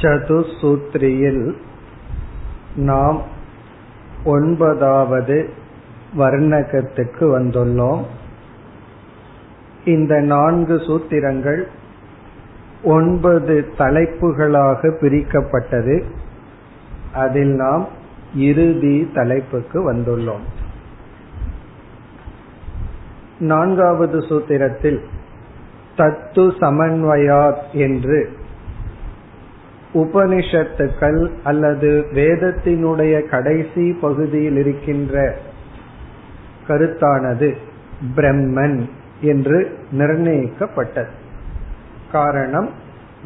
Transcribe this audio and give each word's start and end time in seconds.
சதுசூத்ரியில் 0.00 1.52
நாம் 2.76 3.22
ஒன்பதாவது 4.24 5.50
வர்ணகத்துக்கு 6.18 7.38
வந்துள்ளோம். 7.38 8.02
இந்த 9.84 10.20
நான்கு 10.20 10.76
சூத்திரங்கள் 10.76 11.66
ஒன்பது 12.82 13.72
தலைப்புகளாக 13.78 14.96
பிரிக்கப்பட்டது. 15.00 16.02
அதில் 17.12 17.54
நாம் 17.54 17.88
இறுதி 18.34 19.10
தலைப்புக்கு 19.14 19.92
வந்துள்ளோம். 19.92 20.44
நான்காவது 23.38 24.18
சூத்திரத்தில் 24.18 25.00
தத்து 25.96 26.52
சமன்வயாத் 26.60 27.70
என்று 27.72 28.37
உபனிஷத்துக்கள் 29.94 31.30
அல்லது 31.44 32.06
வேதத்தினுடைய 32.14 33.28
கடைசி 33.28 33.92
பகுதியில் 33.92 34.56
இருக்கின்ற 34.56 35.36
கருத்தானது 36.68 37.56
பிரம்மன் 38.16 38.88
என்று 39.20 39.78
நிர்ணயிக்கப்பட்டது. 39.98 41.08
காரணம் 42.12 42.70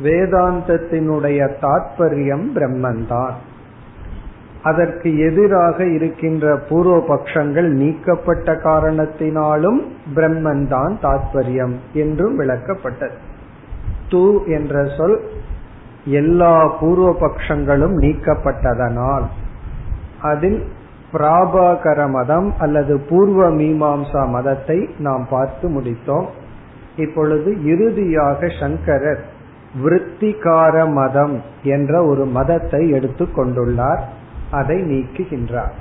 வேதாந்தத்தினுடைய 0.05 1.51
தாற்பயம் 1.63 2.47
பிரம்மன்தான். 2.55 3.33
அதற்கு 4.63 5.19
எதிராக 5.19 5.85
இருக்கின்ற 5.85 6.57
பூர்வ 6.57 6.99
பட்சங்கள் 6.99 7.69
நீக்கப்பட்ட 7.69 8.55
காரணத்தினாலும் 8.55 9.81
பிரம்மன் 10.15 10.67
தான் 10.67 10.99
தாற்பயம் 11.03 11.75
என்றும் 11.93 12.41
விளக்கப்பட்டது. 12.41 13.17
தூ 14.11 14.45
என்ற 14.47 14.89
சொல் 14.97 15.21
எல்லா 16.05 16.67
பூர்வ 16.67 17.17
பட்சங்களும் 17.21 17.97
நீக்கப்பட்டதனால் 18.01 19.23
அதில் 20.21 20.67
பிராபாகர 21.13 22.11
மதம் 22.11 22.55
அல்லது 22.59 23.01
பூர்வ 23.01 23.51
மீமாம்சா 23.51 24.29
மதத்தை 24.29 24.89
நாம் 24.99 25.27
பார்த்து 25.31 25.81
முடித்தோம். 25.81 26.27
இப்பொழுது 26.97 27.65
இறுதியாக 27.65 28.47
சங்கரர் 28.61 29.25
விருத்திகார 29.85 30.93
மதம் 30.93 31.43
என்ற 31.63 32.05
ஒரு 32.05 32.25
மதத்தை 32.25 32.91
எடுத்துக் 32.91 33.39
கொண்டுள்ளார். 33.39 34.01
அதை 34.51 34.77
நீக்குகின்றார். 34.83 35.73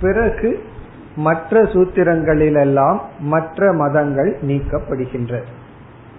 பிறகு 0.00 0.58
மற்ற 1.16 1.62
சூத்திரங்களிலெல்லாம் 1.62 2.98
மற்ற 3.20 3.72
மதங்கள் 3.72 4.38
நீக்கப்படுகின்றது 4.42 5.42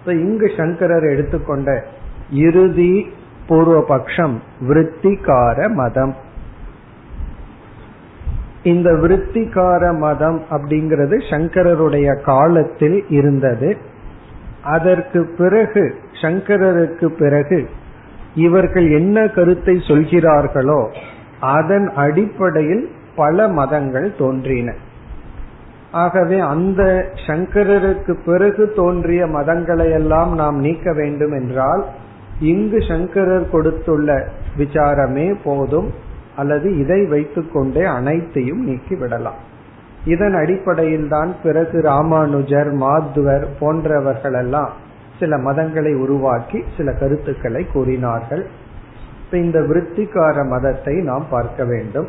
இங்கு 0.06 0.50
சங்கரர் 0.56 1.02
எடுத்துக்கொண்ட 1.02 1.84
இறுதி 2.30 3.06
பூர்வபக்ஷம் 3.48 4.34
விருத்திகார 4.60 5.74
மதம். 5.74 6.14
இந்த 8.62 8.90
விருத்திகார 8.92 9.98
மதம் 9.98 10.42
அப்படிங்கிறது 10.50 11.16
சங்கரருடைய 11.30 12.22
காலத்தில் 12.22 13.04
இருந்தது. 13.08 13.76
அதற்கு 14.62 15.34
பிறகு 15.38 15.94
சங்கரருக்கு 16.22 17.06
பிறகு 17.06 17.68
இவர்கள் 18.34 18.90
என்ன 18.90 19.26
கருத்தை 19.26 19.76
சொல்கிறார்களோ 19.88 20.90
அதன் 21.40 21.92
அடிப்படையில் 21.94 22.90
பல 23.16 23.48
மதங்கள் 23.48 24.14
தோன்றின. 24.18 24.74
ஆகவே 25.90 26.38
அந்த 26.38 27.06
சங்கரருக்கு 27.26 28.18
பிறகு 28.24 28.72
தோன்றிய 28.76 29.26
மதங்களை 29.26 29.90
எல்லாம் 29.90 30.34
நாம் 30.34 30.58
நீக்க 30.58 30.92
வேண்டும் 30.92 31.32
என்றால் 31.32 31.84
இங்கு 32.40 32.80
சங்கரர் 32.80 33.50
கொடுத்துள்ள 33.50 34.28
விசாரமே 34.58 35.34
போதும் 35.44 35.90
அல்லது 36.36 36.78
இதை 36.78 37.06
வைத்துக்கொண்டே 37.06 37.84
அனைத்தையும் 37.84 38.62
நீக்கி 38.64 38.96
விடலாம் 38.96 39.40
இதன் 40.04 40.34
அடிப்படையில் 40.34 41.08
தான் 41.08 41.34
பிறகு 41.42 41.80
ராமானுஜர் 41.80 42.70
மாத்வர் 42.74 43.46
போன்றவர்கள் 43.58 44.32
எல்லாம் 44.32 44.72
சில 45.18 45.36
மதங்களை 45.36 45.94
உருவாக்கி 45.94 46.64
சில 46.76 46.92
கருத்துக்களை 46.92 47.66
கூறினார்கள். 47.72 48.46
இந்த 49.32 49.60
விருத்திகார 49.60 50.48
மதத்தை 50.48 51.02
நாம் 51.02 51.26
பார்க்க 51.30 51.64
வேண்டும். 51.64 52.08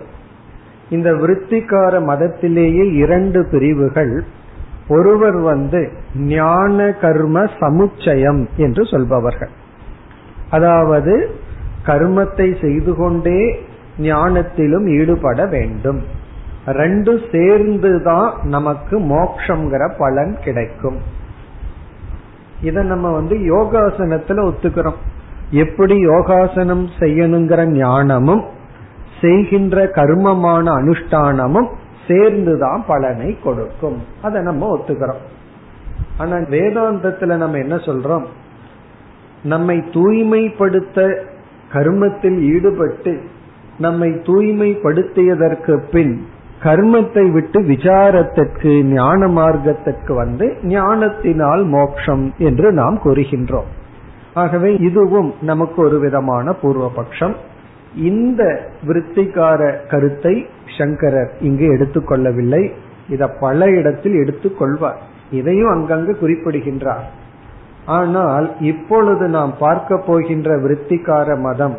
இந்த 0.89 1.11
விருத்திகார 1.11 1.93
மதத்திலேயே 2.05 2.93
இரண்டு 2.93 3.47
பிரிவுகள். 3.51 4.23
ஒருவர் 4.87 5.39
வந்து 5.39 5.91
ஞான 6.15 6.91
கர்ம 7.01 7.43
சமுச்சயம் 7.43 8.47
என்று 8.57 8.85
சொல்பவர்கள். 8.85 9.51
அதாவது 10.51 11.35
கர்மத்தை 11.85 12.61
செய்து 12.61 12.95
கொண்டே 12.95 13.63
ஞானத்திலும் 13.97 14.99
ஈடுபட 14.99 15.45
வேண்டும். 15.45 16.01
ரெண்டும் 16.65 17.21
சேர்ந்துதான் 17.31 18.33
நமக்கு 18.43 18.99
மோக்ஷங்கிற 18.99 19.91
பலன் 19.97 20.37
கிடைக்கும். 20.43 20.97
இத 22.61 22.83
நம்ம 22.83 23.11
வந்து 23.11 23.35
யோகாசனத்துல 23.35 24.51
ஒத்துக்கிறோம். 24.51 24.99
எப்படி 25.51 25.95
யோகாசனம் 25.95 26.89
செய்யணுங்கிற 26.99 27.65
ஞானமும் 27.65 28.43
செய்கின்ற 29.21 29.87
கர்மமான 29.87 30.71
அனுஷ்டானமும் 30.75 31.67
சேர்ந்துதான் 32.07 32.83
பலனை 32.87 33.39
கொடுக்கும். 33.43 34.03
அதை 34.21 34.41
நம்ம 34.41 34.77
ஒத்துக்கிறோம். 34.77 35.23
ஆனா 36.17 36.35
வேதாந்தத்துல 36.35 37.35
நம்ம 37.35 37.57
என்ன 37.57 37.75
சொல்றோம்? 37.75 38.25
நம்மை 39.43 39.83
தூய்மைப்படுத்த 39.91 41.25
கர்மத்தில் 41.71 42.39
ஈடுபட்டு 42.53 43.19
நம்மை 43.77 44.09
தூய்மைப்படுத்தியதற்கு 44.09 45.83
பின் 45.91 46.25
கர்மத்தை 46.63 47.31
விட்டு 47.31 47.61
விசாரத்திற்கு 47.61 48.83
ஞான 48.83 49.27
மார்க்கத்திற்கு 49.27 50.13
வந்து 50.13 50.57
ஞானத்தினால் 50.63 51.63
மோக்ஷம் 51.63 52.33
என்று 52.37 52.71
நாம் 52.71 53.01
கூறுகின்றோம். 53.03 53.69
ஆகவே 54.33 54.75
இதுவும் 54.75 55.33
நமக்கு 55.41 55.83
ஒரு 55.83 55.99
விதமான 55.99 56.55
பூர்வபக்ஷம். 56.61 57.33
இந்த 57.95 58.69
விருத்திகார 58.87 59.87
கருத்தை 59.87 60.45
சங்கரர் 60.77 61.31
இங்கு 61.39 61.67
எடுத்துக்கொள்ளவில்லை 61.67 62.71
இத 63.09 63.27
பல 63.27 63.69
இடத்தில் 63.69 64.13
எடுத்துக்கொள்வார் 64.13 64.99
இதையும் 65.31 65.69
அங்கங்கு 65.69 66.15
குறிப்பிடுகின்றார். 66.19 67.19
ஆனால் 67.85 68.55
இப்பொழுது 68.59 69.27
நாம் 69.27 69.53
பார்க்க 69.59 69.97
போகின்ற 69.97 70.57
விருத்திகார 70.57 71.39
மதம் 71.41 71.77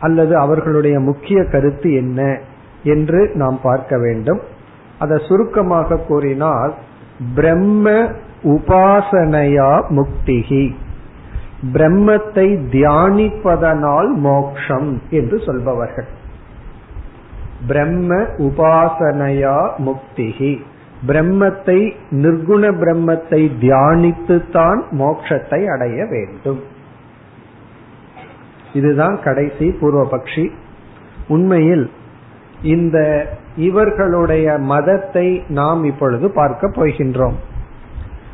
அல்லது 0.00 0.36
அவர்களுடைய 0.36 1.00
முக்கிய 1.00 1.44
கருத்து 1.44 1.92
என்ன 1.92 2.38
என்று 2.82 3.30
நாம் 3.34 3.58
பார்க்க 3.62 3.98
வேண்டும். 3.98 4.40
அதை 4.98 5.18
சுருக்கமாக 5.18 5.96
கூறினால் 5.96 6.74
பிரம்ம 7.34 8.08
உபாசனையா 8.42 9.82
முக்திகி 9.88 10.74
பிரம்மத்தை 11.72 12.46
தியானிப்பதனால் 12.70 14.14
மோக்ஷம் 14.14 15.00
என்று 15.10 15.38
சொல்பவர்கள். 15.38 16.06
பிரம்ம 17.66 18.16
உபாசனையா 18.16 19.70
முக்திகி 19.78 20.64
பிரம்மத்தை 21.06 21.92
நிர்குண 22.10 22.62
பிரம்மத்தை 22.72 23.40
தியானித்துத்தான் 23.60 24.82
மோட்சத்தை 24.90 25.66
அடைய 25.66 26.06
வேண்டும். 26.06 26.62
இதுதான் 28.72 29.20
கடைசி 29.24 29.68
பூர்வபக்ஷி. 29.68 30.50
உண்மையில் 31.28 31.90
இந்த 32.62 32.98
இவர்களுடைய 33.56 34.58
மதத்தை 34.58 35.42
நாம் 35.48 35.84
இப்பொழுது 35.84 36.30
பார்க்க 36.30 36.68
போகின்றோம். 36.68 37.34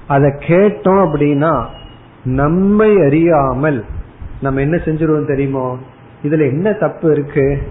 அதை 0.07 0.31
கேட்டோம் 0.31 1.03
அப்படின்னா 1.07 1.67
நம்மை 2.25 2.97
அறியாமல் 3.01 3.85
நம்ம 4.43 4.61
என்ன 4.61 4.77
செஞ்சிருவோம் 4.77 5.27
தெரியுமோ? 5.27 5.77
இதுல 6.23 6.51
என்ன 6.51 6.73
தப்பு 6.73 7.11
இருக்கு? 7.11 7.63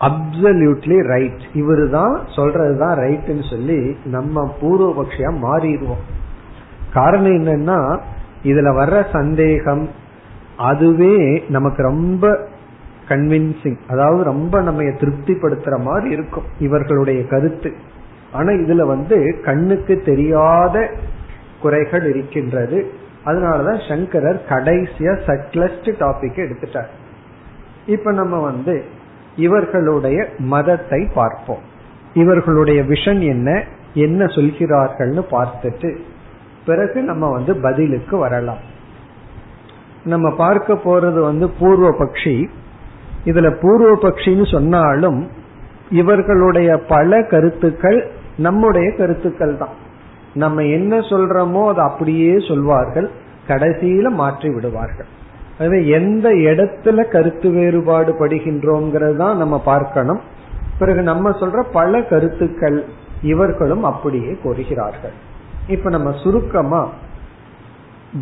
அப்சல்யூட்லி 0.00 1.02
ரைட் 1.02 1.42
இவரு 1.54 1.90
தான் 1.90 2.20
சொல்றதுதான் 2.36 2.94
ரைட்னு 2.98 3.50
சொல்லி 3.50 3.96
நம்ம 4.04 4.54
பூர்வபக்ஷியா 4.62 5.32
மாறிடுவோம். 5.42 6.04
காரணம் 6.92 7.46
என்னன்னா 7.46 7.98
இதுல 8.44 8.68
வர்ற 8.76 9.10
சந்தேகம் 9.12 9.88
அதுவே 10.56 11.44
நமக்கு 11.48 11.82
ரொம்ப 11.82 12.48
கன்வின்சிங் 13.08 13.76
அதாவது 13.88 14.24
ரொம்ப 14.24 14.60
நம்ம 14.60 14.82
திருப்திப்படுத்துற 14.82 15.82
மாதிரி 15.82 16.10
இருக்கும் 16.10 16.44
இவர்களுடைய 16.58 17.26
கருத்து. 17.26 17.74
ஆனா 18.32 18.50
இதுல 18.50 18.86
வந்து 18.86 19.40
கண்ணுக்கு 19.44 20.02
தெரியாத 20.04 20.90
குறைகள் 21.60 22.08
இருக்கின்றது. 22.08 22.90
அதனாலதான் 23.24 23.88
சங்கரர் 23.88 24.44
கடைசியா 24.48 25.14
சட்லஸ்ட் 25.26 25.90
டாபிக் 26.00 26.38
எடுத்துட்டார். 26.38 26.90
இப்ப 27.86 28.12
நம்ம 28.12 28.38
வந்து 28.40 28.98
இவர்களுடைய 29.46 30.18
மதத்தை 30.52 31.00
பார்ப்போம். 31.14 31.64
இவர்களுடைய 32.14 32.80
விஷன் 32.92 33.20
என்ன 33.34 33.48
என்ன 34.06 34.24
சொல்கிறார்கள்னு 34.34 35.22
பார்த்துட்டு 35.30 35.90
பிறகு 36.66 36.98
நம்ம 37.02 37.24
வந்து 37.30 37.52
பதிலுக்கு 37.56 38.16
வரலாம். 38.16 38.62
நம்ம 40.04 40.26
பார்க்க 40.36 40.76
போறது 40.84 41.20
வந்து 41.20 41.46
பூர்வ 41.60 41.88
பக்ஷி 42.00 42.34
இதுல 43.24 43.48
பூர்வ 43.62 43.90
பக்ஷின்னு 44.04 44.46
சொன்னாலும் 44.52 45.20
இவர்களுடைய 46.00 46.70
பல 46.88 47.20
கருத்துக்கள் 47.32 47.98
நம்முடைய 48.36 48.88
கருத்துக்கள் 48.96 49.54
தான். 49.56 49.74
நம்ம 50.34 50.62
என்ன 50.76 50.92
சொல்றோமோ 51.10 51.62
அதை 51.68 51.82
அப்படியே 51.84 52.32
சொல்வார்கள். 52.48 53.08
கடைசியில 53.48 54.08
மாற்றி 54.20 54.48
விடுவார்கள். 54.54 55.10
அது 55.60 55.76
எந்த 55.88 56.28
இடத்துல 56.30 57.08
கருத்து 57.08 57.48
வேறுபாடு 57.50 58.12
படுகின்றோங்கிறது 58.20 59.16
தான் 59.16 59.36
நம்ம 59.36 59.56
பார்க்கணும். 59.64 60.20
பிறகு 60.78 61.02
நம்ம 61.02 61.30
சொல்ற 61.30 61.60
பல 61.72 62.00
கருத்துக்கள் 62.02 62.78
இவர்களும் 63.22 63.82
அப்படியே 63.82 64.32
கூறுகிறார்கள். 64.42 65.16
இப்ப 65.68 65.90
நம்ம 65.90 66.10
சுருக்கமா 66.22 66.82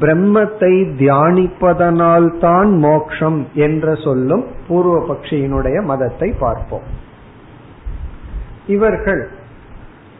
பிரம்மத்தை 0.00 0.72
தியானிப்பதனால் 1.00 2.26
தான் 2.38 2.70
மோக்ஷம் 2.78 3.38
என்ற 3.66 3.94
சொல்லும் 3.94 4.44
பூர்வ 4.68 4.96
பக்ஷியினுடைய 5.10 5.76
மதத்தை 5.82 6.28
பார்ப்போம். 6.40 6.86
இவர்கள் 8.66 9.22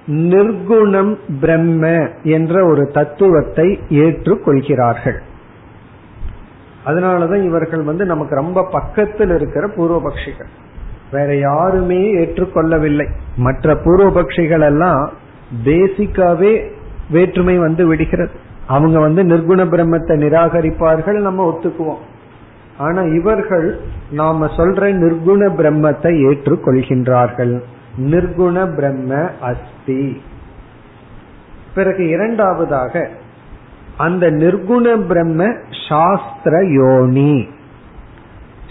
நிர்குணம் 0.06 1.12
பிரம்ம 1.41 1.85
என்ற 2.37 2.55
ஒரு 2.67 2.85
தத்துவத்தை 2.93 3.69
ஏற்றுக்கொள்கிறார்கள். 4.05 5.19
அதனாலதான் 6.88 7.44
இவர்கள் 7.44 7.82
வந்து 7.82 8.05
நமக்கு 8.05 8.35
ரொம்ப 8.35 8.69
பக்கத்தில் 8.73 9.35
இருக்கிற 9.35 9.67
பூர்வபக்ஷிகள். 9.67 10.49
வேற 11.12 11.37
யாருமே 11.37 12.14
ஏற்றுக்கொள்ளவில்லை. 12.14 13.08
மற்ற 13.37 13.75
பூர்வபக்ஷிகள் 13.75 14.61
எல்லாம் 14.61 15.12
பேசிக்காவே 15.64 16.70
வேற்றுமை 17.11 17.58
வந்து 17.58 17.87
விடுகிறது. 17.87 18.31
அவங்க 18.67 18.99
வந்து 18.99 19.23
நிர்குண 19.23 19.58
பிரம்மத்தை 19.58 20.17
நிராகரிப்பார்கள் 20.17 21.20
நம்ம 21.20 21.50
ஒத்துக்குவோம். 21.50 22.02
ஆனா 22.79 23.02
இவர்கள் 23.02 23.81
நாம 24.11 24.46
சொல்ற 24.46 24.93
நிர்குண 24.93 25.49
பிரம்மத்தை 25.49 26.20
ஏற்றுக்கொள்கின்றார்கள். 26.31 27.61
நிர்குண 27.99 28.75
பிரம்ம 28.75 29.31
அஸ்தி. 29.41 30.23
பிறகு 31.75 32.08
இரண்டாவதாக 32.08 33.08
அந்த 33.98 34.30
நிர்குண 34.30 35.06
பிரம்ம 35.06 35.54
சாஸ்திர 35.88 36.64
யோனி. 36.64 37.48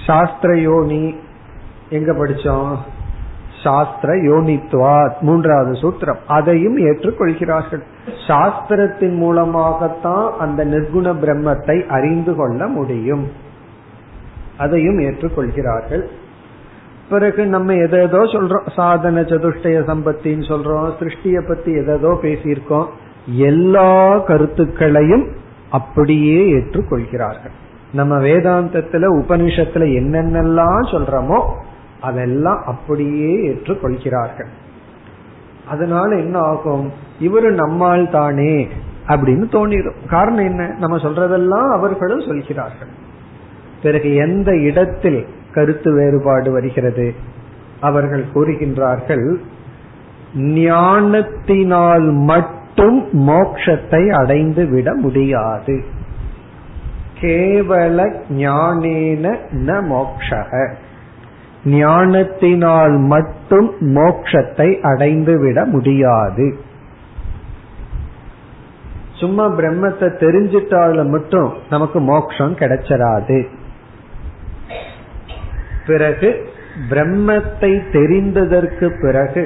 சாஸ்திர 0.05 0.57
யோனி 0.57 1.15
எங்க 1.89 2.13
படிச்சோம்? 2.13 2.75
சாஸ்திர 3.63 4.13
யோனித்வா 4.13 5.11
மூன்றாவது 5.21 5.71
சூத்திரம். 5.71 6.17
அதையும் 6.27 6.77
ஏற்றுக்கொள்கிறார்கள். 6.77 7.81
சாஸ்திரத்தின் 8.27 9.15
மூலமாகத்தான் 9.15 10.31
அந்த 10.39 10.65
நிர்குண 10.65 11.15
பிரம்மத்தை 11.21 11.87
அறிந்து 11.87 12.35
கொள்ள 12.35 12.67
முடியும். 12.67 13.31
அதையும் 14.57 14.99
ஏற்றுக்கொள்கிறார்கள். 14.99 16.03
பிறகு 17.09 17.45
நம்ம 17.45 17.73
எதோ 17.73 18.05
சொல்றோம். 18.05 18.73
சாதன 18.75 19.21
சதுஷ்டய 19.21 19.81
சம்பத்தின்னு 19.89 20.47
சொல்றோம். 20.47 20.91
சிருஷ்டிய 20.99 21.47
பத்தி 21.47 21.71
எதோ 21.71 22.19
பேசியிருக்கோம். 22.21 22.87
எல்லா 23.27 24.17
கருத்துக்களையும் 24.17 25.27
அப்படியே 25.69 26.53
ஏற்றுக்கொள்கிறார்கள். 26.53 27.51
நம்ம 27.93 28.17
வேதாந்தத்துல 28.17 29.05
உபனிஷத்துல 29.07 29.85
என்னென்னலாம் 29.85 30.87
சொல்றோமோ 30.91 31.49
அதெல்லாம் 32.01 32.63
அப்படியே 32.65 33.49
ஏற்றுக்கொள்கிறார்கள். 33.51 34.47
அதனால 35.67 36.15
என்ன 36.15 36.39
ஆகும்? 36.39 36.91
இவரு 37.21 37.49
நம்மால் 37.49 38.09
தானே 38.09 38.67
அப்படின்னு 39.07 39.45
தோணிடும். 39.51 40.07
காரணம் 40.09 40.45
என்ன? 40.45 40.75
நம்ம 40.79 40.97
சொல்றதெல்லாம் 40.97 41.71
அவர்களும் 41.71 42.21
சொல்கிறார்கள். 42.21 42.87
பிறகு 43.83 44.15
எந்த 44.15 44.57
இடத்தில் 44.57 45.27
கருத்து 45.53 45.93
வேறுபாடு 45.93 46.51
வருகிறது? 46.51 47.15
அவர்கள் 47.79 48.25
கூறுகின்றார்கள் 48.35 49.35
ஞானத்தினால் 50.35 52.11
மட்டும் 52.11 52.56
மட்டும் 52.77 53.27
மோக்ஷத்தை 53.27 54.09
அடைந்து 54.09 54.63
விட 54.67 54.93
முடியாது. 54.93 55.75
கேவல 57.21 57.99
ஞானேன 58.29 59.25
ந 59.51 59.77
மோக்ஷக. 59.91 60.51
ஞானத்தினால் 61.65 62.97
மட்டும் 62.97 63.69
மோக்ஷத்தை 63.81 64.79
அடைந்து 64.81 65.39
விட 65.39 65.65
முடியாது. 65.65 66.57
சும்மா 69.13 69.45
பிரம்மத்தை 69.49 70.09
தெரிஞ்சிட்டால 70.23 71.09
மட்டும் 71.09 71.53
நமக்கு 71.69 71.99
மோக்ஷம் 71.99 72.55
கிடைச்சிடாது 72.55 73.47
பிறகு 75.87 76.29
பிரம்மத்தை 76.89 77.71
தெரிந்ததற்கு 77.93 78.87
பிறகு 79.01 79.43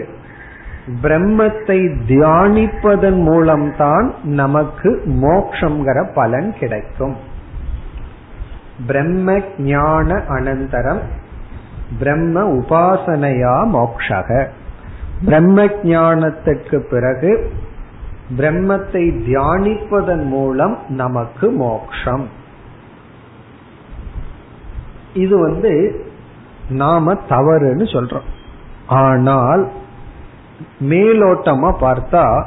பிரம்மத்தை 1.04 1.96
தியானிப்பதன் 2.08 3.22
மூலம்தான் 3.22 4.14
நமக்கு 4.24 5.02
மோக்ஷங்கிற 5.06 6.14
பலன் 6.14 6.56
கிடைக்கும். 6.60 7.16
பிரம்ம 8.88 9.42
ஞான 9.58 10.14
அனந்தரம் 10.14 11.02
பிரம்ம 12.00 12.44
உபாசனையா 12.44 13.56
மோக்ஷக. 13.68 14.48
பிரம்ம 15.26 15.66
ஞானத்துக்கு 15.66 16.80
பிறகு 16.80 17.52
பிரம்மத்தை 18.38 19.04
தியானிப்பதன் 19.28 20.26
மூலம் 20.26 20.78
நமக்கு 20.88 21.52
மோக்ஷம். 21.52 22.28
இது 25.14 25.38
வந்து 25.38 26.06
நாம 26.70 27.14
தவறுன்னு 27.14 27.86
சொல்றோம். 27.94 28.30
ஆனால் 28.88 29.70
மேலோட்டமா 30.82 31.74
பார்த்தா 31.82 32.46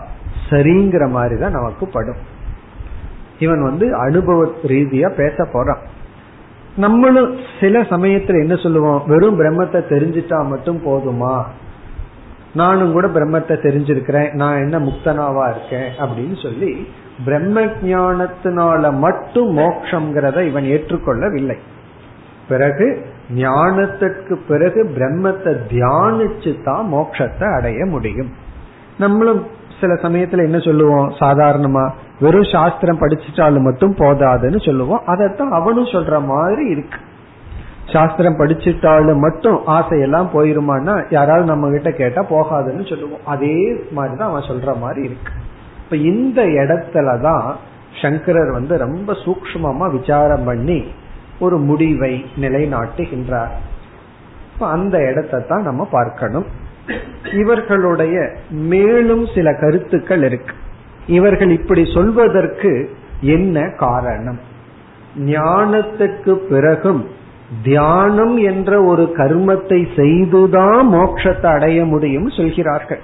சரிங்கிற 0.50 1.10
மாதிரி 1.10 1.40
தான் 1.40 1.52
நமக்கு 1.52 1.86
படும். 1.86 2.32
இவன் 3.38 3.62
வந்து 3.62 3.94
அனுபவ 3.94 4.46
ரீதியா 4.66 5.08
பேச 5.08 5.44
போறான். 5.44 5.78
நம்மளும் 6.76 7.38
சில 7.60 7.80
சமயத்துல 7.80 8.40
என்ன 8.40 8.56
சொல்லுவோம்? 8.56 9.02
வெறும் 9.06 9.40
பிரம்மத்தை 9.40 9.82
தெரிஞ்சிட்டா 9.88 10.48
மட்டும் 10.48 10.86
போதுமா? 10.86 11.42
நானும் 12.54 12.92
கூட 12.92 13.06
பிரம்மத்தை 13.06 13.56
தெரிஞ்சிருக்கிறேன். 13.62 14.32
நான் 14.32 14.56
என்ன 14.56 14.78
முக்தனாவா 14.78 15.50
இருக்கேன்? 15.50 15.92
அப்படின்னு 15.98 16.42
சொல்லி 16.42 16.88
பிரம்ம 17.24 17.60
ஞானத்தினால 17.60 18.92
மட்டும் 18.92 19.58
மோக்ஷங்கிறத 19.58 20.46
இவன் 20.46 20.64
ஏற்றுக்கொள்ளவில்லை. 20.64 21.56
பிறகு 22.48 23.06
ஞானத்திற்கு 23.32 24.38
பிறகு 24.48 24.84
பிரம்மத்தை 24.84 25.56
தியானிச்சு 25.68 26.64
தான் 26.64 26.92
மோட்சத்தை 26.92 27.56
அடைய 27.56 27.84
முடியும். 27.84 28.30
நம்மளும் 28.98 29.46
சில 29.80 29.94
சமயத்துல 29.94 30.44
என்ன 30.44 30.58
சொல்லுவோம்? 30.58 31.08
சாதாரணமா 31.10 31.90
வெறும் 32.20 32.48
சாஸ்திரம் 32.52 33.00
படிச்சுட்டாலும் 33.00 33.60
மட்டும் 33.60 33.94
போதாதுன்னு 33.94 34.64
சொல்லுவோம். 34.64 35.02
அதைத்தான் 35.06 35.50
அவனும் 35.50 35.84
சொல்ற 35.84 36.24
மாதிரி 36.24 36.68
இருக்கு. 36.68 36.98
சாஸ்திரம் 37.92 38.38
படிச்சுட்டாலும் 38.38 39.18
மட்டும் 39.18 39.60
ஆசையெல்லாம் 39.66 40.28
போயிருமான்னா 40.34 41.04
யாராவது 41.10 41.44
நம்ம 41.44 41.70
கிட்ட 41.70 41.90
கேட்டா 41.90 42.24
போகாதுன்னு 42.24 42.88
சொல்லுவோம். 42.88 43.24
அதே 43.24 43.82
மாதிரிதான் 43.90 44.28
அவன் 44.28 44.42
சொல்ற 44.42 44.78
மாதிரி 44.78 45.02
இருக்கு. 45.02 45.32
இப்ப 45.84 45.96
இந்த 45.96 46.42
இடத்துலதான் 46.42 47.52
சங்கரர் 48.02 48.52
வந்து 48.52 48.78
ரொம்ப 48.78 49.12
சூக்மமா 49.12 49.98
விசாரம் 49.98 50.44
பண்ணி 50.44 50.84
ஒரு 51.38 51.58
முடிவை 51.58 52.24
நிலைநாட்டுகின்றார். 52.36 53.50
அந்த 54.58 55.10
இடத்தை 55.10 55.40
தான் 55.48 55.62
நம்ம 55.62 55.88
பார்க்கணும். 55.90 56.46
இவர்களுடைய 57.32 58.30
மேலும் 58.50 59.26
சில 59.34 59.54
கருத்துக்கள் 59.54 60.24
இருக்கு. 60.24 60.54
இவர்கள் 61.06 61.50
இப்படி 61.50 61.90
சொல்வதற்கு 61.94 62.96
என்ன 63.20 63.68
காரணம்? 63.68 64.40
ஞானத்துக்கு 65.18 66.34
பிறகும் 66.34 67.08
தியானம் 67.62 68.36
என்ற 68.36 68.82
ஒரு 68.82 69.14
கர்மத்தை 69.16 69.96
செய்துதான் 69.96 70.92
மோட்சத்தை 70.92 71.46
அடைய 71.46 71.84
முடியும் 71.84 72.30
சொல்கிறார்கள். 72.30 73.00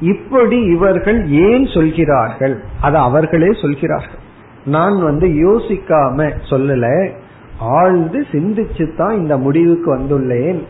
இப்படி 0.00 0.60
இவர்கள் 0.60 1.26
ஏன் 1.26 1.66
சொல்கிறார்கள்? 1.66 2.62
அதை 2.80 3.00
அவர்களே 3.00 3.52
சொல்கிறார்கள். 3.52 4.28
நான் 4.64 5.02
வந்து 5.02 5.26
யோசிக்காம 5.26 6.32
சொல்லல 6.50 7.10
ஆழ்ந்து 7.60 8.26
சிந்திச்சு 8.32 8.96
தான் 8.96 9.16
இந்த 9.16 9.36
முடிவுக்கு 9.36 9.96
வந்துள்ளேன். 9.96 10.62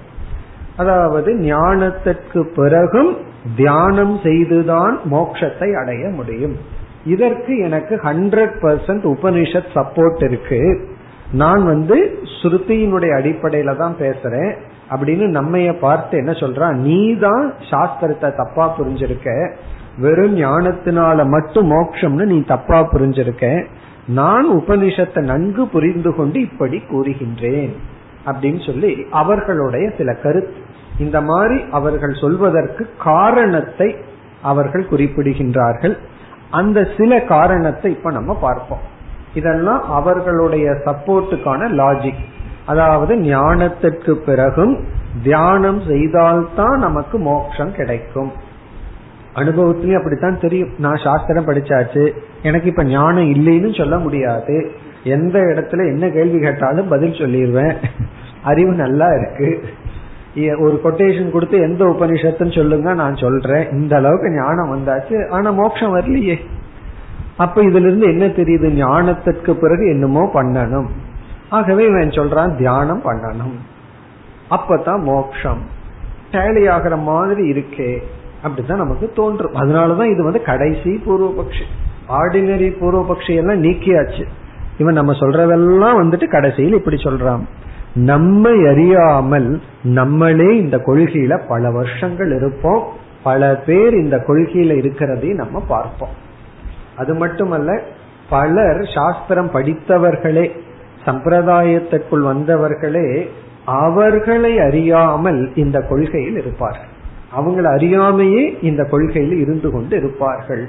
அதாவது 0.76 1.34
ஞானத்திற்கு 1.34 2.42
பிறகும் 2.54 3.16
தியானம் 3.56 4.20
செய்துதான் 4.22 4.98
மோட்சத்தை 5.10 5.72
அடைய 5.72 6.08
முடியும். 6.08 6.56
இதற்கு 7.04 7.58
எனக்கு 7.58 7.96
ஹண்ட்ரட் 7.96 8.54
பர்சன்ட் 8.62 9.16
உபனிஷத் 9.16 9.70
சப்போர்ட் 9.74 10.24
இருக்கு. 10.24 10.88
நான் 11.32 11.64
வந்து 11.64 12.18
ஸ்ருதியினுடைய 12.42 13.12
அடிப்படையில 13.20 13.76
தான் 13.76 13.96
பேசுறேன். 13.98 14.56
அப்படின்னு 14.90 15.40
நம்மைய 15.40 15.78
பார்த்து 15.78 16.18
என்ன 16.18 16.30
சொல்றான் 16.30 16.72
நீ 16.72 17.16
தான் 17.16 17.54
சாஸ்திரத்தை 17.70 18.36
தப்பா 18.36 18.78
புரிஞ்சிருக்க. 18.78 19.54
வெறும் 19.98 20.36
ஞானத்தினால 20.36 21.26
மட்டும் 21.26 21.70
மோட்சம்னு 21.70 22.24
நீ 22.24 22.44
தப்பா 22.44 22.88
புரிஞ்சிருக்க. 22.92 23.66
நான் 24.10 24.46
உபனிஷத்தை 24.50 25.20
நன்கு 25.20 25.68
புரிந்து 25.68 26.14
கொண்டு 26.14 26.40
இப்படி 26.40 26.82
கூறுகின்றேன் 26.90 27.72
அப்படின்னு 28.26 28.66
சொல்லி 28.66 29.06
அவர்களுடைய 29.10 29.90
சில 29.98 30.14
கருத்து. 30.14 30.54
இந்த 30.98 31.20
மாதிரி 31.20 31.64
அவர்கள் 31.70 32.14
சொல்வதற்கு 32.14 32.88
காரணத்தை 32.98 33.96
அவர்கள் 34.42 34.86
குறிப்பிடுகின்றார்கள். 34.90 35.96
அந்த 36.50 36.88
சில 36.96 37.20
காரணத்தை 37.20 37.92
இப்ப 37.92 38.10
நம்ம 38.10 38.34
பார்ப்போம். 38.34 38.84
இதெல்லாம் 39.34 39.82
அவர்களுடைய 39.90 40.70
சப்போர்ட்டுக்கான 40.70 41.68
லாஜிக் 41.80 42.24
அதாவது 42.66 43.14
ஞானத்திற்கு 43.16 44.12
பிறகும் 44.12 44.74
தியானம் 45.22 45.80
செய்தால்தான் 45.86 46.78
நமக்கு 46.78 47.18
மோட்சம் 47.18 47.74
கிடைக்கும். 47.74 48.32
அனுபவத்திலயும் 49.34 49.96
அப்படித்தான் 49.96 50.40
தெரியும். 50.40 50.72
நான் 50.78 51.02
சாஸ்திரம் 51.04 51.46
படிச்சாச்சு 51.46 52.10
எனக்கு 52.42 52.68
இப்ப 52.68 52.84
ஞானம் 52.84 53.30
இல்லைன்னு 53.30 53.78
சொல்ல 53.78 53.98
முடியாது. 53.98 54.70
எந்த 55.04 55.38
இடத்துல 55.38 55.86
என்ன 55.92 56.08
கேள்வி 56.08 56.38
கேட்டாலும் 56.40 56.88
பதில் 56.88 57.10
சொல்லிடுவேன் 57.10 57.76
அறிவு 58.42 58.72
நல்லா 58.72 59.06
இருக்கு. 59.06 59.64
ஒரு 60.58 60.80
கொட்டேஷன் 60.84 61.30
கொடுத்து 61.30 61.58
எந்த 61.58 61.84
உபனிஷத்துன்னு 61.84 62.54
சொல்லுங்க 62.54 62.94
நான் 62.94 63.16
சொல்றேன். 63.16 63.70
இந்த 63.70 63.96
அளவுக்கு 63.96 64.30
ஞானம் 64.30 64.72
வந்தாச்சு 64.74 65.28
ஆனா 65.28 65.50
மோட்சம் 65.50 65.94
வரலையே. 65.96 66.36
அப்ப 67.36 67.62
இதுல 67.62 67.80
இருந்து 67.80 68.06
என்ன 68.06 68.24
தெரியுது? 68.26 68.68
ஞானத்திற்கு 68.84 69.52
பிறகு 69.52 69.88
என்னமோ 69.88 70.30
பண்ணணும். 70.34 70.86
ஆகவே 71.50 71.86
இவன் 71.86 72.08
சொல்றான் 72.08 72.56
தியானம் 72.56 73.02
பண்ணணும். 73.04 73.56
அப்பதான் 74.50 75.02
மோக்ஷம் 75.02 75.62
டேலி 76.32 76.70
ஆகிற 76.70 76.96
மாதிரி 76.96 77.52
இருக்கே. 77.52 77.98
அப்படித்தான் 78.42 78.78
நமக்கு 78.78 79.12
தோன்றும். 79.14 79.54
அதனாலதான் 79.54 80.10
இது 80.10 80.24
வந்து 80.24 80.42
கடைசி 80.42 81.02
பூர்வபக்ஷி. 81.06 81.64
ஆர்டினரி 82.08 82.72
பூர்வபக்ஷி 82.80 83.36
எல்லாம் 83.36 83.64
நீக்கியாச்சு. 83.64 84.24
இவன் 84.78 84.94
நம்ம 84.94 85.12
சொல்றதெல்லாம் 85.12 86.02
வந்துட்டு 86.02 86.26
கடைசியில் 86.26 86.74
இப்படி 86.74 86.96
சொல்றான். 86.96 87.40
நம்மை 87.94 88.66
அறியாமல் 88.66 89.60
நம்மளே 89.82 90.56
இந்த 90.56 90.76
கொள்கையில 90.76 91.40
பல 91.48 91.70
வருஷங்கள் 91.70 92.36
இருப்போம். 92.36 92.86
பல 93.22 93.56
பேர் 93.66 93.92
இந்த 93.92 94.16
கொள்கையில 94.16 94.72
இருக்கிறதையும் 94.78 95.34
நம்ம 95.34 95.60
பார்ப்போம். 95.60 96.28
அது 96.96 97.14
மட்டுமல்ல 97.14 97.80
பலர் 98.30 98.90
சாஸ்திரம் 98.94 99.50
படித்தவர்களே 99.50 100.50
சம்பிரதாயத்திற்குள் 101.04 102.24
வந்தவர்களே 102.24 103.28
அவர்களை 103.64 104.58
அறியாமல் 104.58 105.54
இந்த 105.54 105.80
கொள்கையில் 105.80 106.36
இருப்பார்கள். 106.36 106.89
அவங்களை 107.36 107.68
அறியாமையே 107.76 108.42
இந்த 108.62 108.84
கொள்கையில் 108.84 109.36
இருந்து 109.40 109.70
கொண்டு 109.70 109.96
இருப்பார்கள். 109.96 110.64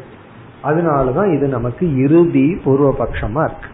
அதனாலதான் 0.63 1.29
இது 1.35 1.47
நமக்கு 1.47 1.85
இறுதி 2.03 2.47
பூர்வபக்ஷமா 2.65 3.43
இருக்கு. 3.43 3.69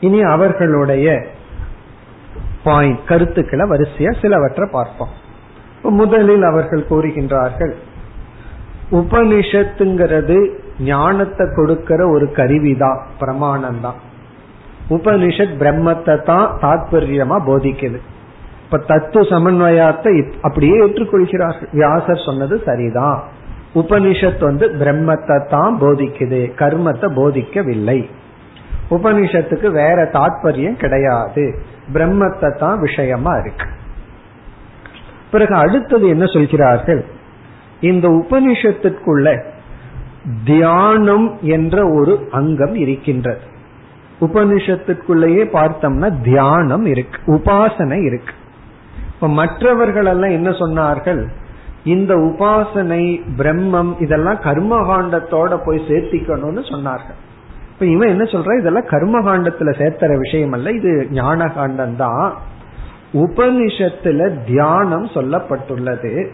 இனி 0.00 0.20
அவர்களுடைய 0.22 1.08
பாயிண்ட் 2.64 3.04
கருத்துக்களை 3.06 3.64
வரிசையா 3.70 4.12
சிலவற்றை 4.20 4.68
பார்ப்போம். 4.72 5.14
முதலில் 5.82 6.42
அவர்கள் 6.42 6.88
கூறுகின்றார்கள் 6.90 7.74
உபனிஷத்துங்கிறது 8.92 10.38
ஞானத்தை 10.80 11.46
கொடுக்கிற 11.56 12.00
ஒரு 12.08 12.26
கருவிதான் 12.36 13.00
பிரமாணம் 13.18 13.80
தான் 13.80 13.98
உபனிஷத் 14.90 15.54
பிரம்மத்தை 15.62 16.14
தான் 16.22 16.46
தாத்பரியமா 16.62 17.36
போதிக்குது. 17.48 17.98
இப்ப 18.70 18.84
தத்துவ 18.86 19.24
சமன்வயத்தை 19.24 20.32
அப்படியே 20.40 20.80
ஏற்றுக்கொள்கிறார்கள். 20.80 21.66
வியாசர் 21.72 22.22
சொன்னது 22.24 22.62
சரிதான். 22.64 23.22
உபனிஷத் 23.74 24.40
வந்து 24.40 24.68
பிரம்மத்தை 24.68 25.48
தான் 25.48 25.80
போதிக்குது 25.80 26.52
கர்மத்தை 26.58 27.08
போதிக்கவில்லை. 27.16 28.08
உபனிஷத்துக்கு 28.90 29.70
வேற 29.70 30.10
தாற்பயம் 30.12 30.76
கிடையாது. 30.76 31.58
பிரம்மத்தை 31.92 32.58
தான் 32.58 32.80
விஷயமா 32.80 33.36
இருக்கு. 33.36 33.66
பிறகு 35.30 35.54
அடுத்தது 35.54 36.08
என்ன 36.08 36.24
சொல்கிறார்கள்? 36.24 37.04
இந்த 37.80 38.08
உபனிஷத்திற்குள்ள 38.08 39.44
தியானம் 40.44 41.38
என்ற 41.40 41.88
ஒரு 41.88 42.28
அங்கம் 42.30 42.74
இருக்கின்றது. 42.74 43.40
உபனிஷத்துக்குள்ளேயே 44.20 45.44
பார்த்தோம்னா 45.52 46.22
தியானம் 46.22 46.86
இருக்கு 46.86 47.18
உபாசனை 47.26 48.04
இருக்கு. 48.04 48.38
இப்ப 49.20 49.32
மற்றவர்கள் 49.32 50.06
எல்லாம் 50.06 50.30
என்ன 50.30 50.50
சொன்னார்கள்? 50.50 51.26
இந்த 51.84 52.14
உபாசனை 52.14 53.20
பிரம்மம் 53.38 54.00
இதெல்லாம் 54.00 54.36
கர்மகாண்டத்தோட 54.36 55.56
போய் 55.64 55.80
சேர்த்திக்கணும்னு 55.88 56.62
சொன்னார்கள். 56.70 57.18
இப்ப 57.72 57.86
இவன் 57.86 58.08
என்ன 58.08 58.24
சொல்ற? 58.24 58.58
இதெல்லாம் 58.58 58.86
கர்மகாண்டத்துல 58.86 59.70
சேர்த்துற 59.78 60.18
விஷயம் 60.18 60.52
அல்ல 60.52 60.70
இது 60.70 61.06
ஞான 61.10 61.48
காண்டம் 61.48 61.96
தான் 61.96 62.32
உபனிஷத்துல 63.12 64.44
தியானம் 64.46 65.04
சொல்லப்பட்டுள்ளது. 65.04 66.26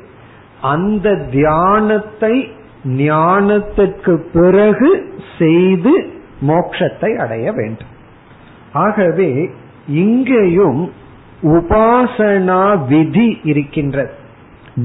அந்த 0.61 1.15
தியானத்தை 1.31 2.49
ஞானத்திற்கு 2.85 4.15
பிறகு 4.33 5.19
செய்து 5.39 6.11
மோட்சத்தை 6.47 7.17
அடைய 7.17 7.53
வேண்டும். 7.53 7.93
ஆகவே 8.73 9.51
இங்கேயும் 9.87 10.91
உபாசனா 11.43 12.87
விதி 12.87 13.41
இருக்கின்றது. 13.43 14.11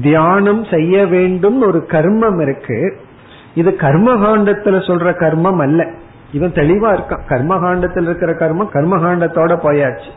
தியானம் 0.02 0.64
செய்ய 0.64 1.06
வேண்டும் 1.06 1.62
ஒரு 1.62 1.84
கர்மம் 1.88 2.40
இருக்கு. 2.40 2.96
இது 3.54 3.70
கர்மகாண்டத்துல 3.70 4.76
சொல்ற 4.86 5.14
கர்மம் 5.14 5.60
அல்ல. 5.60 5.90
இவன் 6.32 6.52
தெளிவா 6.52 6.90
இருக்கான். 6.90 7.20
கர்மகாண்டத்தில் 7.28 8.02
இருக்கிற 8.02 8.32
கர்மம் 8.32 8.68
கர்மகாண்டத்தோட 8.72 9.56
போயாச்சு. 9.62 10.10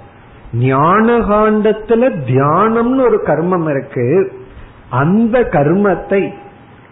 ஞான 0.54 1.18
காண்டத்துல 1.18 2.12
தியானம்னு 2.28 3.00
ஒரு 3.00 3.22
கர்மம் 3.26 3.70
இருக்கு. 3.70 4.32
அந்த 4.90 5.40
கர்மத்தை 5.40 6.34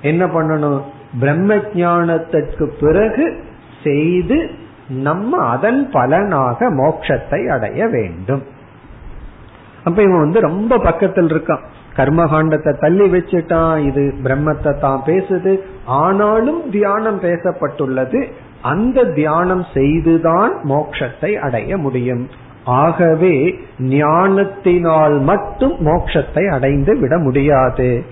என்ன 0.01 0.25
பண்ணணும்? 0.25 0.81
பிரம்ம 1.19 1.55
ஜானத்திற்கு 1.55 2.71
பிறகு 2.79 3.43
செய்து 3.83 4.49
நம்ம 4.87 5.45
அதன் 5.45 5.89
பலனாக 5.91 6.69
மோட்சத்தை 6.69 7.47
அடைய 7.47 7.87
வேண்டும். 7.87 8.43
அப்ப 9.83 10.01
இவன் 10.01 10.19
வந்து 10.19 10.39
ரொம்ப 10.39 10.77
பக்கத்தில் 10.77 11.25
இருக்கான். 11.25 11.63
கர்மகாண்டத்தை 11.95 12.79
தள்ளி 12.79 13.09
வச்சுட்டான். 13.09 13.85
இது 13.85 14.13
பிரம்மத்தை 14.23 14.79
தான் 14.79 15.01
பேசுது. 15.05 15.59
ஆனாலும் 15.85 16.69
தியானம் 16.71 17.21
பேசப்பட்டுள்ளது. 17.21 18.31
அந்த 18.61 19.03
தியானம் 19.03 19.65
செய்துதான் 19.73 20.53
மோட்சத்தை 20.63 21.33
அடைய 21.35 21.77
முடியும். 21.77 22.29
ஆகவே 22.65 23.59
ஞானத்தினால் 23.79 25.19
மட்டும் 25.19 25.73
மோட்சத்தை 25.79 26.47
அடைந்து 26.47 26.99
விட 26.99 27.17
முடியாது. 27.17 28.03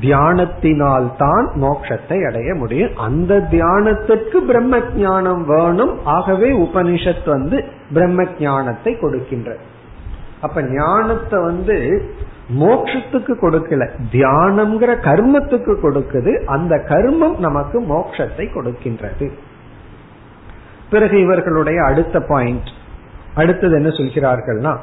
தியானத்தினால் 0.00 1.16
தான் 1.18 1.50
மோட்சத்தை 1.54 2.26
அடைய 2.26 2.54
முடியும். 2.54 2.96
அந்த 2.96 3.48
தியானத்திற்கு 3.50 4.36
பிரம்ம 4.36 4.78
ஜானம் 4.78 5.44
வேணும். 5.46 5.98
ஆகவே 6.04 6.52
உபனிஷத் 6.52 7.26
வந்து 7.26 7.64
பிரம்ம 7.92 8.22
ஜானத்தை 8.22 9.00
கொடுக்கின்ற 9.00 9.56
அப்ப 10.46 10.62
ஞானத்தை 10.62 11.42
வந்து 11.42 11.76
மோட்சத்துக்கு 12.60 13.32
கொடுக்கல. 13.42 13.82
தியானம்ங்கிற 14.12 14.92
கர்மத்துக்கு 15.06 15.72
கொடுக்குது. 15.82 16.32
அந்த 16.44 16.74
கர்மம் 16.88 17.38
நமக்கு 17.38 17.76
மோட்சத்தை 17.82 18.46
கொடுக்கின்றது. 18.52 19.26
பிறகு 20.90 21.20
இவர்களுடைய 21.20 21.82
அடுத்த 21.82 22.20
பாயிண்ட் 22.20 22.68
அடுத்தது 23.34 23.74
என்ன 23.74 23.88
சொல்கிறார்கள்னா 23.88 24.76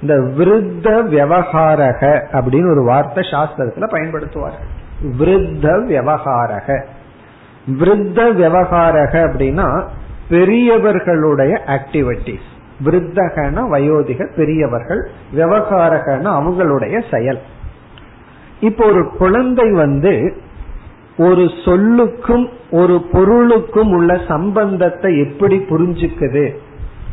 இந்த 0.00 0.14
விருத்த 0.38 0.86
விவகாரக 1.08 2.00
அப்படின்னு 2.32 2.70
ஒரு 2.70 2.82
வார்த்தை 2.84 3.24
சாஸ்திரத்துல 3.30 3.88
பயன்படுத்துவார்கள். 3.90 4.70
விருத்த 5.18 5.66
விவகாரக. 5.92 6.84
விருத்த 7.78 8.20
விவகாரக 8.34 9.14
அப்படின்னா 9.26 9.68
பெரியவர்களுடைய 10.28 11.62
ஆக்டிவிட்டிஸ் 11.66 12.50
விருத்தகன 12.84 13.64
வயோதிக 13.72 14.36
பெரியவர்கள் 14.36 15.02
விவகாரகன 15.34 16.24
அவங்களுடைய 16.38 17.02
செயல். 17.10 17.40
இப்போ 18.60 18.84
ஒரு 18.84 19.10
குழந்தை 19.18 19.70
வந்து 19.72 20.36
ஒரு 21.16 21.44
சொல்லுக்கும் 21.64 22.48
ஒரு 22.70 23.06
பொருளுக்கும் 23.12 23.92
உள்ள 23.92 24.20
சம்பந்தத்தை 24.28 25.18
எப்படி 25.18 25.56
புரிஞ்சுக்குது 25.56 26.44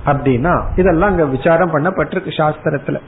அப்படின்னா 0.05 0.53
இதெல்லாம் 0.75 1.09
அங்க 1.09 1.25
விசாரம் 1.25 1.73
பண்ணப்பட்டிருக்கு 1.73 2.31
சாஸ்திரத்துல. 2.37 2.99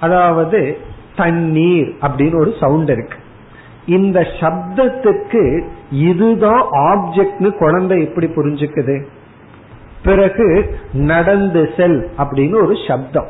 அதாவது 0.00 0.78
தண்ணீர் 1.16 1.90
அப்படின்னு 2.02 2.38
ஒரு 2.38 2.54
சவுண்ட் 2.60 2.90
இருக்கு. 2.90 3.18
இந்த 3.86 4.20
சப்தத்துக்கு 4.40 5.42
இதுதான் 5.90 6.62
ஆப்ஜெக்ட்னு 6.90 7.50
குழந்தை 7.58 8.02
எப்படி 8.04 8.26
புரிஞ்சுக்குது? 8.26 9.06
பிறகு 10.04 10.76
நடந்து 10.92 11.70
செல் 11.76 12.10
அப்படின்னு 12.18 12.62
ஒரு 12.62 12.74
சப்தம். 12.88 13.28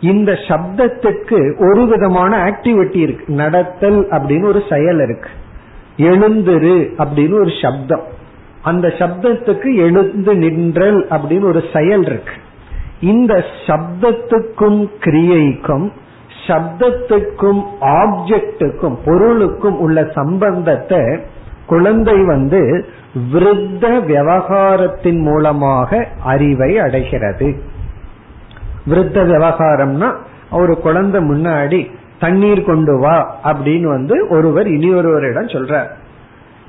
இந்த 0.00 0.32
சப்தத்துக்கு 0.32 1.70
ஒரு 1.70 1.86
விதமான 1.86 2.44
ஆக்டிவிட்டி 2.44 2.96
இருக்கு. 2.96 3.34
நடத்தல் 3.34 4.08
அப்படின்னு 4.08 4.44
ஒரு 4.44 4.62
செயல் 4.70 5.00
இருக்கு. 5.00 5.30
எழுந்துரு 5.96 7.04
அப்படின்னு 7.04 7.34
ஒரு 7.34 7.50
சப்தம். 7.62 8.04
அந்த 8.62 8.88
சப்தத்துக்கு 8.88 9.74
எழுந்து 9.74 10.34
நின்றல் 10.34 11.06
அப்படின்னு 11.08 11.44
ஒரு 11.44 11.62
செயல் 11.72 12.04
இருக்கு. 12.04 12.32
இந்த 13.00 13.44
சப்தத்துக்கும் 13.66 14.90
கிரியைக்கும் 15.00 15.90
சப்தத்துக்கும் 16.46 17.64
ஆப்ஜெக்டுக்கும் 17.80 18.98
பொருளுக்கும் 19.04 19.78
உள்ள 19.78 20.10
சம்பந்தத்தை 20.14 20.98
குழந்தை 21.68 22.16
வந்து 22.24 22.60
விருத்த 23.32 23.84
விவகாரத்தின் 24.04 25.20
மூலமாக 25.20 26.06
அறிவை 26.24 26.78
அடைகிறது. 26.78 27.48
விருத்த 28.88 29.18
விவகாரம்னா 29.32 30.08
ஒரு 30.50 30.74
குழந்தை 30.78 31.20
முன்னாடி 31.20 31.80
தண்ணீர் 32.20 32.64
கொண்டு 32.64 32.94
வா 32.98 33.16
அப்படின்னு 33.44 33.88
வந்து 33.88 34.26
ஒருவர் 34.28 34.68
இனி 34.68 34.90
ஒருவரிடம் 34.94 35.52
சொல்றார். 35.54 35.90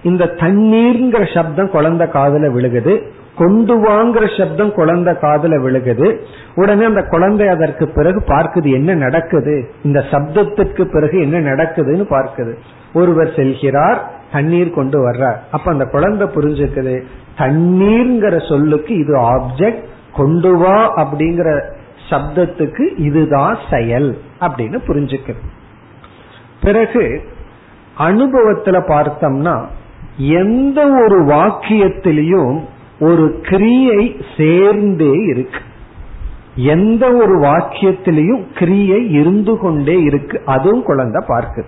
இந்த 0.03 0.25
தண்ணீர்ங்கிற 0.25 1.23
சப்தம் 1.33 1.69
குழந்தை 1.69 2.07
காதல 2.09 2.47
விழுகுது. 2.47 2.93
கொண்டு 3.37 3.83
வாங்குற 3.83 4.37
சப்தம் 4.37 4.73
குழந்தை 4.73 5.19
காதல 5.19 5.57
விழுகுது. 5.57 6.19
உடனே 6.55 6.83
அந்த 6.83 7.03
குழந்தை 7.03 7.47
அதற்கு 7.47 7.89
பிறகு 7.89 8.19
பார்க்குது 8.19 8.71
என்ன 8.71 8.93
நடக்குது? 8.93 9.71
இந்த 9.83 10.03
சப்தத்துக்கு 10.11 10.83
பிறகு 10.83 11.21
என்ன 11.21 11.53
நடக்குதுன்னு 11.53 12.05
பார்க்குது. 12.09 12.53
ஒருவர் 12.93 13.33
செல்கிறார் 13.35 13.97
தண்ணீர் 14.31 14.69
கொண்டு 14.69 15.11
வர்றார். 15.11 15.37
அப்ப 15.51 15.71
அந்த 15.71 15.85
குழந்தை 15.85 16.27
புரிஞ்சுக்குது 16.27 17.03
தண்ணீர்ங்கிற 17.37 18.49
சொல்லுக்கு 18.49 18.95
இது 18.95 19.17
ஆப்ஜெக்ட் 19.17 19.83
கொண்டு 20.15 20.57
வா 20.57 20.93
அப்படிங்கிற 20.95 21.61
சப்தத்துக்கு 22.09 22.93
இதுதான் 22.97 23.57
செயல் 23.71 24.17
அப்படின்னு 24.41 24.79
புரிஞ்சுக்குது. 24.87 25.41
பிறகு 26.61 27.21
அனுபவத்துல 27.97 28.77
பார்த்தோம்னா 28.87 29.65
எந்த 30.17 30.85
ஒரு 30.85 31.23
வாக்கியத்திலையும் 31.23 32.59
ஒரு 32.99 33.39
கிரியை 33.49 34.21
சேர்ந்தே 34.37 35.11
இருக்கு. 35.11 35.59
எந்த 36.55 37.13
ஒரு 37.13 37.39
வாக்கியத்திலையும் 37.39 38.57
கிரியை 38.57 39.11
இருந்து 39.11 39.57
கொண்டே 39.57 40.01
இருக்கு. 40.01 40.41
அதுவும் 40.45 40.83
குழந்தை 40.83 41.23
பார்க்கு. 41.27 41.63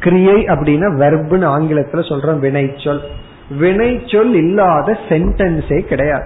கிரியை 0.00 0.34
அப்படின்னா 0.34 0.88
வெர்புன்னு 1.02 1.46
ஆங்கிலத்துல 1.46 2.00
சொல்றோம் 2.00 2.38
வினைச்சொல். 2.38 3.00
வினைச்சொல் 3.60 4.32
இல்லாத 4.32 4.98
சென்டென்ஸே 5.08 5.80
கிடையாது. 5.80 6.24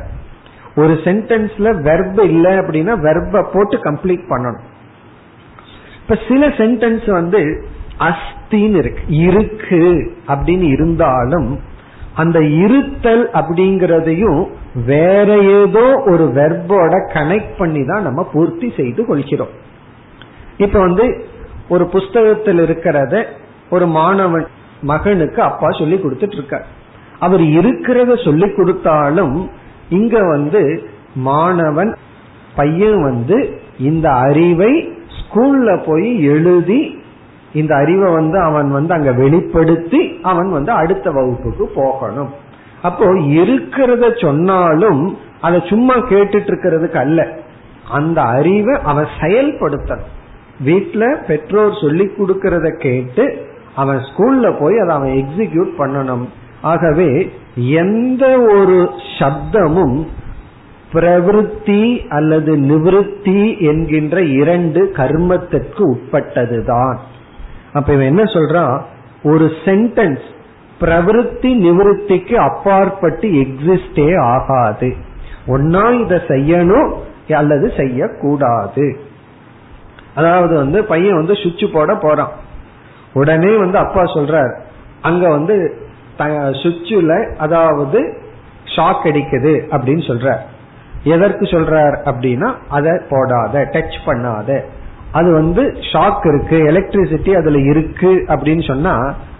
ஒரு 0.76 0.92
சென்டென்ஸ்ல 1.04 1.72
வெர்பு 1.82 2.22
இல்லை 2.22 2.52
அப்படின்னா 2.52 2.96
வெர்ப 2.98 3.46
போட்டு 3.52 3.76
கம்ப்ளீட் 3.76 4.24
பண்ணணும். 4.28 4.60
இப்ப 6.02 6.18
சில 6.28 6.48
சென்டென்ஸ் 6.48 7.10
வந்து 7.10 7.66
அஸ்தின்னு 7.98 8.76
இருக்கு. 8.76 9.02
இருக்கு 9.08 10.16
அப்படின்னு 10.28 10.62
இருந்தாலும் 10.62 11.58
அந்த 12.14 12.40
இருத்தல் 12.40 13.30
அப்படிங்கறதையும் 13.32 14.46
வேற 14.86 15.28
ஏதோ 15.42 15.84
ஒரு 16.04 16.24
வெர்போட 16.24 16.92
கனெக்ட் 17.12 17.58
பண்ணி 17.58 17.84
தான் 17.84 18.02
நம்ம 18.02 18.22
பூர்த்தி 18.32 18.72
செய்து 18.76 19.06
கொள்கிறோம். 19.06 19.48
இப்ப 20.58 20.78
வந்து 20.80 21.26
ஒரு 21.68 21.84
புஸ்தகத்தில் 21.86 22.58
இருக்கிறத 22.58 23.24
ஒரு 23.70 23.86
மாணவன் 23.86 24.46
மகனுக்கு 24.82 25.42
அப்பா 25.42 25.70
சொல்லி 25.70 25.96
கொடுத்துட்டு 25.96 26.32
இருக்கார் 26.32 26.66
அவர் 27.18 27.40
இருக்கிறத 27.40 28.24
சொல்லி 28.24 28.48
கொடுத்தாலும் 28.54 29.50
இங்க 29.88 30.18
வந்து 30.18 30.62
மாணவன் 31.14 31.96
பையன் 32.56 33.02
வந்து 33.02 33.60
இந்த 33.78 34.10
அறிவை 34.10 34.72
ஸ்கூல்ல 35.18 35.84
போய் 35.84 36.22
எழுதி 36.24 36.80
இந்த 37.54 37.74
அறிவை 37.74 38.12
வந்து 38.12 38.38
அவன் 38.38 38.70
வந்து 38.70 38.94
அங்க 38.94 39.12
வெளிப்படுத்தி 39.12 40.00
அவன் 40.22 40.50
வந்து 40.50 40.72
அடுத்த 40.72 41.10
வகுப்புக்கு 41.10 41.66
போகணும். 41.74 42.32
அப்போ 42.82 43.06
இருக்கிறத 43.40 44.24
சொன்னாலும் 44.24 45.16
அதை 45.40 45.62
சும்மா 45.66 45.96
கேட்டுட்டு 45.96 46.50
இருக்கிறதுக்கு 46.52 46.96
அல்ல. 46.96 47.20
அந்த 47.90 48.18
அறிவை 48.22 48.74
அவன் 48.84 49.08
செயல்படுத்தணும். 49.20 50.10
வீட்டுல 50.64 51.04
பெற்றோர் 51.26 51.80
சொல்லி 51.80 52.06
கொடுக்கறத 52.18 52.66
கேட்டு 52.78 53.46
அவன் 53.74 53.98
ஸ்கூல்ல 53.98 54.54
போய் 54.60 54.78
அதை 54.78 54.96
அவன் 54.96 55.14
எக்ஸிக்யூட் 55.22 55.72
பண்ணணும். 55.78 56.26
ஆகவே 56.60 57.32
எந்த 57.56 58.24
ஒரு 58.40 58.90
சப்தமும் 59.18 59.96
பிரவருத்தி 60.92 61.82
அல்லது 62.08 62.56
நிவிருத்தி 62.56 63.40
என்கின்ற 63.60 64.22
இரண்டு 64.22 64.92
கர்மத்திற்கு 64.96 65.82
உட்பட்டதுதான். 65.94 66.96
அப்ப 67.74 67.92
இவன் 67.92 68.10
என்ன 68.12 68.22
சொல்றான்? 68.22 68.76
ஒரு 69.22 69.46
சென்டென்ஸ் 69.64 70.24
பிரவருத்தி 70.80 71.50
நிவிருத்திக்கு 71.64 72.34
அப்பாற்பட்டு 72.48 73.28
எக்ஸிஸ்டே 73.42 74.08
ஆகாது. 74.32 74.88
ஒன்னா 75.46 75.84
இதை 76.00 76.18
செய்யணும் 76.28 76.90
அல்லது 77.32 77.72
செய்யக்கூடாது. 77.76 78.86
அதாவது 80.14 80.54
வந்து 80.56 80.84
பையன் 80.84 81.20
வந்து 81.20 81.34
சுவிட்ச் 81.34 81.72
போட 81.72 81.94
போறான். 81.96 82.32
உடனே 83.12 83.52
வந்து 83.56 83.78
அப்பா 83.78 84.02
சொல்றார் 84.02 84.52
அங்க 85.02 85.28
வந்து 85.28 85.56
சுவிட்சுல 86.18 87.12
அதாவது 87.36 88.00
ஷாக் 88.76 89.04
அடிக்குது 89.10 89.54
அப்படின்னு 89.74 90.04
சொல்றார். 90.10 90.42
எதற்கு 91.04 91.44
சொல்றார் 91.44 91.96
அப்படின்னா 92.10 92.50
அதை 92.68 92.92
போடாத 93.10 93.68
டச் 93.72 93.98
பண்ணாத. 94.06 94.50
அது 95.18 95.28
வந்து 95.32 95.62
ஷாக் 95.90 96.24
இருக்கு 96.30 96.58
எலக்ட்ரிசிட்டி 96.70 97.32
அதுல 97.40 97.58
இருக்கு 97.72 98.12
அப்படின்னு 98.34 98.64
சொன்னா 98.66 98.94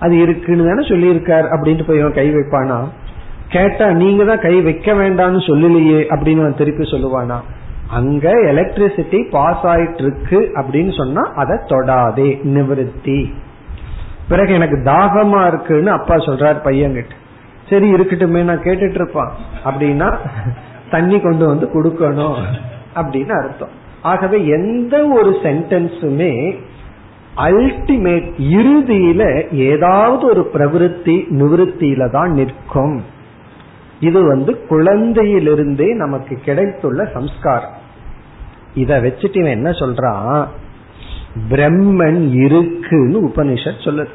அது 0.05 0.15
இருக்குன்னு 0.25 0.69
தானே 0.69 0.85
சொல்லியிருக்கார் 0.91 1.47
அப்படின்ட்டு 1.55 1.87
போய் 1.89 2.03
கை 2.19 2.27
வைப்பானா? 2.35 2.79
கேட்டா 3.49 3.87
நீங்க 4.03 4.23
தான் 4.25 4.45
கை 4.45 4.55
வைக்க 4.61 4.93
வேண்டாம்னு 4.93 5.41
சொல்லலையே 5.49 6.01
அப்படின்னு 6.15 6.55
திருப்பி 6.61 6.85
சொல்லுவானா? 6.93 7.39
அங்க 7.91 8.27
எலக்ட்ரிசிட்டி 8.53 9.19
பாஸ் 9.31 9.65
ஆயிட்டு 9.73 10.03
இருக்கு 10.05 10.39
அப்படின்னு 10.61 10.93
சொன்னா 11.01 11.23
அதை 11.35 11.57
தொடாதே 11.73 12.29
நிவர்த்தி. 12.57 13.21
பிறகு 14.29 14.53
எனக்கு 14.55 14.79
தாகமா 14.85 15.41
இருக்குன்னு 15.47 15.91
அப்பா 15.91 16.15
சொல்றாரு 16.29 16.59
பையன்கிட்ட. 16.67 17.15
சரி 17.71 17.87
இருக்கட்டுமே 17.95 18.43
நான் 18.49 18.67
கேட்டுட்டு 18.67 18.99
இருப்பான். 19.01 19.33
அப்படின்னா 19.65 20.09
தண்ணி 20.91 21.19
கொண்டு 21.21 21.45
வந்து 21.47 21.67
கொடுக்கணும் 21.75 22.39
அப்படின்னு 23.01 23.35
அர்த்தம். 23.43 23.75
ஆகவே 24.05 24.47
எந்த 24.47 24.95
ஒரு 25.07 25.31
சென்டென்ஸுமே 25.43 26.33
அல்டிமேட் 27.37 28.29
இறுதியில 28.39 29.23
ஏதாவது 29.53 30.27
ஒரு 30.27 30.51
பிரவருத்தி 30.55 31.17
நிவிருத்தியில 31.31 32.11
தான் 32.11 32.33
நிற்கும். 32.33 32.97
இது 34.01 34.21
வந்து 34.27 34.53
குழந்தையிலிருந்தே 34.71 35.95
நமக்கு 35.95 36.35
கிடைத்துள்ள 36.37 37.05
சம்ஸ்காரம். 37.15 37.75
இத 38.75 39.01
வச்சுட்டு 39.01 39.37
இவன் 39.37 39.51
என்ன 39.51 39.71
சொல்றான்? 39.71 40.47
பிரம்மன் 41.51 42.35
இருக்குன்னு 42.45 43.19
உபனிஷத் 43.27 43.85
சொல்லுது. 43.85 44.15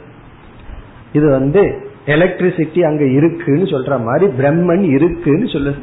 இது 1.14 1.30
வந்து 1.30 1.92
எலக்ட்ரிசிட்டி 2.06 2.80
அங்க 2.82 3.06
இருக்குன்னு 3.06 3.64
சொல்ற 3.64 4.04
மாதிரி 4.04 4.32
பிரம்மன் 4.38 4.86
இருக்குன்னு 4.90 5.46
சொல்லுது. 5.46 5.82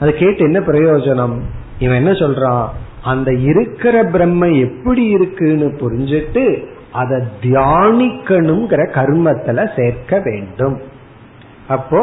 அதை 0.00 0.12
கேட்டு 0.18 0.44
என்ன 0.44 0.58
பிரயோஜனம்? 0.60 1.36
இவன் 1.78 1.96
என்ன 1.96 2.10
சொல்றான்? 2.10 2.68
அந்த 3.02 3.30
இருக்கிற 3.32 4.04
பிரம்ம 4.04 4.48
எப்படி 4.48 5.04
இருக்குன்னு 5.06 5.68
புரிஞ்சிட்டு 5.82 6.44
அதை 6.92 7.18
தியானிக்கணுங்கிற 7.42 8.80
கர்மத்துல 8.96 9.64
சேர்க்க 9.76 10.18
வேண்டும். 10.18 10.76
அப்போ 11.68 12.00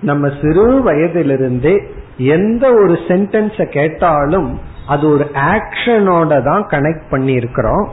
நம்ம 0.00 0.28
சிறு 0.40 0.82
வயதிலிருந்தே 0.82 1.74
எந்த 2.16 2.64
ஒரு 2.72 2.94
சென்டென்ஸ 3.08 3.66
கேட்டாலும் 3.68 4.50
அது 4.86 5.04
ஒரு 5.08 5.24
ஆக்ஷனோட 5.54 6.42
தான் 6.42 6.64
கனெக்ட் 6.70 7.06
பண்ணி 7.10 7.32
இருக்கிறோம் 7.32 7.84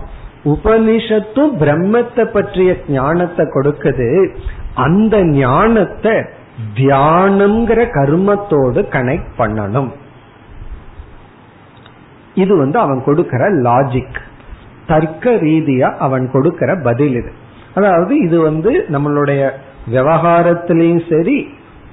உபனிஷத்தும் 0.45 1.53
பிரம்மத்தை 1.61 2.25
பற்றிய 2.25 2.77
ஞானத்தை 2.87 3.45
கொடுக்குது. 3.45 4.09
அந்த 4.73 5.23
ஞானத்தை 5.23 6.15
தியானம்ங்கிற 6.75 7.79
கர்மத்தோடு 7.97 8.81
கனெக்ட் 8.95 9.33
பண்ணணும். 9.37 9.89
இது 12.43 12.53
வந்து 12.63 12.77
அவன் 12.85 13.01
கொடுக்கிற 13.07 13.43
லாஜிக் 13.67 14.19
தர்க்க 14.91 15.31
ரீதியா 15.45 15.89
அவன் 16.07 16.25
கொடுக்கிற 16.31 16.71
பதில் 16.87 17.15
இது. 17.21 17.31
அதாவது 17.75 18.13
இது 18.25 18.37
வந்து 18.41 18.71
நம்மளுடைய 18.95 19.41
விவகாரத்திலையும் 19.93 21.03
சரி 21.11 21.37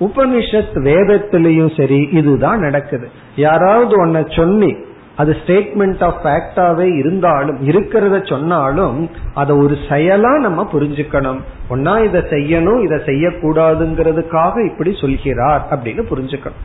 உபனிஷத் 0.06 0.76
வேதத்திலையும் 0.88 1.72
சரி 1.76 2.00
இதுதான் 2.20 2.60
நடக்குது. 2.66 3.06
யாராவது 3.36 3.94
ஒன்ன 4.04 4.22
சொல்லி 4.36 4.70
அது 5.16 5.32
ஸ்டேட்மெண்ட் 5.40 6.02
ஆஃப் 6.06 6.18
ஃபேக்டாவே 6.22 6.88
இருந்தாலும் 6.98 7.60
இருக்கிறத 7.68 8.16
சொன்னாலும் 8.28 8.98
அதை 9.40 9.52
ஒரு 9.64 9.76
செயலா 9.88 10.32
நம்ம 10.46 10.60
புரிஞ்சுக்கணும். 10.72 11.40
ஒன்னா 11.70 11.94
இதை 12.08 12.20
செய்யணும் 12.34 12.80
இதை 12.86 12.98
செய்யக்கூடாதுங்கிறதுக்காக 13.10 14.54
இப்படி 14.70 14.92
சொல்கிறார் 15.02 15.62
அப்படின்னு 15.70 16.04
புரிஞ்சுக்கணும். 16.12 16.64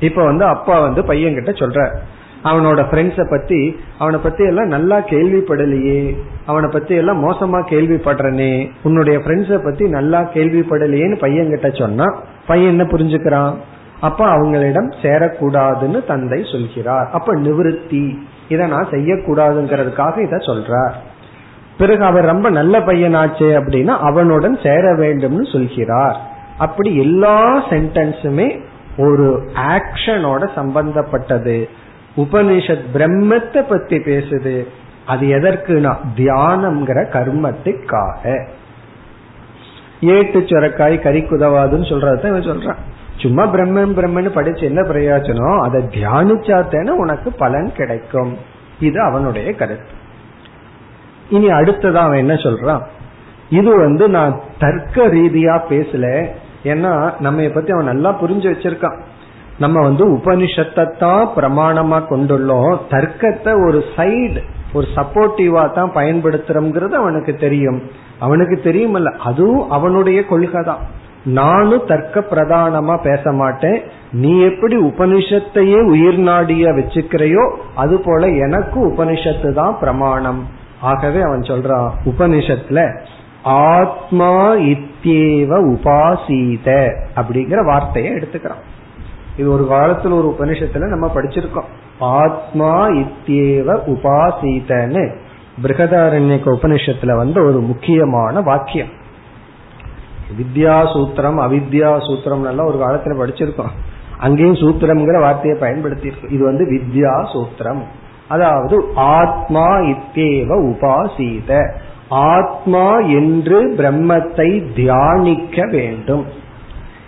இப்ப 0.00 0.20
வந்து 0.24 0.44
அப்பா 0.54 0.76
வந்து 0.86 1.02
பையன்கிட்ட 1.02 1.52
சொல்ற 1.62 1.80
அவனோட 2.44 2.80
ஃப்ரெண்ட்ஸ 2.90 3.30
பத்தி 3.30 3.76
அவனை 3.98 4.20
பத்தி 4.22 4.44
எல்லாம் 4.44 4.66
நல்லா 4.66 4.98
கேள்விப்படலையே. 4.98 6.16
அவனை 6.46 6.68
பத்தி 6.72 6.94
எல்லாம் 6.94 7.24
மோசமா 7.24 7.66
கேள்விப்படுறனே. 7.68 8.70
உன்னுடைய 8.82 9.18
ஃப்ரெண்ட்ஸ 9.18 9.64
பத்தி 9.64 9.88
நல்லா 9.88 10.20
கேள்விப்படலையேன்னு 10.20 11.18
பையன் 11.18 11.48
கிட்ட 11.48 11.70
சொன்னா 11.70 12.04
பையன் 12.46 12.70
என்ன 12.70 12.82
புரிஞ்சுக்கிறான்? 12.82 13.54
அப்ப 14.00 14.26
அவங்களிடம் 14.26 14.92
சேரக்கூடாதுன்னு 15.02 16.06
தந்தை 16.06 16.44
சொல்கிறார். 16.52 17.10
அப்ப 17.12 17.34
நிவிருத்தி. 17.34 18.18
இதை 18.48 18.66
நான் 18.66 18.88
செய்யக்கூடாதுங்கிறதுக்காக 18.90 20.18
இத 20.18 20.36
சொல்றார். 20.36 20.92
பிறகு 21.78 22.04
அவர் 22.04 22.24
ரொம்ப 22.24 22.50
நல்ல 22.50 22.78
பையனாச்சே 22.78 23.48
அப்படின்னா 23.60 23.98
அவனுடன் 23.98 24.58
சேர 24.62 24.94
வேண்டும்னு 24.94 25.52
சொல்கிறார். 25.52 26.16
அப்படி 26.58 26.96
எல்லா 26.96 27.68
சென்டென்ஸுமே 27.68 28.60
ஒரு 28.98 29.50
ஆக்ஷனோட 29.54 30.48
சம்பந்தப்பட்டது. 30.54 31.68
உபனிஷத் 32.16 32.84
பிரம்மத்தை 32.94 33.62
பத்தி 33.68 33.96
பேசுது. 33.96 34.66
அது 35.06 35.26
எதற்குனா 35.26 35.96
தியானம்ங்கிற 36.16 37.08
கர்மத்துக்காக. 37.08 38.48
ஏட்டு 40.00 40.40
சுரக்காய் 40.40 41.00
கறி 41.00 41.20
குதவாதுன்னு 41.20 41.88
சொல்றத 41.88 42.24
இவன் 42.24 42.40
சொல்றான். 42.40 42.76
சும்மா 43.16 43.54
பிரம்மன் 43.54 43.94
பிரம்மன் 43.94 44.28
படிச்சு 44.28 44.66
என்ன 44.66 44.80
பிரயோஜனம்? 44.80 45.60
அதை 45.60 45.82
தியானிச்சாத்தேன 45.82 46.88
உனக்கு 46.88 47.32
பலன் 47.32 47.72
கிடைக்கும். 47.72 48.36
இது 48.80 49.00
அவனுடைய 49.00 49.54
கருத்து. 49.54 50.04
இனி 51.30 51.48
அடுத்ததான் 51.48 51.94
அவன் 51.94 52.18
என்ன 52.18 52.34
சொல்றான்? 52.34 52.82
இது 53.50 53.78
வந்து 53.78 54.08
நான் 54.08 54.40
தர்க்க 54.58 55.06
ரீதியா 55.06 55.60
பேசல. 55.70 56.28
ஏன்னா 56.64 57.20
நம்ம 57.20 57.48
பத்தி 57.48 57.72
அவன் 57.72 57.84
நல்லா 57.84 58.22
புரிஞ்சு 58.22 58.54
வச்சிருக்கான். 58.54 58.98
நம்ம 59.62 59.76
வந்து 59.82 60.04
உபனிஷத்தை 60.16 60.84
தான் 60.98 61.24
பிரமாணமா 61.36 61.98
கொண்டுள்ளோம். 62.10 62.72
தர்க்கத்தை 62.94 63.52
ஒரு 63.66 63.78
சைடு 63.96 64.40
ஒரு 64.76 64.86
சப்போர்ட்டிவா 64.96 65.62
தான் 65.72 65.92
பயன்படுத்துறோம்ங்கிறது 65.94 66.94
அவனுக்கு 67.02 67.32
தெரியும். 67.44 67.78
அவனுக்கு 68.20 68.56
தெரியுமல்ல. 68.68 69.10
அதுவும் 69.30 69.70
அவனுடைய 69.70 70.18
கொள்கை 70.26 70.62
தான் 70.62 70.82
நானும் 71.38 71.86
தர்க்க 71.92 72.20
பிரதானமா 72.32 72.94
பேச 73.08 73.32
மாட்டேன். 73.32 73.78
நீ 74.22 74.32
எப்படி 74.50 74.76
உபனிஷத்தையே 74.90 75.80
உயிர் 75.94 76.20
நாடிய 76.28 76.72
வச்சுக்கிறையோ 76.72 77.44
அது 77.74 77.96
போல 77.98 78.28
எனக்கு 78.46 78.78
உபனிஷத்து 78.90 79.50
தான் 79.52 79.78
பிரமாணம். 79.80 80.40
ஆகவே 80.80 81.20
அவன் 81.20 81.48
சொல்றான் 81.50 81.90
உபனிஷத்துல 82.12 82.80
ஆத்மா 83.74 84.32
இத்தியேவ 84.74 85.52
உபாசீத 85.74 86.68
அப்படிங்கிற 87.20 87.60
வார்த்தையை 87.72 88.10
எடுத்துக்கிறான். 88.18 88.64
இது 89.38 89.52
ஒரு 89.52 89.68
காலத்துல 89.70 90.12
ஒரு 90.12 90.34
உபனிஷத்துல 90.38 90.88
நம்ம 90.88 91.10
படிச்சிருக்கோம். 91.14 91.70
ஆத்மா 91.98 92.88
இத்தியேவ 92.88 93.78
உபாசீதன்னு 93.86 95.16
பிருகதாரண்யக்க 95.62 96.46
உபனிஷத்துல 96.46 97.16
வந்து 97.16 97.44
ஒரு 97.44 97.60
முக்கியமான 97.60 98.40
வாக்கியம். 98.40 98.88
வித்யா 100.38 100.76
சூத்திரம் 100.94 101.38
அவித்யா 101.46 101.90
சூத்திரம் 101.98 102.46
எல்லாம் 102.46 102.66
ஒரு 102.66 102.78
காலத்துல 102.78 103.16
படிச்சிருக்கோம். 103.20 103.74
அங்கேயும் 104.18 104.54
சூத்திரம்ங்கிற 104.54 105.20
வார்த்தையை 105.20 105.60
பயன்படுத்தி 105.60 106.06
இருக்கும் 106.06 106.30
இது 106.30 106.44
வந்து 106.44 106.64
வித்யா 106.64 107.14
சூத்திரம். 107.32 107.82
அதாவது 108.28 108.84
ஆத்மா 108.94 109.66
இத்தேவ 109.76 110.48
உபாசீத. 110.70 111.70
ஆத்மா 112.08 112.98
என்று 112.98 113.74
பிரம்மத்தை 113.74 114.74
தியானிக்க 114.74 115.68
வேண்டும். 115.70 116.26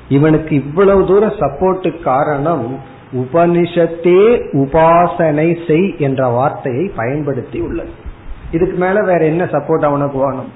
இவனுக்கு 0.09 0.55
இவ்வளவு 0.55 1.07
தூரம் 1.07 1.33
சப்போர்ட்டு 1.33 2.03
காரணம் 2.03 2.79
உபனிஷத்தே 3.13 4.47
உபாசனை 4.53 5.67
செய் 5.67 5.95
என்ற 5.99 6.27
வார்த்தையை 6.27 6.91
பயன்படுத்தி 6.97 7.61
உள்ளது. 7.61 7.89
இதுக்கு 8.51 8.77
மேல 8.77 9.03
வேற 9.03 9.25
என்ன 9.25 9.45
சப்போர்ட் 9.45 9.85
அவனுக்கு 9.85 10.19
வேணும்? 10.19 10.53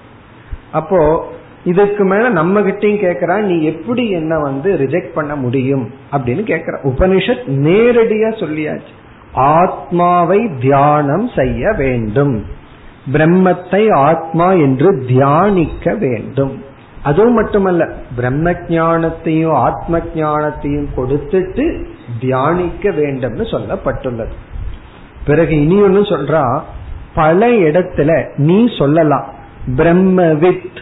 அப்போ 0.72 1.28
இதுக்கு 1.64 2.04
மேல 2.04 2.28
நம்ம 2.28 2.60
கிட்டையும் 2.60 3.04
கேக்குறான் 3.04 3.40
நீ 3.40 3.62
எப்படி 3.62 4.10
என்ன 4.10 4.38
வந்து 4.38 4.72
ரிஜெக்ட் 4.72 5.12
பண்ண 5.14 5.36
முடியும்? 5.36 5.90
அப்படின்னு 6.12 6.44
கேக்குற. 6.50 6.78
உபனிஷத் 6.82 7.42
நேரடியா 7.46 8.30
சொல்லியாச்சு. 8.32 8.92
ஆத்மாவை 9.32 10.50
தியானம் 10.60 11.28
செய்ய 11.36 11.72
வேண்டும். 11.72 12.44
பிரம்மத்தை 13.12 13.92
ஆத்மா 13.92 14.52
என்று 14.52 15.04
தியானிக்க 15.06 15.94
வேண்டும். 15.94 16.62
அதுவும் 17.02 17.34
மட்டுமல்ல 17.34 17.82
பிரம்ம 18.16 18.50
ஜானத்தையும் 18.50 19.56
ஆத்ம 19.66 19.98
ஜானத்தையும் 19.98 20.88
கொடுத்துட்டு 20.96 21.64
தியானிக்க 22.20 22.90
வேண்டும்னு 22.90 23.44
சொல்லப்பட்டுள்ளது. 23.54 24.34
பிறகு 25.26 25.54
இனி 25.62 25.82
ஒன்னு 25.82 26.00
சொல்றா 26.00 26.60
பல 27.14 27.48
இடத்துல 27.48 28.10
நீ 28.36 28.58
சொல்லலாம் 28.78 29.26
பிரம்மவித் 29.76 30.78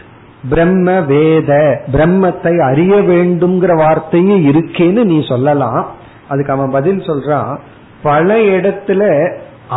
பிரம்ம 0.49 0.99
வேத 1.01 1.51
பிரம்மத்தை 1.91 2.53
அறிய 2.59 2.95
வேண்டும்ங்கிற 2.95 3.73
வார்த்தையும் 3.75 4.43
இருக்கேன்னு 4.51 5.03
நீ 5.03 5.17
சொல்லலாம். 5.27 5.81
அதுக்கு 6.27 6.53
அவன் 6.53 6.69
பதில் 6.69 6.99
சொல்றான் 6.99 7.51
பல 8.03 8.37
இடத்துல 8.37 9.01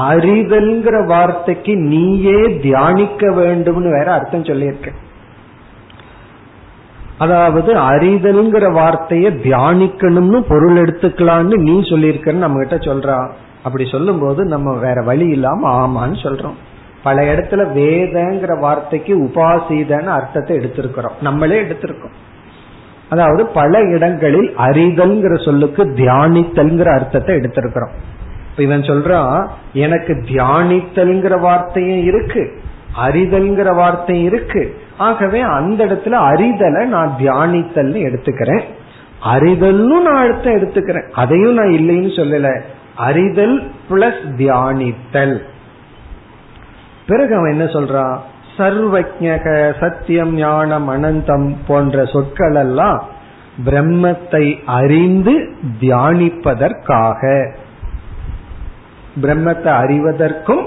அறிதல்ங்கிற 0.08 1.06
வார்த்தைக்கு 1.06 1.76
நீயே 1.76 2.60
தியானிக்க 2.62 3.30
வேண்டும்னு 3.30 3.90
வேற 3.98 4.12
அர்த்தம் 4.12 4.48
சொல்லியிருக்கேன் 4.50 5.00
அதாவது 7.18 7.74
அறிதல்ங்கிற 7.74 8.66
வார்த்தைய 8.72 9.26
தியானிக்கணும்னு 9.44 10.40
பொருள் 10.40 10.76
எடுத்துக்கலாம்னு 10.76 11.56
நீ 11.56 11.80
சொல்லியிருக்கன்னு 11.80 12.44
நம்ம 12.46 12.64
கிட்ட 12.64 12.76
சொல்றான் 12.76 13.30
அப்படி 13.62 13.88
சொல்லும் 13.90 14.18
போது 14.18 14.44
நம்ம 14.44 14.78
வேற 14.78 15.02
வழி 15.02 15.26
இல்லாம 15.26 15.86
ஆமான்னு 15.86 16.16
சொல்றோம். 16.22 16.56
பல 17.02 17.34
இடத்துல 17.34 17.62
வேதங்கிற 17.72 18.60
வார்த்தைக்கு 18.60 19.22
உபாசீதன்னு 19.22 20.06
அர்த்தத்தை 20.06 20.56
எடுத்திருக்கிறோம். 20.56 21.16
நம்மளே 21.20 21.62
எடுத்திருக்கோம். 21.62 22.14
அதாவது 23.08 23.46
பல 23.46 23.80
இடங்களில் 23.80 24.54
அறிதல்ங்கிற 24.56 25.44
சொல்லுக்கு 25.44 25.84
தியானித்தல்ங்கிற 25.84 26.94
அர்த்தத்தை 26.94 27.36
எடுத்திருக்கிறோம். 27.36 27.94
இப்ப 28.50 28.62
இவன் 28.62 28.80
சொல்றான் 28.80 29.46
எனக்கு 29.72 30.12
தியானித்தல்ங்கிற 30.12 31.40
வார்த்தையும் 31.40 32.04
இருக்கு 32.04 32.62
அறிதல்ங்கிற 33.06 33.74
வார்த்தையும் 33.74 34.24
இருக்கு 34.24 34.76
ஆகவே 34.98 35.40
அந்த 35.40 35.86
இடத்துல 35.86 36.12
அறிதலை 36.12 36.84
நான் 36.84 37.14
தியானித்தல்னு 37.18 38.02
எடுத்துக்கிறேன். 38.02 38.64
அறிதல்னு 39.24 40.00
நான் 40.02 40.24
அடுத்த 40.24 40.50
எடுத்துக்கிறேன். 40.50 41.10
அதையும் 41.10 41.52
நான் 41.52 41.66
இல்லைன்னு 41.66 42.08
சொல்லல. 42.08 42.60
அறிதல் 42.96 43.70
பிளஸ் 43.90 44.32
தியானித்தல். 44.36 45.38
பிறகு 47.06 47.36
அவன் 47.36 47.50
என்ன 47.50 47.64
சொல்றான் 47.64 48.18
சர்வஜக 48.56 49.74
சத்தியம் 49.80 50.34
ஞானம் 50.34 50.90
அனந்தம் 50.90 51.54
போன்ற 51.66 52.04
சொற்கள் 52.04 52.54
எல்லாம் 52.54 53.04
பிரம்மத்தை 53.64 54.58
அறிந்து 54.66 55.54
தியானிப்பதற்காக. 55.80 57.52
பிரம்மத்தை 59.22 59.70
அறிவதற்கும் 59.82 60.66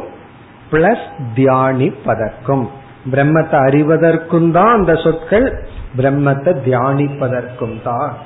பிளஸ் 0.72 1.08
தியானிப்பதற்கும். 1.36 2.68
பிரம்மத்தை 3.12 3.58
அறிவதற்கும் 3.70 4.52
தான் 4.52 4.76
அந்த 4.76 4.96
சொற்கள் 4.96 5.68
பிரம்மத்தை 5.98 6.56
தியானிப்பதற்கும் 6.66 7.82
தான் 7.84 8.18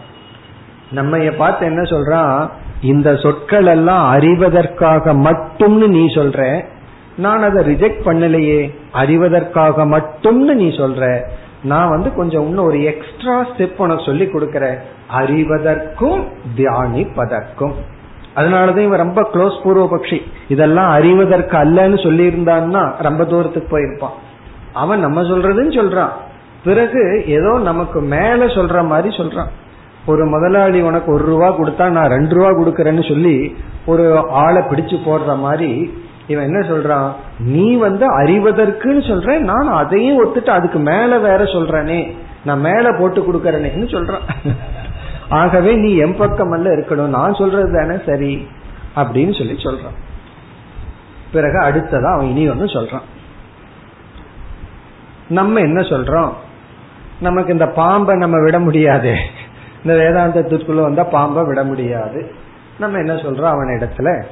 நம்ம 0.92 1.18
பார்த்து 1.18 1.66
என்ன 1.66 1.82
சொல்றான்? 1.82 2.50
இந்த 2.82 3.16
சொற்கள் 3.16 3.66
எல்லாம் 3.66 4.14
அறிவதற்காக 4.16 5.14
மட்டும்னு 5.14 5.88
நீ 5.88 6.06
சொல்ற. 6.06 6.64
நான் 7.18 7.44
அதை 7.44 7.76
ரிஜெக்ட் 7.76 8.08
பண்ணலையே. 8.08 8.76
அறிவதற்காக 8.94 9.86
மட்டும்னு 9.86 10.54
நீ 10.54 10.68
சொல்ற. 10.68 11.22
நான் 11.64 11.90
வந்து 11.90 12.14
கொஞ்சம் 12.14 12.48
இன்னும் 12.48 12.66
ஒரு 12.66 12.84
எக்ஸ்ட்ரா 12.84 13.44
ஸ்டெப் 13.44 13.78
உனக்கு 13.78 14.04
சொல்லி 14.04 14.26
கொடுக்கறேன். 14.26 14.78
அறிவதற்கும் 15.14 16.24
தியானிப்பதற்கும். 16.58 17.74
அதனாலதான் 18.36 18.86
இவன் 18.86 19.00
ரொம்ப 19.00 19.30
க்ளோஸ் 19.34 19.58
பூர்வபக்ஷி. 19.64 20.22
இதெல்லாம் 20.48 20.90
அறிவதற்கு 20.90 21.58
அல்லன்னு 21.58 22.04
சொல்லி 22.04 22.28
இருந்தான்னா 22.28 22.92
ரொம்ப 23.02 23.26
தூரத்துக்கு 23.26 23.78
போயிருப்பான். 23.78 24.18
அவன் 24.74 25.00
நம்ம 25.00 25.22
சொல்றதுன்னு 25.22 25.74
சொல்றான். 25.80 26.10
பிறகு 26.64 27.24
ஏதோ 27.28 27.60
நமக்கு 27.64 28.02
மேல 28.02 28.46
சொல்ற 28.46 28.88
மாதிரி 28.88 29.16
சொல்றான். 29.16 29.50
ஒரு 30.06 30.26
முதலாளி 30.26 30.82
உனக்கு 30.82 31.14
ஒரு 31.14 31.26
ரூபா 31.26 31.58
கொடுத்தா 31.58 31.90
நான் 31.90 32.10
ரெண்டு 32.10 32.36
ரூபா 32.36 32.50
கொடுக்கறேன்னு 32.50 33.08
சொல்லி 33.08 33.56
ஒரு 33.86 34.30
ஆளை 34.30 34.62
பிடிச்சு 34.62 34.98
போடுற 35.06 35.38
மாதிரி 35.38 35.94
இவன் 36.28 36.46
என்ன 36.46 36.68
சொல்றான்? 36.68 37.12
நீ 37.40 37.76
வந்து 37.76 38.20
அறிவதற்குன்னு 38.20 39.04
சொல்ற 39.10 39.40
நான் 39.40 39.68
அதையும் 39.68 40.20
ஒத்துட்டு 40.26 40.50
அதுக்கு 40.50 40.80
மேல 40.80 41.20
வேற 41.20 41.44
சொல்றனே. 41.44 42.12
நான் 42.46 42.60
மேல 42.60 42.96
போட்டு 43.00 43.22
கொடுக்கறனேன்னு 43.22 43.88
சொல்றான். 43.96 44.56
ஆகவே 45.30 45.76
நீ 45.76 45.96
என் 45.96 46.18
பக்கம் 46.18 46.52
அல்ல 46.52 46.70
இருக்கணும் 46.70 47.16
நான் 47.18 47.34
சொல்றது 47.34 47.74
தானே 47.80 48.02
சரி 48.06 48.48
அப்படின்னு 48.96 49.38
சொல்லி 49.38 49.54
சொல்றான். 49.54 49.98
பிறகு 51.32 51.60
அடுத்ததான் 51.60 52.14
அவன் 52.14 52.28
இனி 52.28 52.50
ஒன்னு 52.50 52.66
சொல்றான். 52.66 53.08
நம்ம 55.32 55.60
என்ன 55.60 55.82
சொல்றோம்? 55.82 56.32
நமக்கு 57.20 57.52
இந்த 57.52 57.68
பாம்பை 57.68 58.16
நம்ம 58.16 58.44
விட 58.44 58.60
முடியாது. 58.60 59.16
இந்த 59.84 59.94
வேதாந்தத்திற்குள்ள 60.04 60.82
வந்தா 60.82 61.04
பாம்பை 61.04 61.44
விட 61.44 61.64
முடியாது. 61.64 62.32
நம்ம 62.80 62.98
என்ன 62.98 63.14
சொல்றோம் 63.14 63.54
அவன் 63.56 63.80
இடத்துல? 63.80 64.24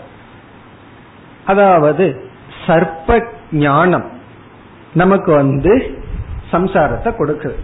அதாவது 1.46 2.06
சர்ப்ப 2.68 3.24
ஞானம் 3.52 4.08
நமக்கு 4.94 5.32
வந்து 5.32 5.74
சம்சாரத்தை 6.52 7.12
கொடுக்குது. 7.18 7.58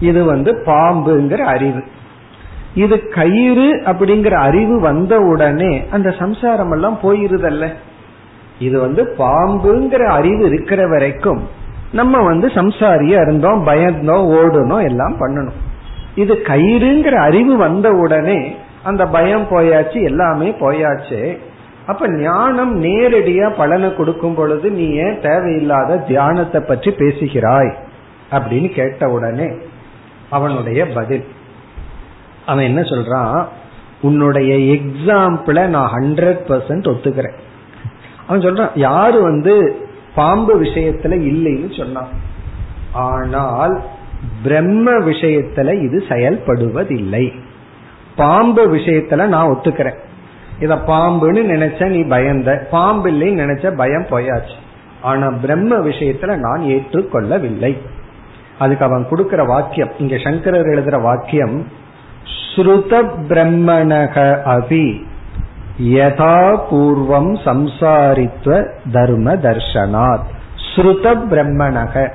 இது 0.00 0.24
வந்து 0.24 0.52
பாம்புங்கிற 0.66 1.38
அறிவு. 1.38 1.82
இது 2.74 3.08
கயிறு 3.08 3.68
அப்படிங்கிற 3.84 4.32
அறிவு 4.32 4.80
வந்த 4.80 5.16
உடனே 5.18 5.86
அந்த 5.90 6.10
சம்சாரம் 6.10 6.72
எல்லாம் 6.72 6.98
போயிருதல்ல. 7.02 7.74
இது 8.58 8.80
வந்து 8.80 9.02
பாம்புங்கிற 9.18 10.04
அறிவு 10.08 10.46
இருக்கிற 10.46 10.88
வரைக்கும் 10.88 11.58
நம்ம 11.92 12.22
வந்து 12.22 12.46
சம்சாரியா 12.48 13.20
இருந்தோம் 13.22 13.66
பயந்தோம் 13.66 14.26
ஓடணும் 14.38 14.84
எல்லாம் 14.84 15.16
பண்ணணும். 15.20 15.58
இது 16.14 16.34
கயிறுங்கிற 16.34 17.14
அறிவு 17.14 17.56
வந்த 17.56 17.90
உடனே 17.92 18.56
அந்த 18.82 19.06
பயம் 19.06 19.46
போயாச்சு 19.50 19.98
எல்லாமே 20.02 20.50
போயாச்சு. 20.60 21.38
அப்ப 21.86 22.08
ஞானம் 22.08 22.82
நேரடியா 22.82 23.56
பலனை 23.56 23.94
கொடுக்கும் 23.94 24.34
பொழுது 24.34 24.70
நீ 24.70 24.86
ஏன் 24.94 25.20
தேவையில்லாத 25.20 25.96
தியானத்தை 25.96 26.60
பற்றி 26.60 26.90
பேசுகிறாய் 26.90 27.72
அப்படின்னு 28.32 28.74
கேட்ட 28.74 29.08
உடனே 29.08 29.48
அவனுடைய 30.30 30.86
பதில். 30.86 31.24
அவன் 32.46 32.64
என்ன 32.64 32.80
சொல்றான்? 32.80 33.44
உன்னுடைய 34.00 34.54
எக்ஸாம்பிள 34.74 35.66
நான் 35.66 35.90
ஹண்ட்ரட் 35.94 36.42
பர்சன்ட் 36.48 36.90
ஒத்துக்கிறேன். 36.92 37.38
அவன் 38.26 38.40
சொல்றான் 38.40 38.70
யாரு 38.74 39.22
வந்து 39.22 39.54
பாம்பு 40.14 40.62
விஷயத்துல 40.62 41.14
இல்லைன்னு 41.30 41.76
சொன்னான். 41.76 42.08
ஆனால் 42.92 43.80
பிரம்ம 44.42 44.90
விஷயத்துல 44.90 45.82
இது 45.82 46.04
செயல்படுவதில்லை. 46.08 47.32
பாம்பு 48.16 48.74
விஷயத்துல 48.74 49.26
நான் 49.26 49.48
ஒத்துக்கிறேன். 49.48 49.98
இத 50.60 50.74
பாம்புன்னு 50.74 51.42
நினைச்ச 51.52 51.86
நீ 51.86 52.02
பயந்த 52.02 52.68
பாம்பு 52.70 53.10
இல்லைன்னு 53.10 53.44
நினைச்ச 53.44 53.76
பயம் 53.76 54.06
போயாச்சு. 54.10 54.56
ஆனா 55.02 55.30
பிரம்ம 55.30 55.76
விஷயத்துல 55.76 56.36
நான் 56.36 56.60
ஏற்றுக்கொள்ளவில்லை. 56.60 57.78
அதுக்கு 58.58 58.84
அவன் 58.84 59.08
கொடுக்கிற 59.08 59.44
வாக்கியம் 59.44 59.90
இங்க 59.98 60.18
சங்கரர் 60.18 60.66
எழுதுற 60.66 61.02
வாக்கியம் 61.02 61.66
ஸ்ருத 62.56 63.10
பிரம்மணக 63.28 64.16
அபி. 64.44 65.08
யதா 65.80 66.66
பூர்வம் 66.70 67.32
சம்சாரித்வ 67.44 68.66
தர்ம 68.92 69.34
தர்ஷனாத். 69.34 70.26
ஸ்ருத 70.70 71.14
பிரம்மணக. 71.30 72.12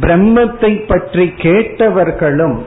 பிரம்மத்தை 0.00 0.86
பற்றி 0.86 1.32
கேட்டவர்களும் 1.38 2.58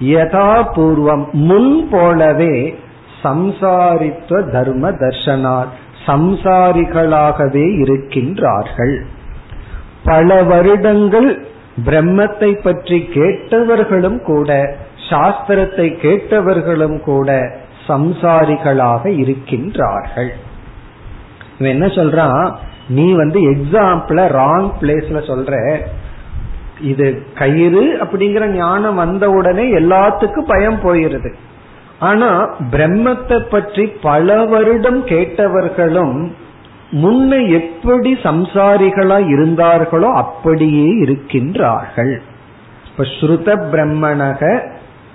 யதா 0.00 0.50
பூர்வம் 0.76 1.30
முன் 1.32 1.88
போலவே 1.90 2.78
சம்சாரித்வ 3.24 4.50
தர்ம 4.50 4.90
தர்ஷனாத். 4.90 5.76
சம்சாரிகளாகவே 6.06 7.66
இருக்கின்றார்கள். 7.82 8.96
பல 10.04 10.42
வருடங்கள் 10.42 11.46
பிரம்மத்தை 11.86 12.62
பற்றி 12.62 13.08
கேட்டவர்களும் 13.14 14.20
கூட 14.22 14.76
சாஸ்திரத்தை 15.10 15.86
கேட்டவர்களும் 16.04 17.00
கூட 17.00 17.56
சம்சாரிகளாக 17.88 19.04
இருக்கின்றார்கள். 19.22 20.30
இவன் 21.58 21.72
என்ன 21.72 21.86
சொல்றான்? 21.86 22.54
நீ 22.88 23.12
வந்து 23.12 23.40
எக்ஸாம்பிள 23.40 24.18
ராங் 24.38 24.68
பிளேஸ்ல 24.80 25.18
சொல்ற 25.30 25.80
இது 26.80 27.06
கயிறு 27.34 27.98
அப்படிங்கிற 28.02 28.46
ஞானம் 28.46 28.94
வந்த 28.94 29.30
உடனே 29.30 29.64
எல்லாத்துக்கும் 29.72 30.50
பயம் 30.52 30.80
போயிருது. 30.82 31.30
ஆனா 31.98 32.28
பிரம்மத்தை 32.70 33.38
பற்றி 33.38 33.86
பல 33.86 34.36
வருடம் 34.44 35.06
கேட்டவர்களும் 35.06 36.30
முன்ன 36.92 37.50
எப்படி 37.50 38.12
சம்சாரிகளா 38.22 39.16
இருந்தார்களோ 39.28 40.10
அப்படியே 40.14 40.86
இருக்கின்றார்கள். 41.04 42.14
இப்ப 42.90 43.04
ஸ்ருத 43.04 43.48
பிரம்மணக 43.72 44.42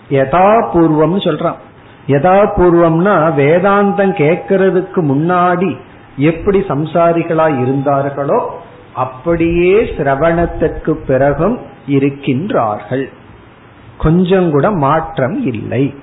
யதாபூர்வம் 0.09 1.17
சொல்றான். 1.27 1.61
யதாபூர்வம்னா 2.07 3.15
வேதாந்தம் 3.39 4.13
கேட்கறதுக்கு 4.21 5.01
முன்னாடி 5.11 5.77
எப்படி 6.17 6.59
சம்சாரிகளா 6.59 7.61
இருந்தார்களோ 7.61 8.61
அப்படியே 8.93 9.81
சிரவணத்திற்கு 9.81 10.91
பிறகும் 10.91 11.59
இருக்கின்றார்கள். 11.87 13.05
கொஞ்சம் 13.97 14.51
கூட 14.51 14.71
மாற்றம் 14.71 15.45
இல்லை. 15.45 15.93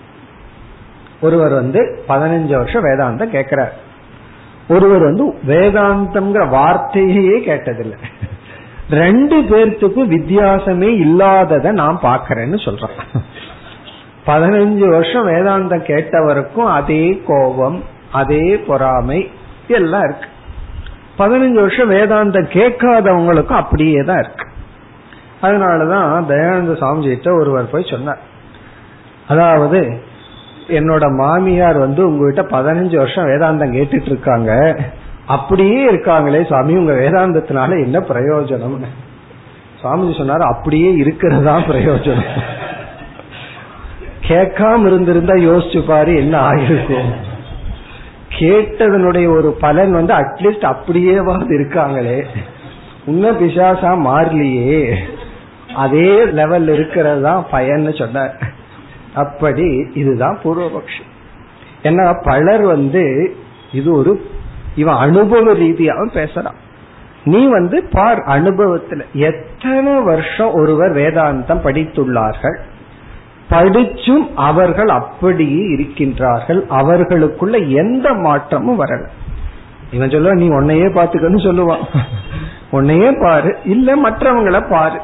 ஒருவர் 1.20 1.52
வந்து 1.52 2.04
பதினஞ்சு 2.08 2.56
வருஷம் 2.56 2.84
வேதாந்தம் 2.84 3.30
கேட்கிறார். 3.30 3.74
ஒருவர் 4.68 5.02
வந்து 5.02 5.34
வேதாந்தம்ங்கிற 5.46 6.48
வார்த்தையே 6.48 7.38
கேட்டதில்லை. 7.38 7.98
ரெண்டு 8.90 9.40
பேர்த்துக்கும் 9.40 10.12
வித்தியாசமே 10.16 10.88
இல்லாததை 10.98 11.70
நான் 11.72 11.98
பாக்கிறேன்னு 12.02 12.64
சொல்றேன். 12.64 12.96
பதினஞ்சு 14.26 14.88
வருஷம் 14.88 15.28
வேதாந்தம் 15.28 15.84
கேட்டவருக்கும் 15.84 16.68
அதே 16.70 17.22
கோபம் 17.26 17.84
அதே 18.12 18.56
பொறாமை 18.56 19.30
எல்லாம் 19.68 20.02
இருக்கு. 20.02 20.28
பதினஞ்சு 21.18 21.52
வருஷம் 21.52 21.90
வேதாந்தம் 21.90 22.52
கேட்காதவங்களுக்கும் 22.52 23.60
அப்படியே 23.62 24.02
தான் 24.02 24.18
இருக்கு. 24.18 24.46
அதனாலதான் 25.42 26.28
தயானந்த 26.28 26.72
சாமிஜிட்ட 26.80 27.40
ஒருவர் 27.40 27.70
போய் 27.70 27.86
சொன்னார். 27.90 28.18
அதாவது 29.28 30.02
என்னோட 30.68 31.16
மாமியார் 31.16 31.78
வந்து 31.78 32.06
உங்ககிட்ட 32.06 32.56
பதினஞ்சு 32.56 32.96
வருஷம் 32.96 33.26
வேதாந்தம் 33.26 33.74
கேட்டுட்டு 33.74 34.06
இருக்காங்க. 34.06 34.76
அப்படியே 35.26 35.90
இருக்காங்களே 35.90 36.46
சுவாமி 36.46 36.76
உங்க 36.76 36.92
வேதாந்தத்தினால 36.92 37.70
என்ன 37.70 37.98
பிரயோஜனம்னு. 37.98 38.88
சுவாமிஜி 39.82 40.12
சொன்னாரு 40.20 40.40
அப்படியே 40.40 40.92
இருக்கிறதா 40.92 41.56
பிரயோஜனம். 41.56 42.40
கேட்காம 44.30 44.86
இருந்திருந்தா 44.86 45.34
யோசிச்சு 45.34 45.80
பாரு 45.86 46.12
என்ன 46.16 46.36
ஆயிருக்கும் 46.50 47.10
கேட்டதனுடைய 48.38 49.26
ஒரு 49.36 49.48
பலன் 49.60 49.92
வந்து 49.92 50.12
அட்லீஸ்ட் 50.14 50.66
அப்படியேவாது 50.72 51.50
இருக்காங்களே. 51.58 52.18
உன்ன 53.06 53.30
பிசாசா 53.30 53.90
மாறலையே. 54.06 54.94
அதே 55.74 56.24
லெவல் 56.24 56.68
இருக்கிறது 56.68 57.22
தான் 57.22 57.46
பயன்னு 57.52 57.98
சொன்னார். 57.98 58.34
அப்படி 59.14 59.68
இதுதான் 59.94 60.38
பூர்வபக்ஷம் 60.42 61.10
ஏன்னா 61.82 62.06
பலர் 62.24 62.62
வந்து 62.62 63.04
இது 63.72 63.90
ஒரு 63.92 64.12
இவன் 64.74 64.96
அனுபவ 64.96 65.52
ரீதியாகவும் 65.54 66.16
பேசுறான். 66.20 66.58
நீ 67.24 67.40
வந்து 67.46 67.82
பார் 67.82 68.18
அனுபவத்துல 68.18 69.02
எத்தனை 69.12 69.94
வருஷம் 70.00 70.52
ஒருவர் 70.52 70.92
வேதாந்தம் 70.94 71.64
படித்துள்ளார்கள்? 71.66 72.58
படிச்சும் 73.50 74.34
அவர்கள் 74.34 74.88
அப்படியே 74.88 75.76
இருக்கின்றார்கள். 75.76 76.66
அவர்களுக்குள்ள 76.66 77.58
எந்த 77.58 78.12
மாற்றமும் 78.12 78.84
வரல. 78.84 79.06
இவன் 79.92 80.10
சொல்ல 80.10 80.34
நீ 80.34 80.48
உன்னையே 80.48 80.84
பாத்துக்கன்னு 80.84 81.42
சொல்லுவான். 81.46 82.04
உன்னையே 82.70 83.12
பாரு 83.12 83.56
இல்ல 83.64 83.96
மற்றவங்களை 83.96 84.70
பாரு. 84.70 85.00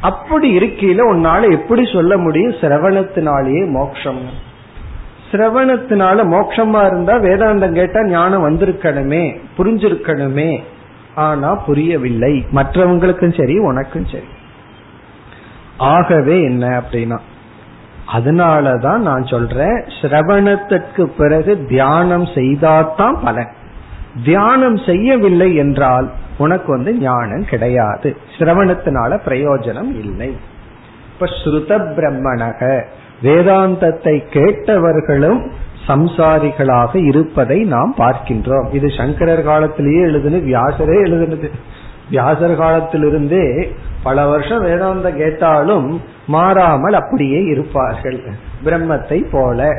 அப்படி 0.00 0.58
இருக்கையில 0.58 1.00
உன்னால 1.12 1.50
எப்படி 1.50 1.88
சொல்ல 1.92 2.16
முடியும்? 2.16 2.50
சிரவணத்தினாலேயே 2.50 3.70
மோட்சம். 3.70 4.20
சிரவணத்தினால 5.30 6.24
மோட்சமா 6.24 6.86
இருந்தா 6.86 7.14
வேதாந்தம் 7.16 7.72
கேட்டா 7.72 8.04
ஞானம் 8.04 8.48
வந்திருக்கணுமே 8.48 9.40
புரிஞ்சிருக்கணுமே. 9.58 10.62
ஆனா 11.14 11.54
புரியவில்லை. 11.54 12.46
மற்றவங்களுக்கும் 12.52 13.38
சரி 13.38 13.58
உனக்கும் 13.58 14.06
சரி. 14.06 14.24
ஆகவே 15.76 16.42
என்ன 16.42 16.82
அப்படின்னா 16.82 17.18
அதனாலதான் 18.14 18.96
நான் 18.96 19.24
சொல்றேன் 19.24 19.78
சிரவணத்திற்கு 20.00 21.04
பிறகு 21.18 21.66
தியானம் 21.66 22.24
செய்தாதான் 22.24 23.16
பலன். 23.24 23.50
தியானம் 24.24 24.76
செய்யவில்லை 24.76 25.54
என்றால் 25.54 26.10
உனக்கு 26.38 26.68
வந்து 26.72 26.98
ஞானம் 26.98 27.44
கிடையாது. 27.44 28.16
சிரவணத்தினால 28.38 29.18
பிரயோஜனம் 29.26 29.90
இல்லை. 29.98 30.36
இப்ப 31.12 31.26
ஸ்ருத 31.26 31.70
பிரம்மணக 31.96 32.82
வேதாந்தத்தை 33.22 34.14
கேட்டவர்களும் 34.32 35.40
சம்சாரிகளாக 35.86 37.08
இருப்பதை 37.08 37.64
நாம் 37.64 37.94
பார்க்கின்றோம். 37.98 38.68
இது 38.72 38.88
சங்கரர் 38.88 39.42
காலத்திலேயே 39.42 40.04
எழுதுனது 40.04 40.40
வியாசரே 40.52 40.96
எழுதுனது. 41.06 41.50
வியாசர் 42.10 42.56
காலத்திலிருந்தே 42.56 43.72
பல 44.02 44.26
வருஷம் 44.26 44.62
வேதாந்த 44.62 45.10
கேட்டாலும் 45.10 46.00
மாறாமல் 46.26 46.92
அப்படியே 46.92 47.44
இருப்பார்கள். 47.44 48.22
பிரம்மத்தை 48.64 49.26
போல. 49.30 49.76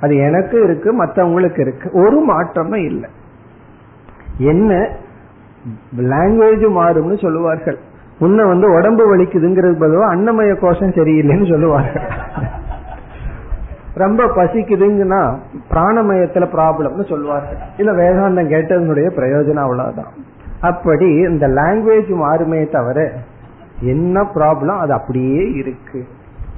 அது 0.00 0.16
எனக்கு 0.16 0.64
இருக்கு 0.64 1.04
மற்றவங்களுக்கு 1.04 1.60
இருக்கு. 1.60 1.90
ஒரு 1.92 2.20
மாற்றமும் 2.20 2.84
இல்லை. 2.84 3.10
என்ன? 4.38 4.74
லாங்குவேஜ் 5.96 6.66
மாறும்னு 6.78 7.22
சொல்லுவார்கள். 7.22 7.78
முன்ன 8.20 8.46
வந்து 8.48 8.72
உடம்பு 8.72 9.16
வலிக்குதுங்கிறது 9.16 9.78
பதிலாக 9.78 10.14
அன்னமய 10.14 10.60
கோஷம் 10.60 10.90
சரியில்லைன்னு 10.90 11.50
சொல்லுவார்கள். 11.50 12.08
ரொம்ப 13.94 14.24
பசிக்குதுங்கன்னா 14.24 15.36
பிராணமயத்துல 15.70 16.46
ப்ராப்ளம்னு 16.54 17.08
சொல்லுவார்கள் 17.08 17.58
இல்ல 17.76 17.92
வேதாந்தம் 17.92 18.52
கேட்டதனுடைய 18.52 19.08
பிரயோஜனம் 19.16 19.64
அவ்வளவுதான். 19.66 20.12
அப்படி 20.60 21.08
இந்த 21.14 21.48
லாங்குவேஜ் 21.48 22.10
மாறுமே 22.22 22.70
தவிர 22.70 23.12
என்ன 23.80 24.22
ப்ராப்ளம் 24.22 24.78
அது 24.78 24.92
அப்படியே 24.92 25.50
இருக்கு. 25.50 26.06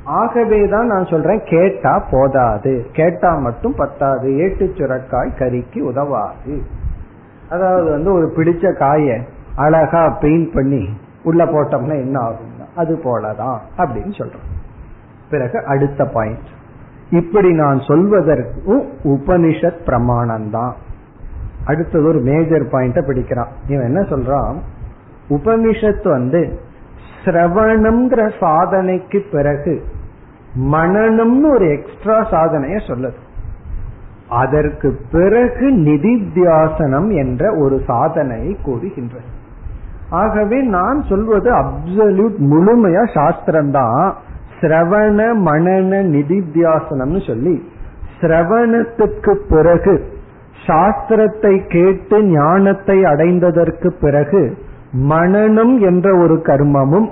ஆகவே 0.05 0.69
தான் 0.69 0.87
நான் 0.87 1.05
சொல்றேன் 1.05 1.43
கேட்டா 1.45 2.05
போதாது. 2.11 2.87
கேட்டா 2.93 3.35
மட்டும் 3.35 3.75
பத்தாது. 3.77 4.37
ஏட்டு 4.37 4.73
சுரக்காய் 4.77 5.37
கறிக்கு 5.39 5.81
உதவாது. 5.81 6.63
அதாவது 7.51 7.91
வந்து 7.91 8.13
ஒரு 8.13 8.33
பிடிச்ச 8.37 8.79
காய 8.79 9.19
அழகா 9.57 10.09
பெயிண்ட் 10.09 10.53
பண்ணி 10.53 10.89
உள்ள 11.23 11.45
போட்டோம்னா 11.45 11.95
என்ன 11.95 12.19
ஆகும் 12.21 12.55
அது 12.77 13.01
போலதான் 13.05 13.59
அப்படின்னு 13.79 14.15
சொல்றோம். 14.19 14.47
பிறகு 15.31 15.65
அடுத்த 15.65 16.05
பாயிண்ட் 16.05 16.55
இப்படி 17.11 17.53
நான் 17.53 17.79
சொல்வதற்கும் 17.79 18.89
உபனிஷத் 19.05 19.85
பிரமாணம் 19.85 20.51
தான் 20.51 20.75
அடுத்தது 21.65 22.07
ஒரு 22.07 22.21
மேஜர் 22.21 22.67
பாயிண்ட 22.67 23.01
பிடிக்கிறான். 23.01 23.49
இவன் 23.69 23.87
என்ன 23.87 24.01
சொல்றான்? 24.01 24.57
உபனிஷத் 25.29 26.09
வந்து 26.09 26.61
சிரவணம்ங்கிற 27.25 28.33
சாதனைக்கு 28.41 29.25
பிறகு 29.33 29.83
மனநம்னு 30.73 31.51
ஒரு 31.51 31.69
எக்ஸ்ட்ரா 31.69 32.19
சாதனைய 32.31 32.77
சொல்லுது. 32.87 33.25
அதற்கு 34.29 34.99
பிறகு 35.13 35.71
நிதித்தியாசனம் 35.71 37.17
என்ற 37.17 37.57
ஒரு 37.57 37.81
சாதனையை 37.87 38.57
கூறுகின்றது. 38.63 39.25
ஆகவே 40.11 40.63
நான் 40.63 41.03
சொல்வது 41.09 41.53
அப்சல்யூட் 41.53 42.37
முழுமையா 42.39 43.05
சாஸ்திரம்தான். 43.15 44.13
சிரவண 44.61 45.19
மனன 45.49 46.03
நிதித்தியாசனம்னு 46.15 47.27
சொல்லி 47.27 47.55
சிரவணத்துக்கு 48.21 49.33
பிறகு 49.49 50.15
சாஸ்திரத்தை 50.67 51.69
கேட்டு 51.69 52.25
ஞானத்தை 52.25 53.03
அடைந்ததற்கு 53.03 53.89
பிறகு 54.01 54.59
மனநம் 55.09 55.81
என்ற 55.81 56.07
ஒரு 56.19 56.35
கர்மமும் 56.35 57.09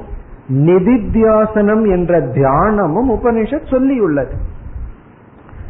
நிதித்தியாசனம் 0.49 1.85
என்ற 1.91 2.21
தியானமும் 2.21 3.11
உபனிஷத் 3.11 3.71
சொல்லியுள்ளது. 3.71 4.35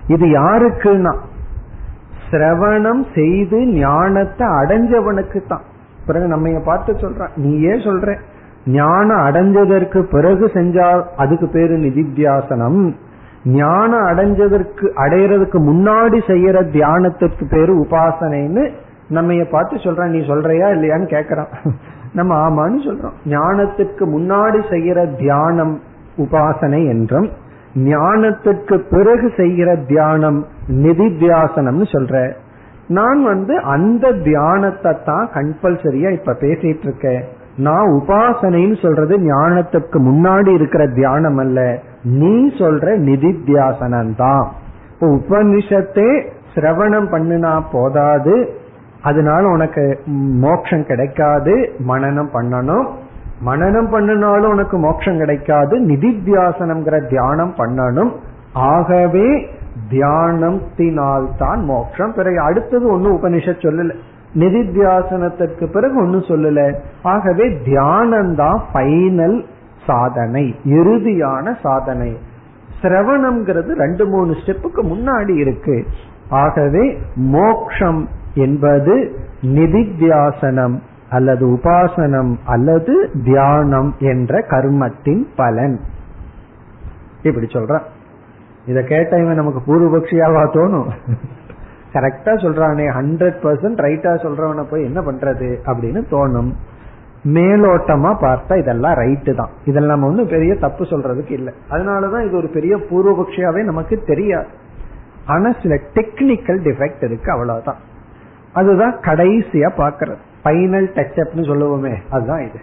இது 0.07 0.27
யாருக்குன்னா 0.27 1.13
சிரவணம் 2.31 3.03
செய்து 3.15 3.59
ஞானத்தை 3.67 4.47
அடைஞ்சவனுக்கு 4.49 5.41
தான் 5.47 5.65
பிறகு 6.07 6.27
நம்ம 6.27 6.61
பார்த்து 6.65 6.93
சொல்றான். 6.93 7.35
நீயே 7.37 7.71
சொல்ற 7.71 8.17
ஞானம் 8.67 9.23
அடைஞ்சதற்கு 9.27 10.03
பிறகு 10.03 10.51
செஞ்சால் 10.55 11.03
அதுக்கு 11.17 11.49
பேரு 11.49 11.75
நிதித்தியாசனம். 11.77 12.95
ஞானம் 13.45 14.07
அடைஞ்சதற்கு 14.07 14.87
அடையிறதுக்கு 14.97 15.59
முன்னாடி 15.71 16.19
செய்யற 16.27 16.57
தியானத்திற்கு 16.71 17.45
பேரு 17.51 17.73
உபாசனைன்னு 17.81 18.71
நம்ம 19.09 19.45
பார்த்து 19.51 19.77
சொல்றான். 19.77 20.07
நீ 20.07 20.19
சொல்றியா 20.27 20.69
இல்லையான்னு 20.69 21.09
கேக்குறான் 21.09 21.49
நம்ம 22.13 22.35
ஆமான்னு 22.49 22.81
சொல்றோம். 22.89 23.17
ஞானத்துக்கு 23.25 24.05
முன்னாடி 24.05 24.61
செய்யற 24.71 25.17
தியானம் 25.17 25.81
உபாசனை 26.19 26.87
என்றும் 26.87 27.29
ஞானத்துக்கு 27.75 28.77
பிறகு 28.91 29.33
செய்கிற 29.37 29.77
தியானம் 29.77 30.47
நிதித்தியாசனம்னு 30.69 31.87
சொல்ற. 31.93 32.33
நான் 32.89 33.23
வந்து 33.23 33.59
அந்த 33.59 34.13
தியானத்தை 34.13 34.97
தான் 35.05 35.29
கம்பல்சரியா 35.35 36.13
இப்ப 36.13 36.33
பேசிட்டு 36.33 36.81
இருக்கேன். 36.81 37.25
நான் 37.57 37.89
உபாசனைன்னு 37.89 38.83
சொல்றது 38.83 39.19
ஞானத்துக்கு 39.19 39.99
முன்னாடி 39.99 40.55
இருக்கிற 40.55 40.87
தியானம் 40.87 41.37
அல்ல. 41.37 41.79
நீ 42.03 42.49
சொல்ற 42.49 42.99
நிதித்தியாசனம் 42.99 44.17
தான். 44.17 44.53
இப்போ 44.93 45.07
உபனிஷத்தே 45.07 46.29
சிரவணம் 46.55 47.09
பண்ணினா 47.11 47.63
போதாது. 47.73 48.49
அதனால 49.03 49.49
உனக்கு 49.49 50.01
மோட்சம் 50.41 50.87
கிடைக்காது. 50.87 51.73
மனநம் 51.89 52.29
பண்ணணும். 52.35 52.87
மனநம் 53.47 53.91
பண்ணினாலும் 53.91 54.51
உனக்கு 54.51 54.79
மோட்சம் 54.79 55.19
கிடைக்காது. 55.19 55.81
நிதித்தியாசனம்ங்கிற 55.81 57.09
தியானம் 57.09 57.55
பண்ணணும். 57.59 58.13
ஆகவே 58.53 59.49
தியானத்தினால் 59.91 61.29
தான் 61.39 61.65
மோட்சம் 61.65 62.13
பிறகு 62.15 62.41
அடுத்தது 62.41 62.89
ஒன்னும் 62.89 63.23
உபனிஷத் 63.23 63.63
சொல்லல. 63.63 63.95
நிதித்தியாசனத்திற்கு 64.35 65.65
பிறகு 65.73 65.97
ஒன்னும் 65.97 66.29
சொல்லல. 66.31 66.75
ஆகவே 67.03 67.49
தியானம்தான் 67.49 68.61
ஃபைனல் 68.73 69.45
சாதனை 69.87 70.55
இறுதியான 70.65 71.55
சாதனை. 71.63 72.17
சிரவணம்ங்கிறது 72.83 73.71
ரெண்டு 73.73 74.07
மூணு 74.07 74.33
ஸ்டெப்புக்கு 74.33 74.83
முன்னாடி 74.83 75.37
இருக்கு. 75.37 75.87
ஆகவே 76.29 76.99
மோக்ஷம் 77.15 78.09
என்பது 78.35 79.19
நிதித்தியாசனம் 79.43 80.79
அல்லது 81.11 81.47
உபாசனம் 81.47 82.37
அல்லது 82.45 83.11
தியானம் 83.25 83.95
என்ற 83.99 84.39
கர்மத்தின் 84.39 85.23
பலன். 85.37 85.81
இப்படி 87.23 87.47
சொல்ற 87.47 87.81
இத 88.67 88.83
கேட்ட 88.83 89.23
இவன் 89.23 89.35
நமக்கு 89.35 89.61
பூர்வபக்ஷியாவா 89.67 90.43
தோணும்? 90.53 90.89
கரெக்டா 91.95 92.33
சொல்றானே 92.45 92.87
ஹண்ட்ரட் 92.99 93.39
பர்சன்ட் 93.43 93.81
ரைட்டா 93.81 94.13
சொல்றவனை 94.25 94.65
போய் 94.71 94.85
என்ன 94.85 95.01
பண்றது 95.01 95.57
அப்படின்னு 95.67 96.03
தோணும். 96.11 96.53
மேலோட்டமா 97.25 98.11
பார்த்தா 98.21 98.59
இதெல்லாம் 98.59 98.95
ரைட்டு 98.95 99.35
தான். 99.35 99.51
இதெல்லாம் 99.65 99.99
நம்ம 99.99 100.07
ஒன்றும் 100.07 100.29
பெரிய 100.29 100.55
தப்பு 100.55 100.85
சொல்றதுக்கு 100.85 101.31
இல்லை. 101.31 101.53
அதனாலதான் 101.71 102.27
இது 102.27 102.37
ஒரு 102.37 102.49
பெரிய 102.49 102.77
பூர்வபக்ஷியாவே 102.77 103.65
நமக்கு 103.65 104.03
தெரியாது. 104.07 104.47
ஆனா 105.27 105.55
சில 105.63 105.75
டெக்னிக்கல் 105.75 106.61
டிஃபெக்ட் 106.67 107.05
இருக்கு 107.05 107.33
அவ்வளவுதான். 107.33 107.77
அதுதான் 108.53 108.99
கடைசியா 108.99 109.71
பாக்குறது 109.77 110.17
ஃபைனல் 110.45 110.89
டச் 110.95 111.25
அப்னு 111.25 111.45
சொல்லுவோமே 111.51 111.97
அதுதான் 112.11 112.41
இது. 112.41 112.59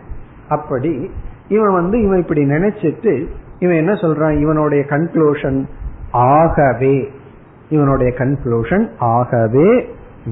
அப்படி 0.49 1.11
இவன் 1.47 1.73
வந்து 1.73 2.01
இவன் 2.01 2.17
இப்படி 2.17 2.43
நினைச்சிட்டு 2.43 3.27
இவன் 3.59 3.75
என்ன 3.75 3.91
சொல்றான்? 3.91 4.39
இவனுடைய 4.39 4.83
கன்க்ளூஷன் 4.89 5.65
ஆகவே 6.11 7.11
இவனுடைய 7.71 8.09
கன்க்ளூஷன் 8.17 8.85
ஆகவே 9.15 9.69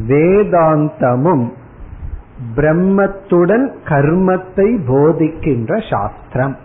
வேதாந்தமும் 0.08 1.46
பிரம்மத்துடன் 2.56 3.66
கர்மத்தை 3.90 4.68
போதிக்கின்ற 4.88 5.72
சாஸ்திரம். 5.92 6.56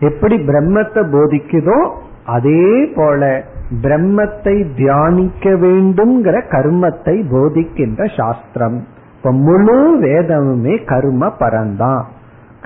எப்படி 0.00 0.36
பிரம்மத்தை 0.48 1.02
போதிக்குதோ 1.14 1.78
அதே 2.26 2.66
போல 2.96 3.22
பிரம்மத்தை 3.82 4.56
தியானிக்க 4.76 5.50
வேண்டும்ங்கிற 5.64 6.36
கர்மத்தை 6.48 7.16
போதிக்கின்ற 7.32 8.02
சாஸ்திரம். 8.16 8.78
இப்ப 9.16 9.32
முழு 9.46 9.78
வேதமுமே 10.00 10.74
கர்ம 10.84 11.32
பரந்தான் 11.40 12.02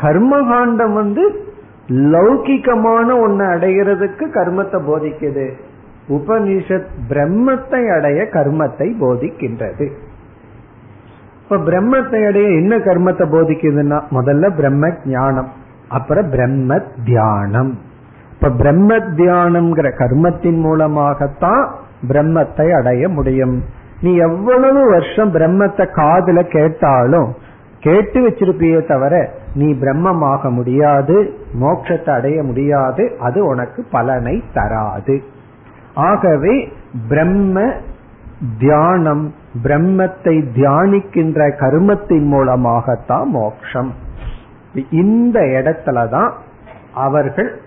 கர்மகாண்டம் 0.03 0.95
வந்து 0.95 1.25
லௌகிகமான 2.13 3.09
ஒன்னு 3.21 3.45
அடைகிறதுக்கு 3.55 4.25
கர்மத்தை 4.37 4.79
போதிக்குது. 4.89 5.47
உபனிஷத் 6.09 6.91
பிரம்மத்தை 7.09 7.81
அடைய 7.97 8.21
கர்மத்தை 8.37 8.89
போதிக்கின்றது. 9.01 9.87
இப்ப 11.43 11.57
பிரம்மத்தை 11.57 12.21
அடைய 12.29 12.49
என்ன 12.61 12.77
கர்மத்தை 12.77 13.27
போதிக்குதுன்னா 13.35 13.99
முதல்ல 14.11 14.51
பிரம்ம 14.57 14.93
ஞானம் 15.05 15.51
அப்புறம் 15.89 16.31
பிரம்ம 16.31 16.79
தியானம் 17.05 17.73
இப்ப 18.33 18.51
பிரம்ம 18.51 18.97
தியானம்ங்கிற 18.97 19.89
கர்மத்தின் 19.97 20.61
மூலமாகத்தான் 20.61 21.63
பிரம்மத்தை 22.09 22.67
அடைய 22.79 23.09
முடியும். 23.09 23.57
நீ 24.01 24.11
எவ்வளவு 24.17 24.81
வருஷம் 24.91 25.33
பிரம்மத்தை 25.35 25.85
காதுல 26.01 26.43
கேட்டாலும் 26.49 27.31
கேட்டு 27.81 28.19
வச்சிருப்பியே 28.21 28.87
தவிர 28.87 29.15
நீ 29.55 29.69
பிரம்மமாக 29.73 30.51
முடியாது 30.51 31.17
மோட்சத்தை 31.61 32.11
அடைய 32.11 32.43
முடியாது 32.43 33.05
அது 33.19 33.39
உனக்கு 33.47 33.81
பலனை 33.91 34.37
தராது. 34.55 35.17
ஆகவே 35.99 36.69
பிரம்ம 37.09 37.73
தியானம் 38.59 39.35
பிரம்மத்தை 39.63 40.35
தியானிக்கின்ற 40.57 41.57
கருமத்தின் 41.59 42.27
மூலமாகத்தான் 42.27 43.31
மோக்ஷம். 43.31 43.93
இந்த 44.91 45.41
இடத்துலதான் 45.41 46.33
அவர்கள் 46.95 47.61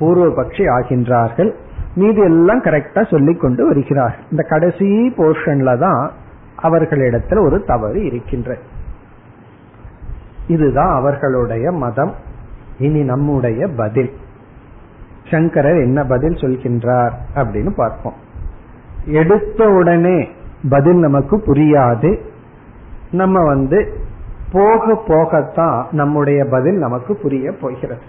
பூர்வபக்ஷி 0.00 0.64
ஆகின்றார்கள். 0.78 1.54
மீது 1.94 2.22
எல்லாம் 2.22 2.62
கரெக்டா 2.62 3.10
சொல்லி 3.10 3.34
கொண்டு 3.34 3.66
வருகிறார் 3.66 4.16
இந்த 4.30 4.42
கடைசி 4.48 5.14
போர்ஷன்ல 5.16 5.78
தான் 5.78 6.10
அவர்களிடத்தில் 6.56 7.38
ஒரு 7.38 7.64
தவறு 7.64 8.04
இருக்கின்ற 8.04 8.58
இதுதான் 10.46 10.94
அவர்களுடைய 10.94 11.70
மதம். 11.70 12.14
இனி 12.78 13.02
நம்முடைய 13.02 13.68
பதில். 13.76 14.12
சங்கரர் 15.30 15.76
என்ன 15.76 16.04
பதில் 16.04 16.34
சொல்கின்றார் 16.34 17.10
அப்படின்னு 17.34 17.74
பார்ப்போம். 17.76 18.12
எடுத்த 19.04 19.68
உடனே 19.68 20.28
பதில் 20.68 20.96
நமக்கு 20.96 21.36
புரியாது. 21.36 22.18
நம்ம 23.10 23.44
வந்து 23.44 24.00
போக 24.52 25.02
போகத்தான் 25.06 25.84
நம்முடைய 25.90 26.44
பதில் 26.44 26.74
நமக்கு 26.74 27.16
புரிய 27.16 27.52
போகிறது. 27.60 28.02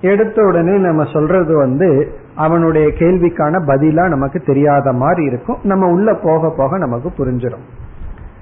எடுத்த 0.00 0.42
உடனே 0.42 0.76
நம்ம 0.76 1.04
சொல்றது 1.12 1.56
வந்து 1.56 2.14
அவனுடைய 2.34 2.88
கேள்விக்கான 2.88 3.62
பதிலா 3.66 4.08
நமக்கு 4.08 4.40
தெரியாத 4.40 4.92
மாதிரி 4.92 5.24
இருக்கும். 5.24 5.56
நம்ம 5.62 5.90
உள்ள 5.90 6.14
போக 6.14 6.54
போக 6.56 6.78
நமக்கு 6.78 7.08
புரிஞ்சிடும். 7.08 7.66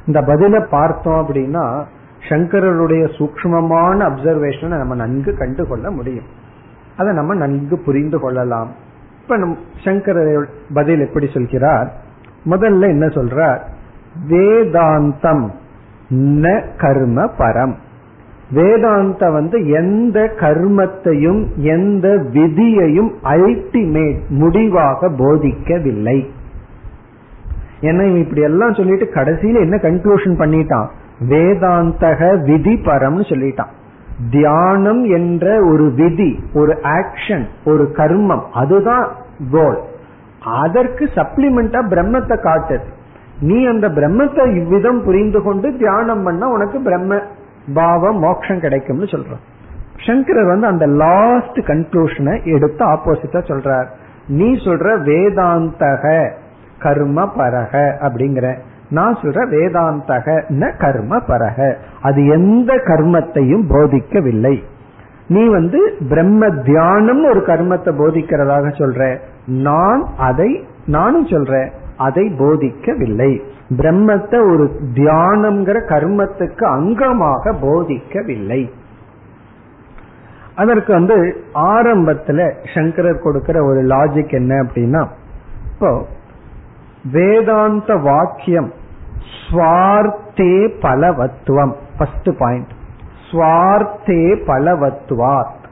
இந்த 0.07 0.21
பதில 0.21 0.67
பார்த்தோம் 0.71 1.27
அப்படின்னா 1.27 1.85
சங்கரருடைய 2.29 3.05
சூக்மமான 3.19 3.99
அப்சர்வேஷனை 3.99 4.79
நம்ம 4.79 4.95
நன்கு 4.95 5.37
கண்டு 5.37 5.67
கொள்ள 5.67 5.91
முடியும். 5.91 6.25
அதை 6.97 7.15
நம்ம 7.15 7.35
நன்கு 7.35 7.79
புரிந்து 7.79 8.21
கொள்ளலாம். 8.21 8.71
இப்ப 9.23 9.37
நம் 9.37 9.59
சங்கர 9.85 10.45
பதில் 10.75 11.01
எப்படி 11.01 11.29
சொல்கிறார்? 11.35 11.93
முதல்ல 12.51 12.81
என்ன 12.81 13.07
சொல்றார்? 13.07 13.59
வேதாந்தம் 14.29 15.51
ந 16.11 16.63
கர்ம 16.77 17.31
பரம். 17.39 17.75
வேதாந்த 18.51 19.31
வந்து 19.31 19.69
எந்த 19.69 20.33
கர்மத்தையும் 20.41 21.55
எந்த 21.57 22.09
விதியையும் 22.09 23.11
அல்டிமேட் 23.25 24.29
முடிவாக 24.29 25.09
போதிக்கவில்லை. 25.09 26.27
ஏன்னா 27.81 28.17
இப்படி 28.17 28.41
எல்லாம் 28.41 28.75
சொல்லிட்டு 28.75 29.11
கடைசியில 29.15 29.61
என்ன 29.61 29.77
கன்க்ளூஷன் 29.77 30.39
பண்ணிட்டான்? 30.39 30.87
வேதாந்தக 31.29 32.41
விதி 32.41 32.75
பரம்னு 32.75 33.27
சொல்லிட்டான். 33.29 33.73
தியானம் 34.31 35.05
என்ற 35.05 35.47
ஒரு 35.71 35.87
விதி 35.91 36.31
ஒரு 36.55 36.73
ஆக்ஷன் 36.83 37.45
ஒரு 37.65 37.85
கர்மம் 37.95 38.45
அதுதான் 38.53 39.07
கோல் 39.51 39.81
அதற்கு 40.41 41.05
சப்ளிமெண்டா 41.15 41.81
பிரம்மத்தை 41.93 42.37
காட்டுது. 42.49 42.87
நீ 43.41 43.67
அந்த 43.67 43.87
பிரம்மத்தை 43.89 44.45
இவ்விதம் 44.57 45.03
புரிந்து 45.05 45.43
கொண்டு 45.43 45.77
தியானம் 45.77 46.23
பண்ண 46.23 46.49
உனக்கு 46.49 46.81
பிரம்ம 46.81 47.21
பாவம் 47.75 48.19
மோட்சம் 48.19 48.61
கிடைக்கும்னு 48.61 49.05
சொல்றோம். 49.05 49.43
சங்கரர் 50.07 50.45
வந்து 50.45 50.67
அந்த 50.67 50.87
லாஸ்ட் 50.87 51.59
கன்க்ளூஷனை 51.71 52.35
எடுத்து 52.45 52.83
ஆப்போசிட்டா 52.85 53.41
சொல்றார். 53.51 53.89
நீ 54.29 54.49
சொல்ற 54.53 54.87
வேதாந்தக 55.09 56.33
கர்ம 56.79 57.27
பரக 57.27 57.73
அப்படிங்கிற 58.01 58.47
நான் 58.89 59.15
சொல்ற 59.15 59.45
வேதாந்தக 59.51 60.43
ந 60.49 60.77
கர்ம 60.77 61.19
பரக. 61.19 61.75
அது 62.03 62.27
எந்த 62.27 62.75
கர்மத்தையும் 62.75 63.67
போதிக்கவில்லை. 63.69 64.63
நீ 65.29 65.49
வந்து 65.49 65.95
பிரம்ம 66.09 66.51
தியானம் 66.51 67.25
ஒரு 67.25 67.41
கர்மத்தை 67.41 67.93
போதிக்கிறதாக 68.01 68.67
சொல்ற. 68.73 69.19
நான் 69.47 70.07
அதை 70.19 70.65
நானும் 70.87 71.27
சொல்றேன் 71.27 71.71
அதை 71.97 72.33
போதிக்கவில்லை. 72.39 73.43
பிரம்மத்தை 73.77 74.53
ஒரு 74.53 74.81
தியானம்ங்கிற 74.95 75.79
கர்மத்துக்கு 75.89 76.65
அங்கமாக 76.65 77.55
போதிக்கவில்லை. 77.63 78.71
அதற்கு 80.55 80.93
வந்து 80.93 81.45
ஆரம்பத்துல 81.55 82.53
சங்கரர் 82.75 83.23
கொடுக்கிற 83.23 83.65
ஒரு 83.65 83.83
லாஜிக் 83.83 84.33
என்ன 84.33 84.63
அப்படின்னா 84.63 85.07
இப்போ 85.73 86.07
வேதாந்த 87.13 87.97
வாக்கியம் 87.97 88.73
ஸ்வார்த்தே 89.39 90.69
பலவத்துவம். 90.81 91.77
First 91.99 92.31
point 92.39 92.71
ஸ்வார்த்தே 93.31 94.23
பலவத்துவாத். 94.47 95.63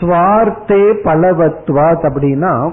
ஸ்வார்த்தே 0.00 0.82
பலவத்துவாத் 1.04 2.04
அப்படின்னா 2.08 2.72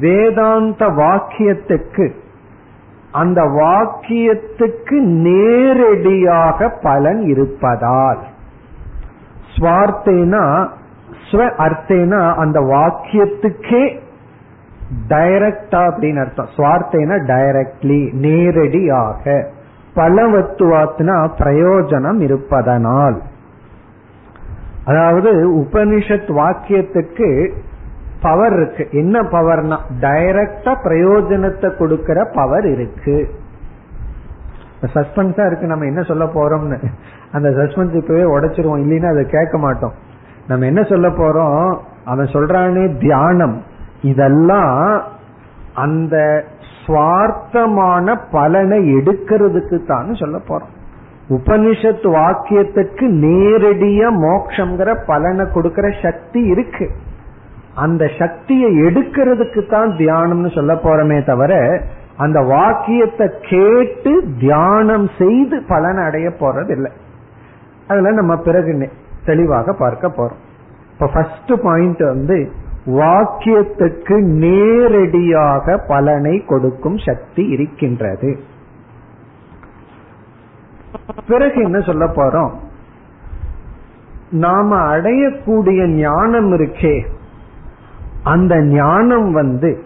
வேதாந்த 0.00 0.88
வாக்கியத்துக்கு 0.88 2.14
அந்த 3.12 3.42
வாக்கியத்துக்கு 3.42 4.96
நேரடியாக 5.00 6.68
பலன் 6.68 7.22
இருப்பதால். 7.22 8.18
ஸ்வார்த்தேனா 9.56 10.68
ஸ்வ 11.30 11.40
அர்த்தேனா 11.66 12.34
அந்த 12.34 12.60
வாக்கியத்துக்கே 12.60 14.00
டைரக்டா 15.08 15.90
அப்படின்னு 15.90 16.20
அர்த்தம். 16.20 16.48
சுவார்த்தைனா 16.56 17.16
டைரக்ட்லி 17.26 18.12
நேரடியாக. 18.12 19.48
பலவத்துவாத்னா 19.96 21.30
பிரயோஜனம் 21.38 22.20
இருப்பதனால். 22.20 23.22
அதாவது 24.84 25.56
உபனிஷத் 25.56 26.32
வாக்கியத்துக்கு 26.32 27.52
பவர் 28.22 28.52
இருக்கு. 28.52 28.88
என்ன 28.90 29.20
பவர்னா 29.20 29.78
டைரக்டா 30.00 30.74
பிரயோஜனத்தை 30.84 31.76
கொடுக்கிற 31.76 32.30
பவர் 32.34 32.66
இருக்கு. 32.66 33.30
சஸ்பென்ஸா 34.82 35.46
இருக்கு. 35.46 35.66
நம்ம 35.66 35.84
என்ன 35.84 36.02
சொல்ல 36.02 36.24
போறோம்னு. 36.24 36.84
அந்த 37.32 37.48
சஸ்பென்ஸ் 37.48 37.94
இப்பவே 37.94 38.22
உடைச்சிருவோம். 38.22 38.80
இல்லைன்னா 38.80 39.10
அதை 39.10 39.24
கேட்க 39.24 39.58
மாட்டோம். 39.58 39.92
நம்ம 40.48 40.66
என்ன 40.66 40.82
சொல்ல 40.82 41.08
போறோம்? 41.08 41.78
அவன் 42.04 42.26
சொல்றானே 42.26 43.00
தியானம். 43.00 43.67
இதெல்லாம் 44.02 45.02
அந்த 45.74 46.44
சுவார்த்தமான 46.80 48.14
பலனை 48.30 48.78
எடுக்கிறதுக்கு 48.94 49.86
தான் 49.86 50.14
சொல்ல 50.14 50.38
போறோம். 50.48 50.72
உபனிஷத் 51.28 52.06
வாக்கியத்துக்கு 52.14 53.06
நேரடியா 53.24 54.08
மோக்ஷங்கிற 54.26 55.04
பலனை 55.06 55.52
கொடுக்கிற 55.52 55.90
சக்தி 56.02 56.40
இருக்கு. 56.40 56.90
அந்த 57.74 58.10
சக்தியை 58.18 58.70
எடுக்கிறதுக்கு 58.82 59.66
தான் 59.66 59.90
தியானம்னு 59.90 60.54
சொல்ல 60.54 60.74
போறமே 60.74 61.24
தவிர 61.24 61.82
அந்த 62.16 62.40
வாக்கியத்தை 62.40 63.26
கேட்டு 63.40 64.12
தியானம் 64.38 65.10
செய்து 65.18 65.62
பலன் 65.68 65.96
அடைய 65.96 66.28
போறது 66.40 66.70
இல்லை 66.70 66.90
அதுல 67.88 68.10
நம்ம 68.12 68.36
பிறகு 68.36 68.90
தெளிவாக 69.24 69.72
பார்க்க 69.72 70.08
போறோம். 70.08 70.40
இப்ப 70.92 71.06
ஃபர்ஸ்ட் 71.06 71.52
பாயிண்ட் 71.62 72.02
வந்து 72.02 72.52
வாக்கியத்துக்கு 72.88 74.20
நேரடியாக 74.22 75.78
பலனை 75.88 76.44
கொடுக்கும் 76.44 76.98
சக்தி 76.98 77.46
இருக்கின்றது. 77.46 78.38
பிறகு 81.28 81.62
என்ன 81.62 81.80
சொல்ல 81.80 82.04
போறோம்? 82.04 82.50
நாம 84.30 84.96
அடையக்கூடிய 84.96 85.86
ஞானம் 85.86 86.52
இருக்கே. 86.52 87.04
அந்த 88.22 88.62
ஞானம் 88.62 89.32
வந்து 89.32 89.82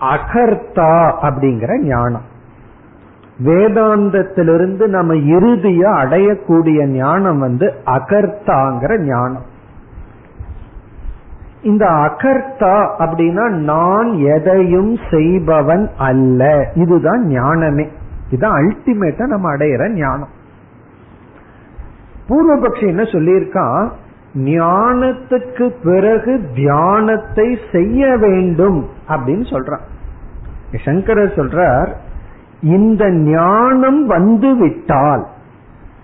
அகர்த்தா 0.00 1.12
அப்படிங்கிற 1.22 1.78
ஞானம். 1.78 2.24
வேதாந்தத்திலிருந்து 3.44 4.86
நம்ம 4.86 5.14
இறுதியா 5.14 5.90
அடையக்கூடிய 6.04 6.86
ஞானம் 6.86 7.38
வந்து 7.38 7.74
அகர்த்தாங்கிற 7.86 8.98
ஞானம். 8.98 9.56
இந்த 11.62 11.86
அகர்த்தா 11.86 12.90
அப்படின்னா 12.98 13.48
நான் 13.48 14.12
எதையும் 14.12 14.96
செய்பவன் 15.10 15.90
அல்ல. 15.98 16.70
இதுதான் 16.74 17.26
ஞானமே. 17.26 17.88
இதுதான் 18.26 18.52
அல்டிமேட்டா 18.52 19.26
நம்ம 19.26 19.56
அடையிற 19.56 19.92
ஞானம். 19.92 20.28
பூர்வபக்ஷி 22.28 22.86
என்ன 22.86 23.02
சொல்லியிருக்கான் 23.02 23.90
ஞானத்துக்கு 24.34 25.72
பிறகு 25.82 26.48
தியானத்தை 26.54 27.58
செய்ய 27.72 28.16
வேண்டும் 28.16 28.88
அப்படின்னு 29.08 29.46
சொல்றான். 29.50 29.86
சங்கரர் 30.84 31.34
சொல்றார் 31.34 31.94
இந்த 32.60 33.10
ஞானம் 33.10 34.06
வந்து 34.06 34.56
விட்டால் 34.56 35.26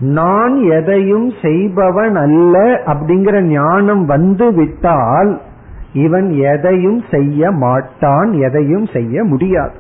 நான் 0.01 0.55
எதையும் 0.79 1.33
செய்பவன் 1.43 2.17
அல்ல 2.17 2.63
அப்படிங்கிற 2.93 3.37
ஞானம் 3.41 4.05
வந்து 4.05 4.53
விட்டால் 4.53 5.41
இவன் 5.93 6.29
எதையும் 6.33 7.05
செய்ய 7.11 7.51
மாட்டான் 7.51 8.33
எதையும் 8.33 8.87
செய்ய 8.87 9.25
முடியாது. 9.25 9.77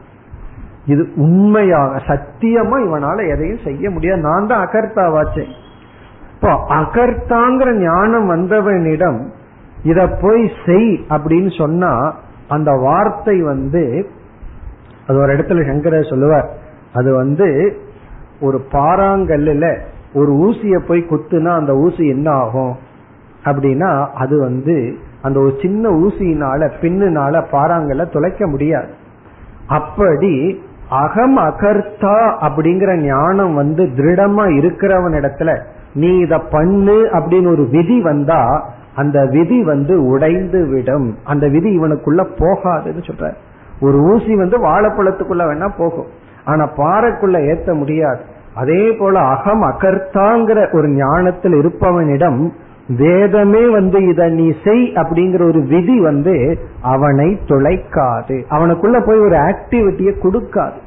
இது 0.86 1.12
உண்மையாக 1.16 2.00
சத்தியமா 2.06 2.76
இவனால 2.86 3.16
எதையும் 3.34 3.64
செய்ய 3.64 3.90
முடியாது. 3.90 4.20
நான் 4.20 4.46
தான் 4.46 4.64
அகர்த்தாவாச்சேன் 4.66 5.52
இப்போ 6.34 6.52
அகர்த்தாங்கிற 6.68 7.72
ஞானம் 7.78 8.26
வந்தவனிடம் 8.30 9.20
இத 9.82 10.08
போய் 10.22 10.52
செய் 10.66 10.92
அப்படின்னு 11.08 11.58
சொன்னா 11.58 11.92
அந்த 12.48 12.72
வார்த்தை 12.72 13.42
வந்து 13.42 14.08
அது 15.06 15.18
ஒரு 15.18 15.36
இடத்துல 15.36 15.66
சங்கர 15.66 16.02
சொல்லுவார். 16.02 16.48
அது 16.92 17.14
வந்து 17.14 17.48
ஒரு 18.40 18.60
பாறாங்கல்ல 18.72 19.66
ஒரு 20.14 20.32
ஊசிய 20.32 20.78
போய் 20.78 21.06
குத்துனா 21.10 21.50
அந்த 21.54 21.76
ஊசி 21.76 22.08
என்ன 22.08 22.30
ஆகும்? 22.30 22.76
அப்படின்னா 23.44 24.06
அது 24.14 24.40
வந்து 24.40 24.96
அந்த 25.22 25.40
ஒரு 25.40 25.52
சின்ன 25.62 25.90
ஊசியினால 25.90 26.70
பின்னுனால 26.80 27.44
பாறாங்கல்ல 27.52 28.10
துளைக்க 28.10 28.46
முடியாது. 28.46 28.88
அப்படி 29.66 30.62
அகம் 30.88 31.38
அகர்த்தா 31.38 32.16
அப்படிங்கிற 32.40 32.96
ஞானம் 32.96 33.54
வந்து 33.54 33.84
திருடமா 33.84 34.44
இருக்கிறவன் 34.58 35.16
இடத்துல 35.20 35.60
நீ 35.94 36.18
இத 36.18 36.38
பண்ணு 36.38 36.92
அப்படின்னு 36.92 37.46
ஒரு 37.46 37.68
விதி 37.68 38.00
வந்தா 38.00 38.68
அந்த 38.94 39.26
விதி 39.26 39.62
வந்து 39.62 40.06
உடைந்து 40.06 40.66
விடும். 40.66 41.16
அந்த 41.24 41.48
விதி 41.48 41.78
இவனுக்குள்ள 41.78 42.26
போகாதுன்னு 42.38 43.02
சொல்ற 43.02 43.34
ஒரு 43.80 43.98
ஊசி 43.98 44.34
வந்து 44.34 44.58
வாழைப்பழத்துக்குள்ள 44.58 45.42
வேணா 45.46 45.70
போகும். 45.78 46.06
ஆனா 46.44 46.68
பாறைக்குள்ள 46.76 47.36
ஏத்த 47.52 47.74
முடியாது. 47.74 48.24
அதே 48.55 48.82
போல 48.92 49.20
அகம் 49.20 49.62
அகர்த்தாங்கிற 49.62 50.59
ஒரு 50.76 50.88
ஞானத்தில் 50.88 51.57
இருப்பவனிடம் 51.61 52.40
வேதமே 52.86 53.62
வந்து 53.70 53.98
இத 54.09 54.22
நீ 54.28 54.46
செய் 54.64 54.84
அப்படிங்கிற 54.92 55.42
ஒரு 55.48 55.61
விதி 55.62 56.00
வந்து 56.00 56.34
அவனை 56.82 57.28
தொலைக்காது. 57.46 58.36
அவனுக்குள்ள 58.48 58.98
போய் 59.07 59.18
ஒரு 59.18 59.36
ஆக்டிவிட்டியை 59.50 60.14
கொடுக்காது. 60.20 60.78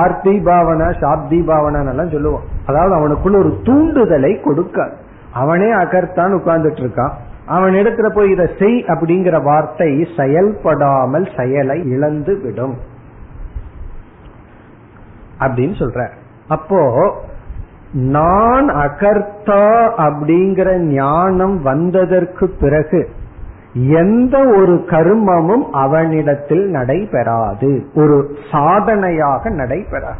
ஆர்த்தி 0.00 0.34
பாவனை 0.40 0.86
சாப்தி 1.00 1.38
பாவனை 1.42 1.86
எல்லாம் 1.86 2.14
சொல்லுவான் 2.14 2.48
அதாவது 2.66 2.92
அவனுக்குள்ள 2.98 3.36
ஒரு 3.38 3.52
தூண்டுதலை 3.62 4.32
கொடுக்காது. 4.40 4.94
அவனே 5.32 5.70
அகர்த்தான் 5.72 6.36
உட்கார்ந்துட்டு 6.38 6.82
இருக்கான் 6.84 7.14
அவன் 7.46 7.74
இடத்துல 7.74 8.08
போய் 8.14 8.30
இதை 8.30 8.46
செய் 8.58 8.78
அப்படிங்கிற 8.92 9.36
வார்த்தை 9.42 9.90
செயல்படாமல் 10.16 11.28
செயலை 11.36 11.76
இழந்து 11.94 12.40
விடும் 12.42 12.76
அப்படின்னு 15.40 15.76
சொல்ற 15.82 16.02
அப்போ 16.48 17.12
நான் 17.92 18.68
அகர்த்தா 18.68 19.90
அப்படிங்கிற 19.96 20.76
ஞானம் 20.76 21.62
வந்ததற்கு 21.62 22.48
பிறகு 22.60 23.08
எந்த 23.74 24.38
ஒரு 24.38 24.84
கர்மமும் 24.86 25.70
அவனிடத்தில் 25.70 26.66
நடைபெறாது. 26.70 27.86
ஒரு 27.94 28.36
சாதனையாக 28.50 29.50
நடைபெறாது. 29.50 30.18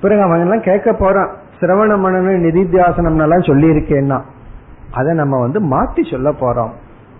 பிறகு 0.00 0.22
அவன் 0.22 0.40
எல்லாம் 0.40 0.60
கேட்க 0.60 0.92
போறான் 0.92 1.30
சிரவண 1.60 1.98
மனன 1.98 2.38
நிதித்தியாசனம் 2.38 3.20
எல்லாம் 3.20 3.42
சொல்லி 3.42 3.70
இருக்கேன்னா 3.70 4.20
அதை 4.92 5.14
நம்ம 5.14 5.40
வந்து 5.40 5.60
மாத்தி 5.60 6.10
சொல்ல 6.10 6.30
போறோம். 6.30 6.70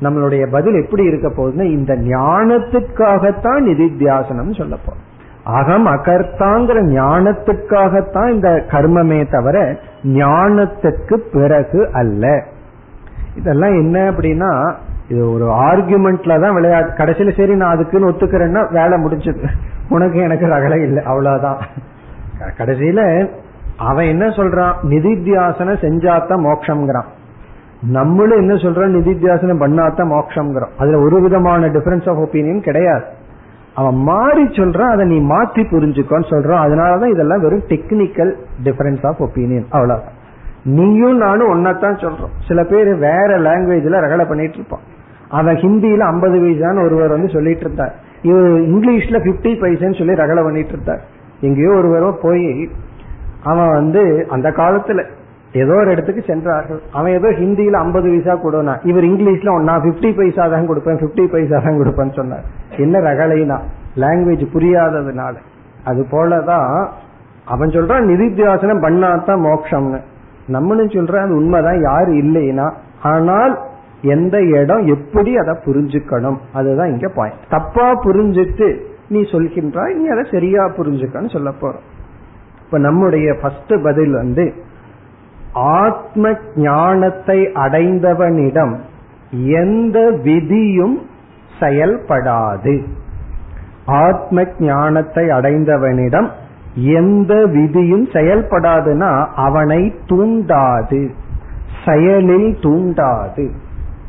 நம்மளுடைய 0.02 0.46
பதில் 0.50 0.84
எப்படி 0.84 1.04
இருக்க 1.04 1.28
போகுதுன்னா 1.28 1.62
இந்த 1.62 1.94
ஞானத்துக்காகத்தான் 1.94 3.64
நிதித்தியாசனம் 3.64 4.58
சொல்ல 4.58 4.74
போறோம். 4.74 5.05
அகம் 5.46 5.86
அகர்த்தாங்கிற 5.86 6.78
ஞானத்துக்காகத்தான் 6.98 8.30
இந்த 8.30 8.64
கர்மமே 8.70 9.30
தவிர 9.30 9.76
ஞானத்துக்கு 10.02 11.16
பிறகு 11.32 11.88
அல்ல. 11.92 12.42
இதெல்லாம் 13.36 13.72
என்ன 13.72 14.10
அப்படின்னா 14.10 14.72
இது 15.08 15.32
ஒரு 15.32 15.50
ஆர்குமெண்ட்ல 15.50 16.40
தான் 16.40 16.54
விளையாட்டு. 16.54 17.04
கடைசியில 17.04 17.36
சரி 17.36 17.54
நான் 17.54 17.74
அதுக்குன்னு 17.74 18.10
ஒத்துக்கிறேன்னா 18.10 18.72
வேலை 18.72 19.02
முடிஞ்சது. 19.02 19.48
உனக்கு 19.88 20.18
எனக்கு 20.18 20.46
ரகலை 20.46 20.82
இல்லை 20.82 21.04
அவ்வளவுதான். 21.04 21.58
கடைசியில 22.58 23.28
அவன் 23.78 24.04
என்ன 24.04 24.26
சொல்றான்? 24.26 24.72
நிதித்தியாசனம் 24.82 25.80
செஞ்சாத்தான் 25.80 26.44
மோட்சம்ங்கிறான் 26.46 27.06
நம்மளும் 27.90 28.38
என்ன 28.38 28.54
சொல்றோம்? 28.54 29.00
நிதித்தியாசனம் 29.00 29.62
பண்ணாதான் 29.62 30.12
மோட்சம்ங்கிறோம் 30.12 30.70
அதுல 30.78 30.98
ஒரு 30.98 31.20
விதமான 31.20 31.66
டிஃபரன்ஸ் 31.66 32.08
ஆஃப் 32.08 32.18
ஒப்பீனியன் 32.18 32.62
கிடையாது. 32.62 33.04
அவன் 33.76 33.94
மாறி 33.94 34.44
சொல்றான் 34.44 34.90
அதை 34.90 35.06
நீ 35.06 35.18
மாற்றி 35.18 35.62
புரிஞ்சுக்கோன்னு 35.62 36.30
சொல்றான். 36.30 36.62
அதனாலதான் 36.64 37.12
இதெல்லாம் 37.12 37.40
வெறும் 37.40 37.66
டெக்னிக்கல் 37.68 38.34
டிஃபரன்ஸ் 38.64 39.06
ஆஃப் 39.06 39.22
ஒப்பீனியன் 39.22 39.64
அவ்வளவுதான். 39.70 40.14
நீயும் 40.64 41.16
நானும் 41.16 41.50
ஒன்னதான் 41.54 42.00
சொல்றோம். 42.02 42.34
சில 42.48 42.64
பேர் 42.64 42.94
வேற 42.96 43.26
லாங்குவேஜ்ல 43.26 44.04
ரகலை 44.04 44.28
பண்ணிட்டு 44.28 44.54
இருப்பான். 44.54 44.80
அவன் 45.28 45.54
ஹிந்தியில 45.54 45.98
ஐம்பது 45.98 46.40
வயசான 46.40 46.82
ஒருவர் 46.82 47.08
வந்து 47.08 47.28
சொல்லிட்டு 47.28 47.60
இருந்தார். 47.60 47.94
இவர் 48.22 48.50
இங்கிலீஷ்ல 48.50 49.18
பிப்டி 49.20 49.52
பைசன்னு 49.54 49.98
சொல்லி 49.98 50.12
ரகலை 50.12 50.42
பண்ணிட்டு 50.42 50.72
இருந்தார். 50.72 51.02
எங்கேயோ 51.40 51.70
ஒருவரோ 51.70 52.18
போய் 52.22 52.70
அவன் 53.42 53.70
வந்து 53.70 54.26
அந்த 54.28 54.50
காலத்துல 54.50 55.04
ஏதோ 55.62 55.74
ஒரு 55.82 55.90
இடத்துக்கு 55.94 56.22
சென்றார்கள். 56.30 56.80
அவன் 56.98 57.16
ஏதோ 57.18 57.28
ஹிந்தியில 57.40 57.80
ஐம்பது 57.84 58.08
பைசா 58.12 58.34
கொடுனா 58.44 58.74
இவர் 58.90 59.06
இங்கிலீஷ்ல 59.10 59.54
நான் 59.68 59.84
பிப்டி 59.86 60.10
பைசா 60.18 60.44
தான் 60.54 60.68
கொடுப்பேன் 60.70 61.00
பிப்டி 61.02 61.24
பைசா 61.34 61.58
தான் 61.66 61.78
கொடுப்பேன்னு 61.80 62.18
சொன்னார். 62.20 62.46
என்ன 62.84 63.00
ரகலைனா 63.08 63.58
லாங்குவேஜ் 64.04 64.44
புரியாததுனால. 64.56 65.34
அது 65.90 66.02
போலதான் 66.14 66.68
அவன் 67.54 67.74
சொல்றான் 67.76 68.08
நிதித்தியாசனம் 68.12 68.84
பண்ணாதான் 68.86 69.44
மோட்சம்னு. 69.46 70.00
நம்மளும் 70.56 70.94
சொல்ற 70.96 71.20
அது 71.24 71.34
உண்மைதான் 71.40 71.80
யாரு 71.88 72.12
இல்லைன்னா 72.24 72.66
ஆனால் 73.12 73.54
எந்த 74.14 74.36
இடம் 74.58 74.84
எப்படி 74.94 75.30
அதை 75.42 75.54
புரிஞ்சுக்கணும்? 75.66 76.38
அதுதான் 76.58 76.92
இங்க 76.94 77.08
பாயிண்ட் 77.18 77.46
தப்பா 77.54 77.86
புரிஞ்சுட்டு 78.06 78.68
நீ 79.14 79.20
சொல்கின்றாய் 79.32 79.94
நீ 80.00 80.06
அதை 80.14 80.24
சரியா 80.34 80.62
புரிஞ்சுக்கணும் 80.78 81.34
சொல்ல 81.36 81.50
போறோம். 81.62 81.84
இப்ப 82.64 82.78
நம்முடைய 82.86 83.26
ஃபர்ஸ்ட் 83.40 83.74
பதில் 83.86 84.14
வந்து 84.22 84.44
ஆத்ம 85.56 86.30
ஞானத்தை 86.56 87.44
அடைந்தவனிடம் 87.44 88.76
எந்த 89.30 90.10
விதியும் 90.10 91.06
செயல்படாது. 91.60 92.84
ஆத்ம 93.86 94.44
ஞானத்தை 94.58 95.24
அடைந்தவனிடம் 95.24 96.28
எந்த 96.74 97.46
விதியும் 97.46 98.08
செயல்படாதுன்னா 98.08 99.26
அவனை 99.36 99.94
தூண்டாது. 100.06 101.08
செயலில் 101.84 102.56
தூண்டாது. 102.60 103.50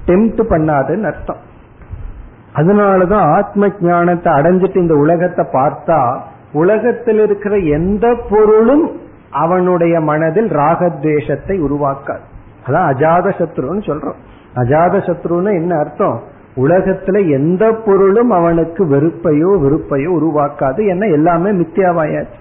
டெம்ட் 0.05 0.41
பண்ணாதுன்னு 0.49 1.03
அர்த்தம். 1.03 1.45
அதனாலதான் 2.55 3.35
ஆத்ம 3.35 3.67
ஞானத்தை 3.79 4.33
அடைஞ்சிட்டு 4.33 4.77
இந்த 4.77 4.95
உலகத்தை 4.95 5.45
பார்த்தா 5.53 6.19
உலகத்தில் 6.53 7.19
இருக்கிற 7.19 7.57
எந்த 7.57 8.17
பொருளும் 8.29 9.05
அவனுடைய 9.37 9.99
மனதில் 9.99 10.49
ராகத்வேஷத்தை 10.49 11.55
உருவாக்காது. 11.61 12.25
அதான் 12.67 12.87
அஜாத 12.91 13.27
சத்ருன்னு 13.39 13.83
சொல்றோம். 13.85 14.19
அஜாத 14.55 14.95
சத்ருன்னு 14.97 15.51
என்ன 15.53 15.77
அர்த்தம்? 15.77 16.21
உலகத்துல 16.55 17.29
எந்த 17.29 17.71
பொருளும் 17.85 18.29
அவனுக்கு 18.29 18.85
வெறுப்பையோ 18.85 19.51
வெறுப்பையோ 19.65 20.11
உருவாக்காது. 20.19 20.87
என்ன? 20.87 21.05
எல்லாமே 21.05 21.49
மித்தியாவாயாச்சு. 21.49 22.39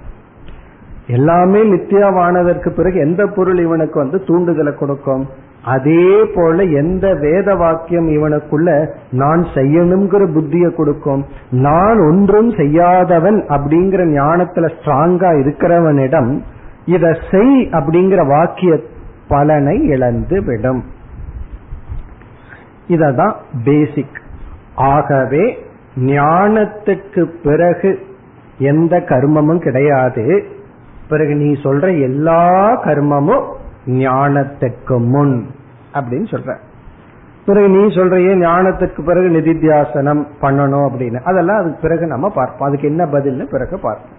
எல்லாமே 1.07 1.61
மித்தியாவானதற்கு 1.63 2.69
பிறகு 2.69 2.99
எந்த 3.01 3.27
பொருள் 3.27 3.59
இவனுக்கு 3.59 3.99
வந்து 3.99 4.19
தூண்டுதலை 4.27 4.75
கொடுக்கும்? 4.75 5.27
அதே 5.65 6.25
போல 6.35 6.63
எந்த 6.63 7.15
வேத 7.15 7.55
வாக்கியம் 7.55 8.09
இவனுக்குள்ள 8.09 8.89
நான் 9.11 9.47
செய்யணுங்கிற 9.55 10.33
புத்திய 10.33 10.75
கொடுக்கும்? 10.75 11.25
நான் 11.51 11.99
ஒன்றும் 11.99 12.51
செய்யாதவன் 12.51 13.45
அப்படிங்கிற 13.49 14.03
ஞானத்துல 14.19 14.71
ஸ்ட்ராங்கா 14.79 15.31
இருக்கிறவனிடம் 15.43 16.41
இத 16.87 17.19
செய் 17.31 17.69
அப்படிங்கிற 17.71 18.27
வாக்கிய 18.27 18.81
பலனை 19.29 19.87
இழந்து 19.87 20.43
விடும். 20.43 20.85
இததான் 22.89 23.35
பேசிக் 23.65 24.21
ஆகவே 24.75 25.59
ஞானத்துக்கு 25.97 27.31
பிறகு 27.43 27.99
எந்த 28.59 28.99
கர்மமும் 28.99 29.59
கிடையாது. 29.59 30.45
பிறகு 31.09 31.35
நீ 31.35 31.53
சொல்ற 31.53 32.03
எல்லா 32.03 32.51
கர்மமும் 32.85 33.53
ஞானத்துக்கு 33.87 34.99
முன் 34.99 35.47
அப்படின்னு 35.95 36.29
சொல்ற. 36.31 36.57
பிறகு 37.47 37.69
நீ 37.69 37.79
சொல்றையே 37.79 38.35
ஞானத்துக்கு 38.35 39.05
பிறகு 39.05 39.29
நிதித்தியாசனம் 39.29 40.27
பண்ணணும் 40.41 40.89
அப்படின்னு. 40.89 41.23
அதெல்லாம் 41.23 41.59
அதுக்கு 41.59 41.79
பிறகு 41.83 42.07
நம்ம 42.07 42.29
பார்ப்போம். 42.29 42.69
அதுக்கு 42.69 42.89
என்ன 42.89 43.05
பதில்னு 43.05 43.49
பிறகு 43.51 43.79
பார்ப்போம். 43.79 44.11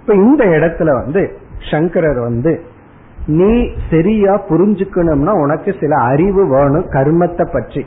இப்ப 0.00 0.14
இந்த 0.14 0.44
இடத்துல 0.44 0.90
வந்து 0.90 1.38
சங்கரர் 1.70 2.18
வந்து 2.18 2.60
நீ 3.26 3.68
சரியா 3.90 4.40
புரிஞ்சுக்கணும்னா 4.48 5.30
உனக்கு 5.30 5.74
சில 5.80 5.96
அறிவு 5.96 6.48
வேணும் 6.48 6.90
கர்மத்தை 6.90 7.52
பற்றி. 7.52 7.86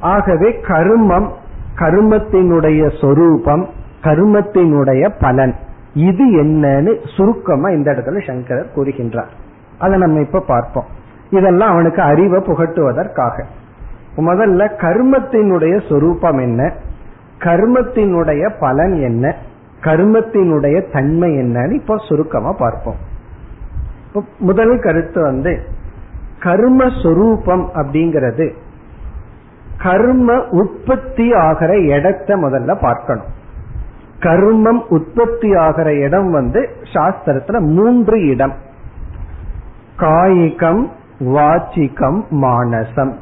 ஆகவே 0.00 0.50
கர்மம் 0.50 1.28
கர்மத்தினுடைய 1.76 3.00
சொரூபம் 3.00 3.68
கர்மத்தினுடைய 4.02 5.14
பலன். 5.20 5.54
இது 5.94 6.24
என்னன்னு 6.26 7.16
சுருக்கமா 7.16 7.68
இந்த 7.68 7.92
இடத்துல 7.92 8.26
சங்கரர் 8.26 8.72
கூறுகின்றார். 8.76 9.30
அதை 9.78 9.98
நம்ம 9.98 10.20
இப்ப 10.20 10.40
பார்ப்போம். 10.40 10.84
இதெல்லாம் 11.30 11.70
அவனுக்கு 11.70 12.02
அறிவை 12.02 12.40
புகட்டுவதற்காக. 12.40 13.44
முதல்ல 14.16 14.70
கர்மத்தினுடைய 14.80 15.88
சொரூபம் 15.88 16.38
என்ன? 16.38 16.72
கர்மத்தினுடைய 17.38 18.50
பலன் 18.60 19.02
என்ன? 19.02 19.34
கர்மத்தினுடைய 19.80 20.92
தன்மை 20.92 21.30
என்னன்னு 21.30 21.72
இப்ப 21.72 21.96
சுருக்கமா 22.08 22.52
பார்ப்போம். 22.52 22.96
முதல் 24.38 24.78
கருத்து 24.78 25.22
வந்து 25.22 25.62
கர்ம 26.40 26.84
சொரூபம் 27.02 27.70
அப்படிங்கிறது 27.74 28.52
கர்ம 29.82 30.44
உற்பத்தி 30.50 31.32
ஆகிற 31.32 31.78
இடத்தை 31.78 32.42
முதல்ல 32.42 32.80
பார்க்கணும். 32.80 33.26
கர்மம் 34.20 34.82
உற்பத்தி 34.88 35.54
ஆகிற 35.54 35.94
இடம் 35.94 36.30
வந்து 36.30 36.68
சாஸ்திரத்துல 36.92 37.60
மூன்று 37.60 38.26
இடம். 38.26 38.54
காயிகம் 39.96 40.90
வாச்சிகம் 41.20 42.24
மானசம். 42.30 43.12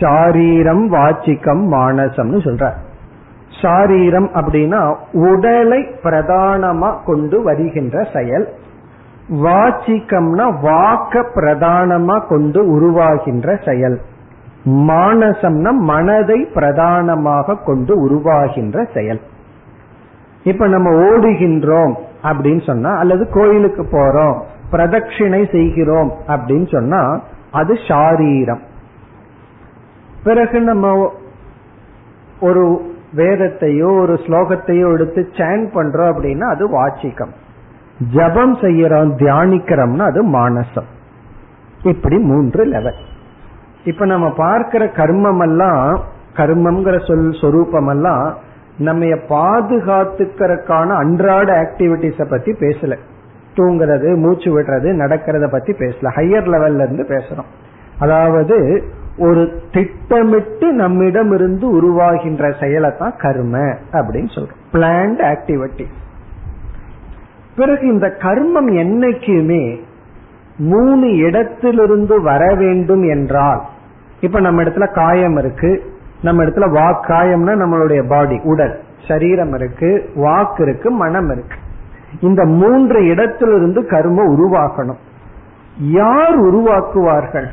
சாரீரம் 0.00 0.92
வாச்சிகம் 0.92 1.64
மானசம்னு 1.72 2.38
சொல்ற 2.38 2.72
சாரீரம் 3.60 4.30
அப்படின்னா 4.34 4.96
உடலை 5.12 5.82
பிரதானமா 6.02 7.04
கொண்டு 7.06 7.42
வருகின்ற 7.42 8.08
செயல். 8.14 8.52
வாச்சிக்கம்னா 9.30 10.46
வாக்க 10.62 11.24
பிரதானமா 11.34 12.26
கொண்டு 12.28 12.80
உருவாகின்ற 12.80 13.64
செயல். 13.64 14.00
மானசம்னா 14.64 15.70
மனதை 15.70 16.48
பிரதானமாக 16.54 17.56
கொண்டு 17.56 18.08
உருவாகின்ற 18.08 18.86
செயல். 18.94 19.20
இப்ப 20.44 20.66
நம்ம 20.66 20.90
ஓடுகின்றோம் 20.90 21.94
அப்படின்னு 22.22 22.66
சொன்னா 22.66 22.96
அல்லது 22.96 23.28
கோயிலுக்கு 23.28 23.82
போறோம் 23.82 24.40
பிரதட்சிணை 24.72 25.50
செய்கிறோம் 25.52 26.12
அப்படின்னு 26.28 26.72
சொன்னா 26.72 27.20
அது 27.50 27.74
ஷாரீரம் 27.88 28.60
பிறகு 30.24 30.60
நம்ம 30.60 31.12
ஒரு 32.40 32.91
வேதத்தையோ 33.16 34.00
ஒரு 34.00 34.12
ஸ்லோகத்தையோ 34.12 34.92
எடுத்து 34.92 35.28
சேன் 35.32 35.64
பண்றோம் 35.74 36.10
அப்படின்னா 36.12 36.46
அது 36.54 36.64
வாச்சிக்கம். 36.78 37.32
ஜபம் 38.12 38.54
செய்யறோம் 38.56 39.10
தியானிக்கிறோம்னா 39.20 40.04
அது 40.10 40.20
மானசம். 40.24 40.88
இப்படி 41.82 42.18
மூன்று 42.18 42.64
லெவல் 42.64 43.00
இப்ப 43.84 44.04
நம்ம 44.06 44.32
பார்க்கிற 44.36 44.84
கர்மம் 44.84 45.42
எல்லாம் 45.42 46.00
கர்மம்ங்கிற 46.36 47.06
சொல் 47.06 47.32
சொரூபம் 47.40 47.88
எல்லாம் 47.88 48.34
நம்ம 48.78 49.04
பாதுகாத்துக்கிறதுக்கான 49.04 50.88
அன்றாட 50.96 51.48
ஆக்டிவிட்டிஸ 51.62 52.30
பத்தி 52.30 52.52
பேசல. 52.52 52.96
தூங்குறது 53.56 54.16
மூச்சு 54.16 54.48
விடுறது 54.52 54.90
நடக்கிறத 55.02 55.50
பத்தி 55.50 55.72
பேசல. 55.72 56.12
ஹையர் 56.16 56.50
லெவல்ல 56.52 56.82
இருந்து 56.82 57.06
பேசுறோம். 57.08 57.50
அதாவது 58.00 58.56
ஒரு 59.22 59.62
திட்டமிட்டு 59.72 60.72
நம்மிடம் 60.72 61.32
இருந்து 61.32 61.66
உருவாகின்ற 61.80 62.60
செயலை 62.60 62.90
தான் 62.98 63.14
கர்ம 63.18 63.58
அப்படின்னு 63.92 64.30
சொல்றோம். 64.34 64.60
பிளான்ட் 64.72 65.22
ஆக்டிவிட்டி 65.32 65.84
பிறகு 67.56 67.86
இந்த 67.86 68.06
கர்மம் 68.18 68.70
என்னைக்குமே 68.72 69.80
மூணு 70.56 71.16
இடத்திலிருந்து 71.16 72.22
வர 72.22 72.54
வேண்டும் 72.54 73.02
என்றால் 73.02 73.62
இப்ப 74.20 74.40
நம்ம 74.40 74.62
இடத்துல 74.62 74.94
காயம் 74.94 75.36
இருக்கு 75.36 75.82
நம்ம 76.22 76.44
இடத்துல 76.44 76.70
வாக் 76.70 77.04
காயம்னா 77.08 77.52
நம்மளுடைய 77.62 78.08
பாடி 78.08 78.40
உடல் 78.44 78.80
சரீரம் 79.08 79.54
இருக்கு 79.54 80.10
வாக்கு 80.14 80.64
இருக்கு 80.64 80.90
மனம் 80.90 81.30
இருக்கு. 81.30 81.56
இந்த 82.20 82.44
மூன்று 82.44 83.06
இடத்திலிருந்து 83.06 83.86
கர்ம 83.86 84.24
உருவாக்கணும். 84.24 84.98
யார் 85.78 86.38
உருவாக்குவார்கள்? 86.38 87.48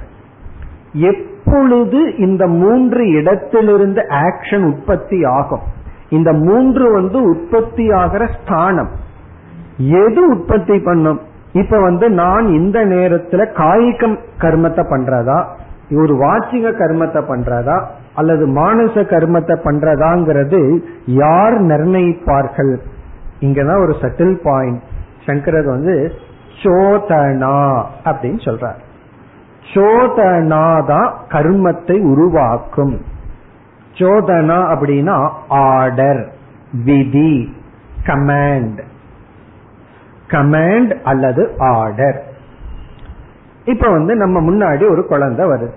எப்பொழுது 1.45 2.15
இந்த 2.15 2.47
மூன்று 2.47 3.09
இடத்திலிருந்து 3.09 4.05
ஆக்ஷன் 4.09 4.63
உற்பத்தி 4.63 5.23
ஆகும்? 5.23 5.59
இந்த 6.09 6.33
மூன்று 6.33 6.91
வந்து 6.91 7.21
உற்பத்தி 7.21 7.91
ஆகிற 7.91 8.27
ஸ்தானம். 8.27 8.89
எது 9.77 10.29
உற்பத்தி 10.29 10.79
பண்ணும்? 10.79 11.21
இப்ப 11.51 11.79
வந்து 11.79 12.09
நான் 12.09 12.47
இந்த 12.47 12.85
நேரத்துல 12.85 13.51
காய்கம் 13.51 14.19
கர்மத்தை 14.41 14.83
பண்றதா? 14.83 15.45
ஒரு 15.91 16.15
வாச்சிக 16.15 16.71
கர்மத்தை 16.71 17.23
பண்றதா? 17.29 17.85
அல்லது 18.15 18.47
மானச 18.47 19.01
கர்மத்தை 19.01 19.55
பண்றதாங்கிறது 19.63 20.79
யார் 21.05 21.53
நிர்ணயிப்பார்கள்? 21.53 22.77
இங்கதான் 23.39 23.81
ஒரு 23.81 23.95
சட்டில் 24.01 24.39
பாயிண்ட் 24.43 24.81
சங்கரர் 25.25 25.65
வந்து 25.65 26.11
சோதனா 26.63 27.81
அப்படின்னு 28.03 28.39
சொல்றார். 28.45 28.87
சோதனா 29.74 30.86
தான் 30.86 31.13
கர்மத்தை 31.28 32.01
உருவாக்கும். 32.01 33.01
சோதனா 33.93 34.57
அப்படின்னா 34.74 35.30
ஆர்டர் 35.47 36.34
விதி 36.86 37.55
கமாண்ட் 38.03 38.80
கமாண்ட் 40.28 41.01
அல்லது 41.03 41.55
ஆர்டர் 41.57 42.24
இப்ப 43.65 43.89
வந்து 43.89 44.15
நம்ம 44.15 44.39
முன்னாடி 44.39 44.89
ஒரு 44.91 45.05
குழந்தை 45.05 45.45
வருது. 45.45 45.72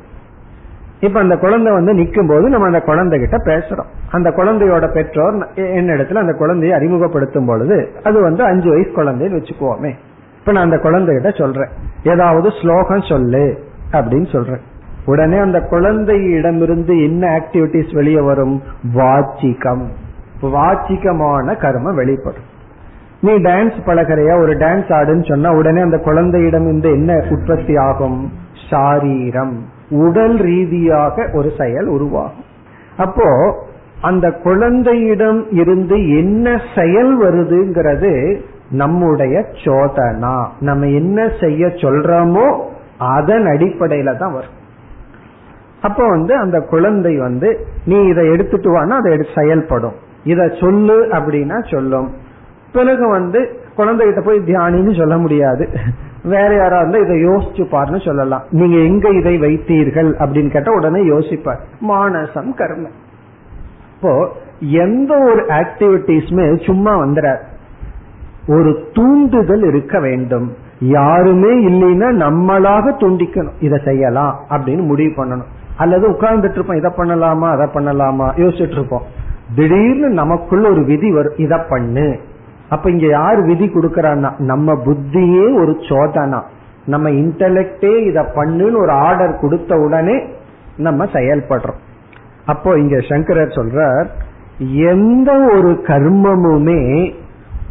இப்ப 1.00 1.20
அந்த 1.20 1.36
குழந்தை 1.36 1.72
வந்து 1.72 1.94
நிற்கும் 1.94 2.26
போது 2.26 2.48
நம்ம 2.48 2.66
அந்த 2.66 2.80
குழந்தை 2.80 3.18
கிட்ட 3.18 3.36
பேசுறோம். 3.36 3.90
அந்த 4.10 4.30
குழந்தையோட 4.30 4.92
பெற்றோர் 4.92 5.54
என்ன 5.54 5.94
இடத்துல 5.94 6.14
அந்த 6.14 6.32
குழந்தையை 6.32 6.78
அறிமுகப்படுத்தும் 6.78 7.46
பொழுது 7.46 7.94
அது 8.04 8.22
வந்து 8.22 8.44
அஞ்சு 8.44 8.68
வயசு 8.68 8.88
குழந்தைன்னு 8.88 9.38
வச்சுக்குவோமே. 9.38 9.92
இப்ப 10.38 10.52
நான் 10.52 10.70
அந்த 10.70 10.76
குழந்தைகிட்ட 10.76 11.38
சொல்றேன். 11.38 11.68
ஏதாவது 12.02 12.50
ஸ்லோகம் 12.62 13.00
சொல்லு. 13.00 13.70
அப்படின்னு 13.92 14.32
சொல்றேன். 14.32 14.60
உடனே 15.04 15.36
அந்த 15.36 15.58
குழந்தையிடமிருந்து 15.70 17.04
என்ன 17.04 17.40
ஆக்டிவிட்டிஸ் 17.40 17.94
வெளியே 17.94 18.20
வரும்? 18.20 18.62
வாச்சிகம். 18.94 19.86
வாச்சிகமான 20.42 21.56
கர்மம் 21.56 21.94
வெளிப்படும். 21.94 22.50
நீ 23.20 23.32
டான்ஸ் 23.32 23.74
பழகிறையா? 23.86 24.40
ஒரு 24.40 24.52
டான்ஸ் 24.52 24.92
ஆடுன்னு 24.92 25.28
சொன்னா 25.28 25.52
உடனே 25.52 25.80
அந்த 25.80 25.98
குழந்தையிடம் 25.98 26.62
இருந்து 26.62 26.90
என்ன 26.90 27.24
உற்பத்தி 27.30 27.76
ஆகும்? 27.76 28.32
சாரீரம் 28.70 29.64
உடல் 29.90 30.36
ரீதியாக 30.36 31.28
ஒரு 31.32 31.52
செயல் 31.58 31.86
உருவாகும். 31.86 32.44
அப்போ 32.96 33.58
அந்த 34.00 34.32
குழந்தையிடம் 34.32 35.50
இருந்து 35.50 36.16
என்ன 36.16 36.60
செயல் 36.76 37.22
வருதுங்கிறது 37.22 38.40
நம்முடைய 38.70 39.44
சோதனா. 39.64 40.46
நம்ம 40.60 40.86
என்ன 40.86 41.28
செய்ய 41.40 41.66
சொல்றோமோ 41.66 42.70
அதன் 43.06 43.46
அடிப்படையில 43.46 44.16
தான் 44.16 44.32
வரும். 44.32 44.60
அப்போ 45.82 46.08
வந்து 46.08 46.36
அந்த 46.36 46.60
குழந்தை 46.60 47.18
வந்து 47.18 47.66
நீ 47.84 48.02
இதை 48.02 48.30
எடுத்துட்டு 48.30 48.68
வானா 48.70 48.88
அதை 48.88 49.26
செயல்படும். 49.34 49.94
இத 50.24 50.48
சொல்லு 50.60 51.06
அப்படின்னா 51.06 51.74
சொல்லும். 51.74 52.08
பிறகு 52.72 53.08
வந்து 53.08 53.40
குழந்தைகிட்ட 53.76 54.20
போய் 54.20 54.38
தியானின்னு 54.38 54.98
சொல்ல 54.98 55.18
முடியாது. 55.18 55.68
வேற 56.24 56.54
யாரா 56.54 56.78
இருந்தா 56.78 56.98
இதை 56.98 57.16
யோசிச்சு 57.26 57.64
பாருன்னு 57.72 58.04
சொல்லலாம். 58.04 58.42
நீங்க 58.50 58.76
எங்க 58.76 59.08
இதை 59.08 59.38
வைத்தீர்கள்? 59.38 60.10
அப்படின்னு 60.18 60.50
கேட்டா 60.50 60.72
உடனே 60.72 61.00
யோசிப்பார். 61.02 61.60
மானசம் 61.80 62.54
கர்ம. 62.54 62.88
இப்போ 63.96 64.28
எந்த 64.60 65.18
ஒரு 65.18 65.46
ஆக்டிவிட்டிஸுமே 65.48 66.64
சும்மா 66.64 66.98
வந்துடாது 66.98 67.40
ஒரு 68.46 68.88
தூண்டுதல் 68.92 69.62
இருக்க 69.62 70.00
வேண்டும். 70.00 70.56
யாருமே 70.82 71.66
இல்லைன்னா 71.68 72.08
நம்மளாக 72.24 72.92
துண்டிக்கணும். 73.00 73.52
இதை 73.60 73.80
செய்யலாம் 73.84 74.40
அப்படின்னு 74.48 74.82
முடிவு 74.82 75.24
பண்ணணும். 75.24 75.50
அல்லது 75.76 76.10
உட்கார்ந்துட்டு 76.10 76.50
இருப்போம் 76.50 76.76
இதை 76.76 76.90
பண்ணலாமா 76.96 77.50
அதை 77.50 77.66
பண்ணலாமா 77.74 78.26
யோசிச்சுட்டு 78.36 78.72
இருப்போம். 78.72 79.02
திடீர்னு 79.54 80.08
நமக்குள்ள 80.08 80.70
ஒரு 80.70 80.84
விதி 80.84 81.12
வரும் 81.12 81.36
இதை 81.36 81.58
பண்ணு. 81.68 82.18
அப்ப 82.68 82.90
இங்க 82.90 83.06
யார் 83.06 83.40
விதி 83.40 83.66
கொடுக்கறான்னா 83.66 84.38
நம்ம 84.38 84.74
புத்தியே 84.74 85.54
ஒரு 85.54 85.76
சோதனா. 85.78 86.42
நம்ம 86.86 87.10
இன்டலெக்டே 87.10 88.06
இத 88.06 88.22
பண்ணுன்னு 88.22 88.76
ஒரு 88.76 88.90
ஆர்டர் 88.90 89.38
கொடுத்த 89.40 89.76
உடனே 89.76 90.22
நம்ம 90.76 91.04
செயல்படுறோம். 91.04 91.80
அப்போ 92.46 92.78
இங்க 92.78 93.00
சங்கரர் 93.00 93.48
சொல்றார் 93.48 94.06
எந்த 94.74 95.32
ஒரு 95.32 95.82
கர்மமுமே 95.86 97.12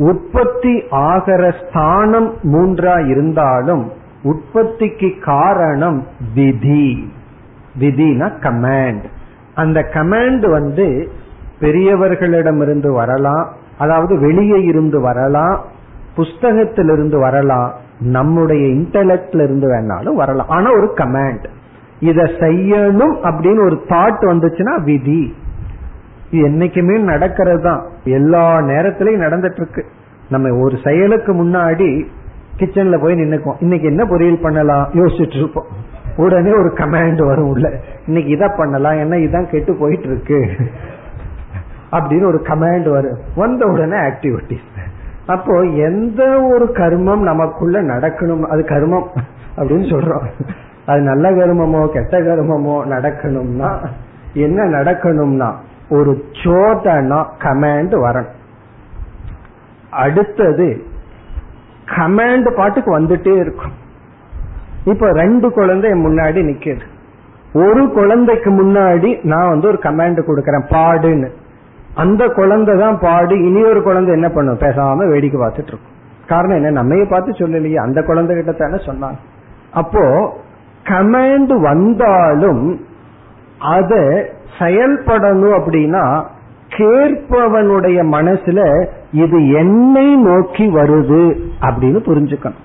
உற்பத்தி 0.10 0.74
ஆகிற 0.90 1.42
ஸ்தானம் 1.62 2.30
மூன்றா 2.44 2.96
இருந்தாலும் 3.08 3.84
உற்பத்திக்கு 4.24 5.10
காரணம் 5.26 6.00
விதி. 6.36 6.90
விதினா 7.80 8.28
கமாண்ட் 8.46 9.06
அந்த 9.56 9.80
கமாண்ட் 9.94 10.46
வந்து 10.50 10.88
பெரியவர்களிடமிருந்து 11.60 12.90
வரலாம் 12.94 13.46
அதாவது 13.78 14.14
வெளியே 14.20 14.60
இருந்து 14.64 15.00
வரலாம் 15.02 15.58
புஸ்தகத்திலிருந்து 16.16 17.18
வரலாம் 17.20 17.70
நம்முடைய 18.00 18.64
இன்டலெக்ட்ல 18.68 19.44
இருந்து 19.44 19.68
வேணாலும் 19.74 20.20
வரலாம். 20.22 20.50
ஆனா 20.50 20.70
ஒரு 20.72 20.88
கமாண்ட் 20.96 21.46
இத 22.00 22.22
செய்யணும் 22.40 23.16
அப்படின்னு 23.28 23.62
ஒரு 23.66 23.78
தாட் 23.90 24.24
வந்துச்சுன்னா 24.32 24.74
விதி. 24.84 25.24
இது 26.32 26.48
என்னைக்குமே 26.48 26.96
நடக்கிறது 27.00 27.62
தான் 27.62 27.82
எல்லா 28.04 28.58
நேரத்திலையும் 28.60 29.24
நடந்துட்டு 29.26 29.62
இருக்கு 29.64 29.84
நம்ம 30.30 30.50
ஒரு 30.64 30.76
செயலுக்கு 30.84 31.32
முன்னாடி 31.34 31.90
கிச்சன்ல 32.58 33.02
போய் 33.02 33.16
நின்னுக்கோம் 33.16 33.60
இன்னைக்கு 33.60 33.88
என்ன 33.88 34.04
பொரியல் 34.04 34.42
பண்ணலாம்? 34.42 34.86
யோசிச்சுட்டு 34.94 35.38
இருப்போம் 35.38 35.70
உடனே 36.16 36.52
ஒரு 36.52 36.70
கமாண்ட் 36.76 37.26
வரும் 37.26 37.48
உள்ள. 37.48 37.68
இன்னைக்கு 38.08 38.32
இதை 38.32 38.48
பண்ணலாம். 38.58 38.98
என்ன 38.98 39.16
இதான் 39.18 39.50
கெட்டு 39.50 39.76
போயிட்டு 39.76 40.08
இருக்கு 40.08 40.40
அப்படின்னு 41.92 42.26
ஒரு 42.26 42.40
கமாண்ட் 42.44 42.90
வரும். 42.90 43.18
வந்த 43.36 43.66
உடனே 43.66 43.98
ஆக்டிவிட்டிஸ் 43.98 44.68
அப்போ 45.26 45.62
எந்த 45.62 46.22
ஒரு 46.42 46.66
கர்மம் 46.74 47.24
நமக்குள்ள 47.32 47.82
நடக்கணும். 47.82 48.42
அது 48.42 48.62
கர்மம் 48.62 49.08
அப்படின்னு 49.58 49.88
சொல்றோம். 49.94 50.26
அது 50.86 51.02
நல்ல 51.02 51.32
கர்மமோ 51.32 51.82
கெட்ட 51.88 52.20
கர்மமோ 52.20 52.78
நடக்கணும்னா 52.94 53.72
என்ன 54.34 54.64
நடக்கணும்னா 54.66 55.50
ஒரு 55.92 56.12
சோதனா 56.44 57.20
கமாண்ட் 57.44 57.94
வரணும். 58.06 58.34
அடுத்தது 59.90 60.68
கமாண்ட் 61.98 62.50
பாட்டுக்கு 62.56 63.00
வந்துட்டே 63.00 63.34
இருக்கும். 63.38 63.76
இப்ப 64.86 65.12
ரெண்டு 65.12 65.52
குழந்தை 65.52 65.92
முன்னாடி 65.92 66.42
நிக்குது. 66.50 66.86
ஒரு 67.54 67.92
குழந்தைக்கு 67.94 68.50
முன்னாடி 68.52 69.10
நான் 69.24 69.50
வந்து 69.50 69.68
ஒரு 69.68 69.80
கமாண்ட் 69.84 70.20
கொடுக்கறேன் 70.28 70.68
பாடுன்னு. 70.70 71.30
அந்த 71.96 72.28
குழந்தை 72.28 72.78
தான் 72.78 73.00
பாடு 73.00 73.36
இனி 73.48 73.64
ஒரு 73.64 73.84
குழந்தை 73.84 74.14
என்ன 74.14 74.30
பண்ணும்? 74.30 74.60
பேசாம 74.60 75.10
வேடிக்கை 75.10 75.40
பார்த்துட்டு 75.42 75.72
இருக்கும். 75.74 75.96
காரணம் 76.28 76.64
என்ன? 76.64 76.70
நம்மைய 76.82 77.10
பார்த்து 77.10 77.32
சொல்லலையே 77.32 77.76
அந்த 77.76 78.04
குழந்தை 78.04 78.36
கிட்ட 78.36 78.52
தானே 78.52 78.78
சொன்னாங்க. 78.86 79.20
அப்போ 79.72 80.04
கமாண்ட் 80.84 81.54
வந்தாலும் 81.60 82.64
அத 83.62 83.96
செயல்படணும் 84.60 85.56
அப்படின்னா 85.60 86.26
கேட்பவனுடைய 86.78 88.00
மனசுல 88.12 88.88
இது 89.12 89.52
என்னை 89.52 90.16
நோக்கி 90.16 90.68
வருது 90.68 91.40
அப்படின்னு 91.62 92.00
புரிஞ்சுக்கணும். 92.10 92.62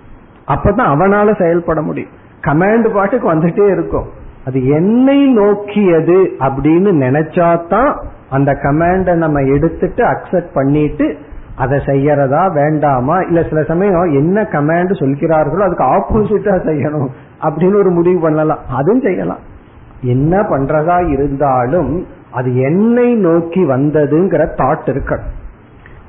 அப்பதான் 0.49 0.91
அவனால 0.93 1.39
செயல்பட 1.39 1.83
முடியும். 1.83 2.11
கமாண்ட் 2.41 2.95
பாட்டுக்கு 2.95 3.33
வந்துட்டே 3.33 3.67
இருக்கும். 3.73 4.05
அது 4.47 4.69
என்னை 4.69 5.33
நோக்கியது 5.33 6.31
அப்படின்னு 6.39 6.91
நினைச்சாதான் 7.05 7.97
அந்த 8.31 8.53
கமாண்ட 8.53 9.15
நம்ம 9.15 9.41
எடுத்துட்டு 9.41 10.05
அக்செப்ட் 10.05 10.55
பண்ணிட்டு 10.55 11.17
அதை 11.57 11.79
செய்யறதா 11.79 12.53
வேண்டாமா? 12.53 13.19
இல்ல 13.19 13.43
சில 13.43 13.63
சமயம் 13.63 14.05
என்ன 14.05 14.43
கமாண்ட் 14.43 14.99
சொல்கிறார்களோ 14.99 15.63
அதுக்கு 15.63 15.85
ஆப்போசிட்டா 15.85 16.55
செய்யணும் 16.69 17.09
அப்படின்னு 17.43 17.79
ஒரு 17.79 17.91
முடிவு 17.91 18.21
பண்ணலாம். 18.21 18.59
அதுவும் 18.69 19.01
செய்யலாம். 19.01 19.55
என்ன 20.01 20.43
பண்றதா 20.43 21.09
இருந்தாலும் 21.09 22.07
அது 22.33 22.57
என்னை 22.57 23.15
நோக்கி 23.15 23.65
வந்ததுங்கிற 23.65 24.49
தாட் 24.57 24.87
இருக்கணும். 24.87 25.35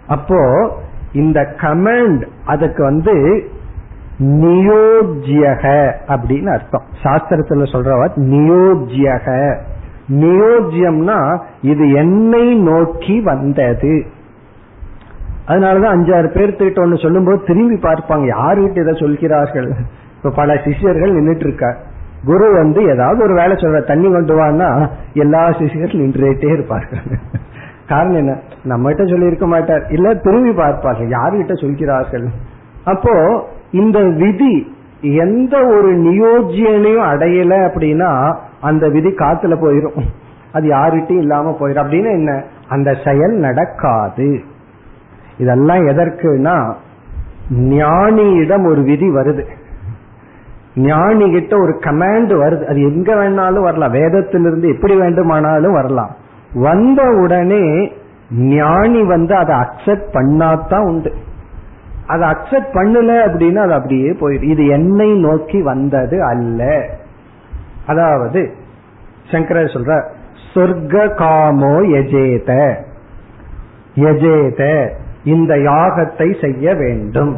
அப்போ 0.08 0.70
இந்த 1.14 1.56
கமெண்ட் 1.58 2.28
அதுக்கு 2.46 2.84
வந்து 2.84 3.50
நியோஜ்யக 4.20 5.92
அப்படின்னு 6.08 6.48
அர்த்தம். 6.48 6.84
சாஸ்திரத்துல 7.04 7.64
சொல்ற 7.72 8.10
நியோஜ்யக. 8.16 9.58
நியோஜ்யம்னா 10.10 11.40
இது 11.62 11.92
என்னை 11.92 12.56
நோக்கி 12.56 13.22
வந்தது. 13.22 14.06
அதனாலதான் 15.48 15.94
அஞ்சாறு 15.96 16.56
பேர் 16.56 16.80
ஒன்னு 16.80 16.98
சொல்லும் 16.98 17.26
போது 17.26 17.44
திரும்பி 17.44 17.76
பார்ப்பாங்க. 17.76 18.34
யாருகிட்ட 18.38 18.82
இதை 18.82 18.94
சொல்கிறார்கள்? 18.94 19.74
இப்ப 20.18 20.30
பல 20.30 20.54
சிஷியர்கள் 20.54 21.14
நின்றுட்டு 21.14 21.48
இருக்கா 21.48 21.76
குரு 22.28 22.54
வந்து 22.54 22.84
ஏதாவது 22.84 23.24
ஒரு 23.24 23.34
வேலை 23.34 23.52
சொல்ற 23.52 23.84
தண்ணி 23.84 24.12
கொண்டு 24.12 24.36
வான்னா 24.40 24.90
எல்லா 25.14 25.50
சிஷியர்கள் 25.50 26.02
நின்றுட்டே 26.02 26.52
இருப்பார்கள். 26.52 27.00
காரணம் 27.88 28.16
என்ன? 28.16 28.40
நம்ம 28.64 28.88
கிட்ட 28.88 29.06
சொல்லி 29.06 29.26
இருக்க 29.26 29.48
மாட்டார். 29.48 29.88
இல்ல 29.90 30.14
திரும்பி 30.14 30.52
பார்ப்பார்கள். 30.52 31.08
யாருகிட்ட 31.08 31.62
சொல்கிறார்கள்? 31.62 32.28
அப்போ 32.84 33.46
இந்த 33.72 34.00
விதி 34.00 34.76
எந்த 35.02 35.66
ஒரு 35.66 35.98
நியோஜியனையும் 35.98 37.06
அடையல 37.06 37.70
அப்படின்னா 37.70 38.38
அந்த 38.62 38.90
விதி 38.90 39.10
காத்துல 39.10 39.56
போயிரும். 39.56 40.02
அது 40.52 40.70
யாருகிட்டையும் 40.70 41.18
இல்லாம 41.18 41.58
போயிடும் 41.60 41.86
அப்படின்னு 41.86 42.12
என்ன? 42.12 42.44
அந்த 42.68 42.96
செயல் 43.06 43.34
நடக்காது. 43.34 44.42
இதெல்லாம் 45.38 45.88
எதற்குனா 45.88 46.74
ஞானியிடம் 47.54 48.66
ஒரு 48.66 48.82
விதி 48.82 49.10
வருது. 49.10 49.46
ஞானி 50.78 51.32
கிட்ட 51.32 51.58
ஒரு 51.58 51.80
கமாண்ட் 51.80 52.32
வருது. 52.42 52.66
அது 52.66 52.82
எங்க 52.82 53.16
வேணாலும் 53.16 53.62
வரலாம். 53.62 53.94
வேதத்திலிருந்து 53.94 54.68
எப்படி 54.68 54.96
வேண்டுமானாலும் 54.96 55.72
வரலாம். 55.72 56.16
வந்த 56.54 57.04
உடனே 57.04 57.92
ஞானி 58.32 59.04
வந்து 59.04 59.36
அதை 59.36 59.56
அக்செப்ட் 59.56 60.10
பண்ணாதான் 60.14 60.86
உண்டு. 60.86 61.14
அதை 62.08 62.30
அக்செப்ட் 62.30 62.74
பண்ணல 62.74 63.12
அப்படின்னா 63.26 63.56
அது 63.56 63.74
அப்படியே 63.74 64.10
போயிடும். 64.10 64.44
இது 64.44 64.68
என்னை 64.68 65.20
நோக்கி 65.20 65.62
வந்தது 65.62 66.24
அல்ல. 66.24 66.90
அதாவது 67.88 68.54
சங்கரர் 69.32 69.74
சொல்ற 69.74 70.04
சொர்க்க 70.54 71.16
காமோ 71.16 71.76
எஜேத 71.82 72.74
எஜேத 73.96 74.90
இந்த 75.24 75.56
யாகத்தை 75.56 76.42
செய்ய 76.42 76.74
வேண்டும். 76.74 77.38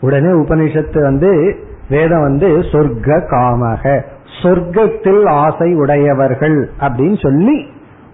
உடனே 0.00 0.28
உபனிஷத்து 0.28 1.02
வந்து 1.02 1.56
வேதம் 1.92 2.22
வந்து 2.22 2.48
சொர்க்க 2.48 3.20
காமக. 3.30 4.02
சொர்க்கத்தில் 4.42 5.28
ஆசை 5.28 5.74
உடையவர்கள் 5.74 6.70
அப்படின்னு 6.80 7.22
சொல்லி 7.22 7.66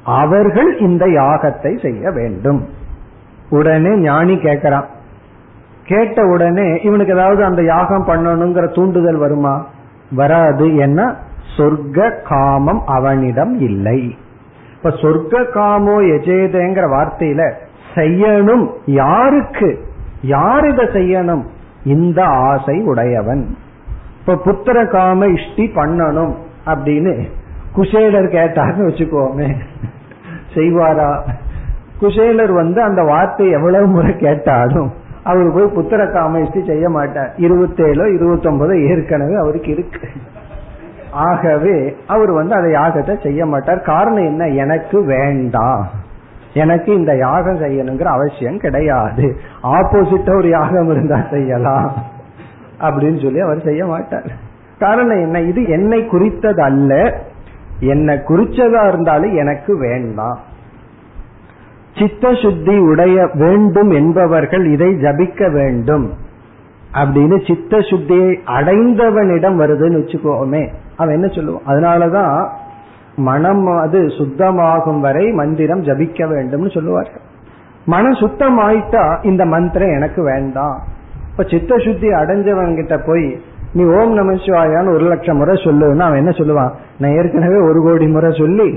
அவர்கள் 0.04 0.78
இந்த 0.78 1.06
யாகத்தை 1.06 1.82
செய்ய 1.82 2.10
வேண்டும். 2.10 2.68
உடனே 3.50 3.96
ஞானி 3.96 4.34
கேட்கிறான். 4.34 4.84
கேட்ட 5.84 6.26
உடனே 6.26 6.80
இவனுக்கு 6.82 7.14
ஏதாவது 7.14 7.44
அந்த 7.44 7.62
யாகம் 7.62 8.06
பண்ணணுங்கிற 8.06 8.74
தூண்டுதல் 8.74 9.16
வருமா? 9.16 9.66
வராது. 10.10 10.76
என்ன 10.76 11.14
சொர்க்க 11.56 12.22
காமம் 12.28 12.82
அவனிடம் 12.86 13.60
இல்லை. 13.60 14.16
இப்ப 14.76 14.88
சொர்க்க 14.88 15.50
காமோ 15.50 16.00
எஜேதேங்கிற 16.00 16.84
வார்த்தையில 16.94 17.52
செய்யணும் 17.94 18.66
யாருக்கு? 18.86 19.78
யார் 20.22 20.66
இதை 20.68 20.84
செய்யணும்? 20.84 21.44
இந்த 21.84 22.24
ஆசை 22.24 22.80
உடையவன். 22.82 23.56
இப்ப 24.28 24.52
புத்திர 24.52 24.86
காம 24.86 25.26
இஷ்டி 25.26 25.64
பண்ணணும் 25.74 26.32
அப்படின்னு 26.66 27.26
குசேலர் 27.74 28.26
கேட்டார்னு 28.26 28.88
வச்சுக்கோமே. 28.88 29.54
செய்வாரா? 30.54 31.20
குசேலர் 32.00 32.52
வந்து 32.52 32.82
அந்த 32.82 33.02
வார்த்தை 33.02 33.50
எவ்வளவு 33.50 33.86
முறை 33.86 34.16
கேட்டாலும் 34.16 34.92
அவர் 35.24 35.52
போய் 35.52 35.74
புத்திர 35.74 36.12
காம 36.12 36.38
இஷ்டி 36.38 36.66
செய்ய 36.66 36.88
மாட்டார். 36.88 37.34
இருபத்தேழோ 37.36 38.04
இருபத்தொன்பதோ 38.04 38.88
ஏற்கனவே 38.88 39.34
அவருக்கு 39.34 39.70
இருக்கு. 39.70 40.08
ஆகவே 41.10 41.96
அவர் 42.06 42.30
வந்து 42.30 42.54
அதை 42.54 42.72
யாகத்தை 42.72 43.22
செய்ய 43.22 43.46
மாட்டார். 43.46 43.80
காரணம் 43.80 44.26
என்ன? 44.26 44.46
எனக்கு 44.46 45.04
வேண்டாம் 45.04 45.86
எனக்கு 46.54 46.94
இந்த 46.94 47.16
யாகம் 47.16 47.62
செய்யணுங்கிற 47.62 48.04
அவசியம் 48.04 48.58
கிடையாது. 48.58 49.36
ஆப்போசிட்டா 49.62 50.36
ஒரு 50.36 50.48
யாகம் 50.48 50.90
இருந்தா 50.90 51.20
செய்யலாம். 51.30 52.16
அப்படின்னு 52.80 53.22
சொல்லி 53.22 53.40
அவர் 53.40 53.62
செய்ய 53.64 53.86
மாட்டார். 53.86 54.32
காரணம் 54.78 55.16
என்ன? 55.16 55.40
இது 55.40 55.68
என்னை 55.68 56.06
குறித்தது 56.06 56.62
அல்ல 56.62 57.20
என்னை 57.80 58.16
குறிச்சதா 58.16 58.88
இருந்தாலும் 58.88 59.36
எனக்கு 59.36 59.78
வேண்டாம். 59.78 60.38
சித்த 61.98 62.34
சுத்தி 62.34 62.78
உடைய 62.78 63.28
வேண்டும் 63.34 63.90
என்பவர்கள் 63.90 64.66
இதை 64.66 64.88
ஜபிக்க 64.88 65.52
வேண்டும். 65.52 66.12
அப்படின்னு 66.94 67.46
சித்த 67.46 67.78
சுத்தியை 67.78 68.38
அடைந்தவனிடம் 68.46 69.60
வருதுன்னு 69.60 69.98
வச்சுக்கோமே. 69.98 70.72
அவன் 70.96 71.14
என்ன 71.14 71.26
சொல்லுவான்? 71.26 71.68
அதனாலதான் 71.68 72.48
மனம் 73.16 73.66
அது 73.66 74.00
சுத்தமாகும் 74.00 75.00
வரை 75.00 75.30
மந்திரம் 75.30 75.82
ஜபிக்க 75.82 76.26
வேண்டும்னு 76.26 76.70
சொல்லுவார்கள். 76.70 77.20
மனம் 77.84 78.12
சுத்தமாயிட்டா 78.12 79.24
இந்த 79.24 79.44
மந்திரம் 79.44 79.92
எனக்கு 79.92 80.22
வேண்டாம். 80.22 80.96
இப்ப 81.38 81.50
சித்த 81.50 81.76
சுத்தி 81.78 82.08
அடைஞ்சவன் 82.08 82.74
கிட்ட 82.74 82.98
போய் 82.98 83.40
நீ 83.72 83.82
ஓம் 83.84 84.14
நமசிவாயான்னு 84.18 84.94
ஒரு 84.94 85.04
லட்சம் 85.04 85.36
முறை 85.36 85.54
சொல்லுன்னா 85.54 85.98
அவன் 85.98 86.18
என்ன 86.18 86.30
சொல்லுவான்? 86.30 86.72
நான் 86.98 87.14
ஏற்கனவே 87.16 87.58
ஒரு 87.58 87.80
கோடி 87.82 88.06
முறை 88.06 88.30
சொல்லி 88.38 88.74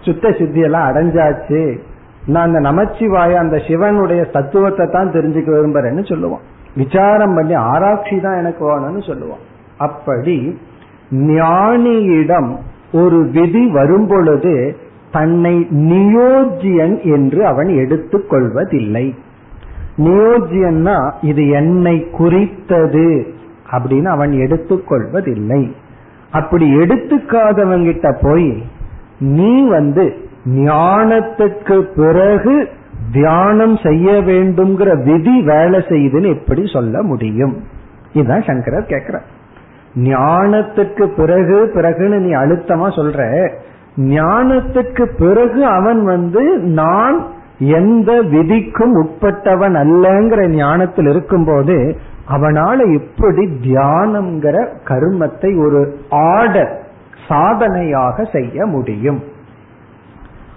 சுத்த 0.00 0.32
சித்தி 0.38 0.60
எல்லாம் 0.60 0.86
அடைஞ்சாச்சு. 0.88 1.78
நான் 2.26 2.46
அந்த 2.46 2.60
நமச்சிவாய 2.70 3.32
அந்த 3.34 3.56
சிவனுடைய 3.68 4.24
தத்துவத்தை 4.24 4.86
தான் 4.86 5.12
தெரிஞ்சுக்க 5.12 5.50
விரும்புறேன்னு 5.56 6.04
சொல்லுவான். 6.12 6.44
விசாரம் 6.76 7.34
பண்ணி 7.34 7.54
ஆராய்ச்சி 7.54 8.20
தான் 8.20 8.36
எனக்கு 8.36 8.64
வேணும்னு 8.70 9.02
சொல்லுவான். 9.10 9.44
அப்படி 9.78 10.58
ஞானியிடம் 11.10 12.56
ஒரு 12.92 13.30
விதி 13.30 13.70
வரும் 13.70 14.06
பொழுது 14.06 14.76
தன்னை 15.12 15.66
நியோஜியன் 15.70 17.02
என்று 17.14 17.46
அவன் 17.46 17.68
எடுத்துக் 17.76 18.30
கொள்வதில்லை 18.30 19.14
நியோஜியன்னா 20.04 21.12
இது 21.20 21.48
என்னை 21.48 22.10
குறித்தது 22.10 23.34
அப்படின்னு 23.72 24.04
அவன் 24.04 24.30
எடுத்துக்கொள்வதில்லை. 24.30 25.62
அப்படி 26.30 26.74
எடுத்துக்காதவங்கிட்ட 26.74 28.16
போய் 28.22 28.62
நீ 29.18 29.68
வந்து 29.68 30.04
ஞானத்துக்கு 30.46 31.76
பிறகு 31.96 32.68
தியானம் 33.12 33.76
செய்ய 33.76 34.10
வேண்டும்ங்கிற 34.12 34.90
விதி 35.04 35.42
வேலை 35.42 35.80
செய்யுதுன்னு 35.80 36.28
எப்படி 36.38 36.62
சொல்ல 36.66 37.02
முடியும்? 37.02 37.54
இதுதான் 38.12 38.42
சங்கரர் 38.42 38.92
கேக்குற 38.92 39.18
ஞானத்துக்கு 39.96 41.04
பிறகு 41.16 41.72
பிறகுன்னு 41.74 42.18
நீ 42.18 42.30
அழுத்தமா 42.34 42.88
சொல்ற 42.98 43.48
ஞானத்துக்கு 43.96 45.04
பிறகு 45.18 45.64
அவன் 45.64 46.04
வந்து 46.04 46.42
நான் 46.58 47.26
எந்த 47.60 48.22
விதிக்கும் 48.22 49.02
உட்பட்டவன் 49.02 49.74
அல்லங்கிற 49.74 50.48
ஞானத்தில் 50.48 51.06
இருக்கும்போது 51.06 51.98
அவனால 52.28 52.78
எப்படி 52.94 53.46
தியானம்ங்கிற 53.46 54.68
கருமத்தை 54.84 55.66
ஒரு 55.66 56.00
ஆர்டர் 56.10 56.82
சாதனையாக 57.28 58.24
செய்ய 58.24 58.66
முடியும். 58.66 59.22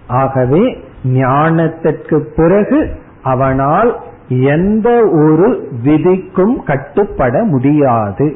ஆகவே 0.07 0.83
ஞானத்திற்கு 1.03 2.19
பிறகு 2.35 2.89
அவனால் 3.23 3.99
எந்த 4.27 4.89
ஒரு 5.05 5.69
விதிக்கும் 5.83 6.63
கட்டுப்பட 6.63 7.43
முடியாது. 7.43 8.35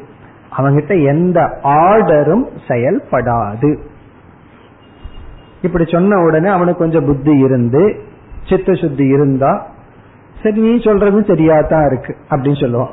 அவங்கிட்ட 0.58 1.04
எந்த 1.04 1.58
ஆர்டரும் 1.62 2.46
செயல்படாது. 2.68 3.78
இப்படி 5.62 5.84
சொன்ன 5.86 6.18
உடனே 6.18 6.48
அவனுக்கு 6.48 6.78
கொஞ்சம் 6.78 7.04
புத்தி 7.04 7.38
இருந்து 7.38 8.00
சித்த 8.48 8.74
சுத்தி 8.74 9.06
இருந்தா 9.06 9.52
சரி 10.42 10.60
நீ 10.60 10.72
சொல்றதும் 10.74 11.26
சரியா 11.26 11.60
தான் 11.60 11.86
இருக்கு 11.86 12.12
அப்படின்னு 12.30 12.60
சொல்லுவான். 12.64 12.92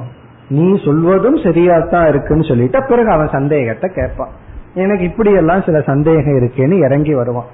நீ 0.50 0.66
சொல்வதும் 0.86 1.38
சரியா 1.38 1.80
தான் 1.80 2.08
இருக்குன்னு 2.08 2.44
சொல்லிட்டு 2.44 2.80
பிறகு 2.84 3.10
அவன் 3.10 3.28
சந்தேகத்தை 3.28 3.90
கேட்பான். 3.90 4.34
எனக்கு 4.74 5.04
இப்படி 5.04 5.32
எல்லாம் 5.34 5.62
சில 5.62 5.82
சந்தேகம் 5.82 6.38
இருக்கேன்னு 6.40 6.78
இறங்கி 6.86 7.14
வருவான். 7.14 7.50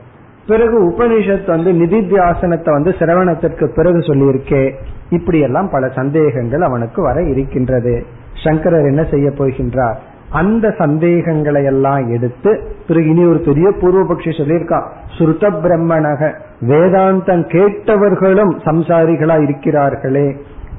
பிறகு 0.47 0.77
உபனிஷத் 0.89 1.45
வந்து 1.45 1.71
நிதித்தியாசனத்தை 1.71 2.71
வந்து 2.71 2.91
சிரவணத்திற்கு 2.99 3.65
பிறகு 3.75 3.99
சொல்லியிருக்கே 3.99 4.73
இப்படி 5.09 5.39
எல்லாம் 5.39 5.69
பல 5.69 5.89
சந்தேகங்கள் 5.89 6.61
அவனுக்கு 6.61 7.01
வர 7.01 7.23
இருக்கின்றது. 7.23 8.05
சங்கரர் 8.43 8.85
என்ன 8.85 9.03
செய்ய 9.03 9.29
போகின்றார்? 9.29 9.97
அந்த 10.29 10.75
சந்தேகங்களை 10.77 11.63
எல்லாம் 11.63 12.09
எடுத்து 12.11 12.51
பிறகு 12.87 13.09
இனி 13.09 13.25
ஒரு 13.25 13.39
பெரிய 13.39 13.69
பூர்வபக்ஷி 13.69 14.31
சொல்லியிருக்கான் 14.37 14.87
சுருத்த 15.17 15.49
பிரம்மணக 15.49 16.31
வேதாந்தம் 16.61 17.45
கேட்டவர்களும் 17.55 18.53
சம்சாரிகளா 18.65 19.35
இருக்கிறார்களே 19.47 20.27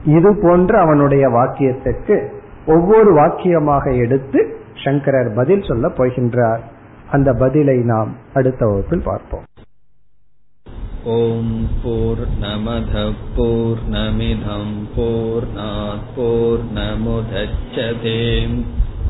இது 0.04 0.38
போன்ற 0.42 0.78
அவனுடைய 0.80 1.28
வாக்கியத்திற்கு 1.28 2.16
ஒவ்வொரு 2.66 3.14
வாக்கியமாக 3.14 3.98
எடுத்து 3.98 4.60
சங்கரர் 4.84 5.32
பதில் 5.34 5.62
சொல்ல 5.62 5.88
போகின்றார். 5.88 6.60
அந்த 7.10 7.32
பதிலை 7.32 7.76
நாம் 7.78 8.16
அடுத்த 8.34 8.66
வகுப்பில் 8.66 9.02
பார்ப்போம். 9.04 9.44
ஓம் 11.04 11.68
போர் 11.82 12.24
நமத 12.40 13.12
போர் 13.36 13.82
நமிதம் 13.90 14.74
போர் 14.96 15.46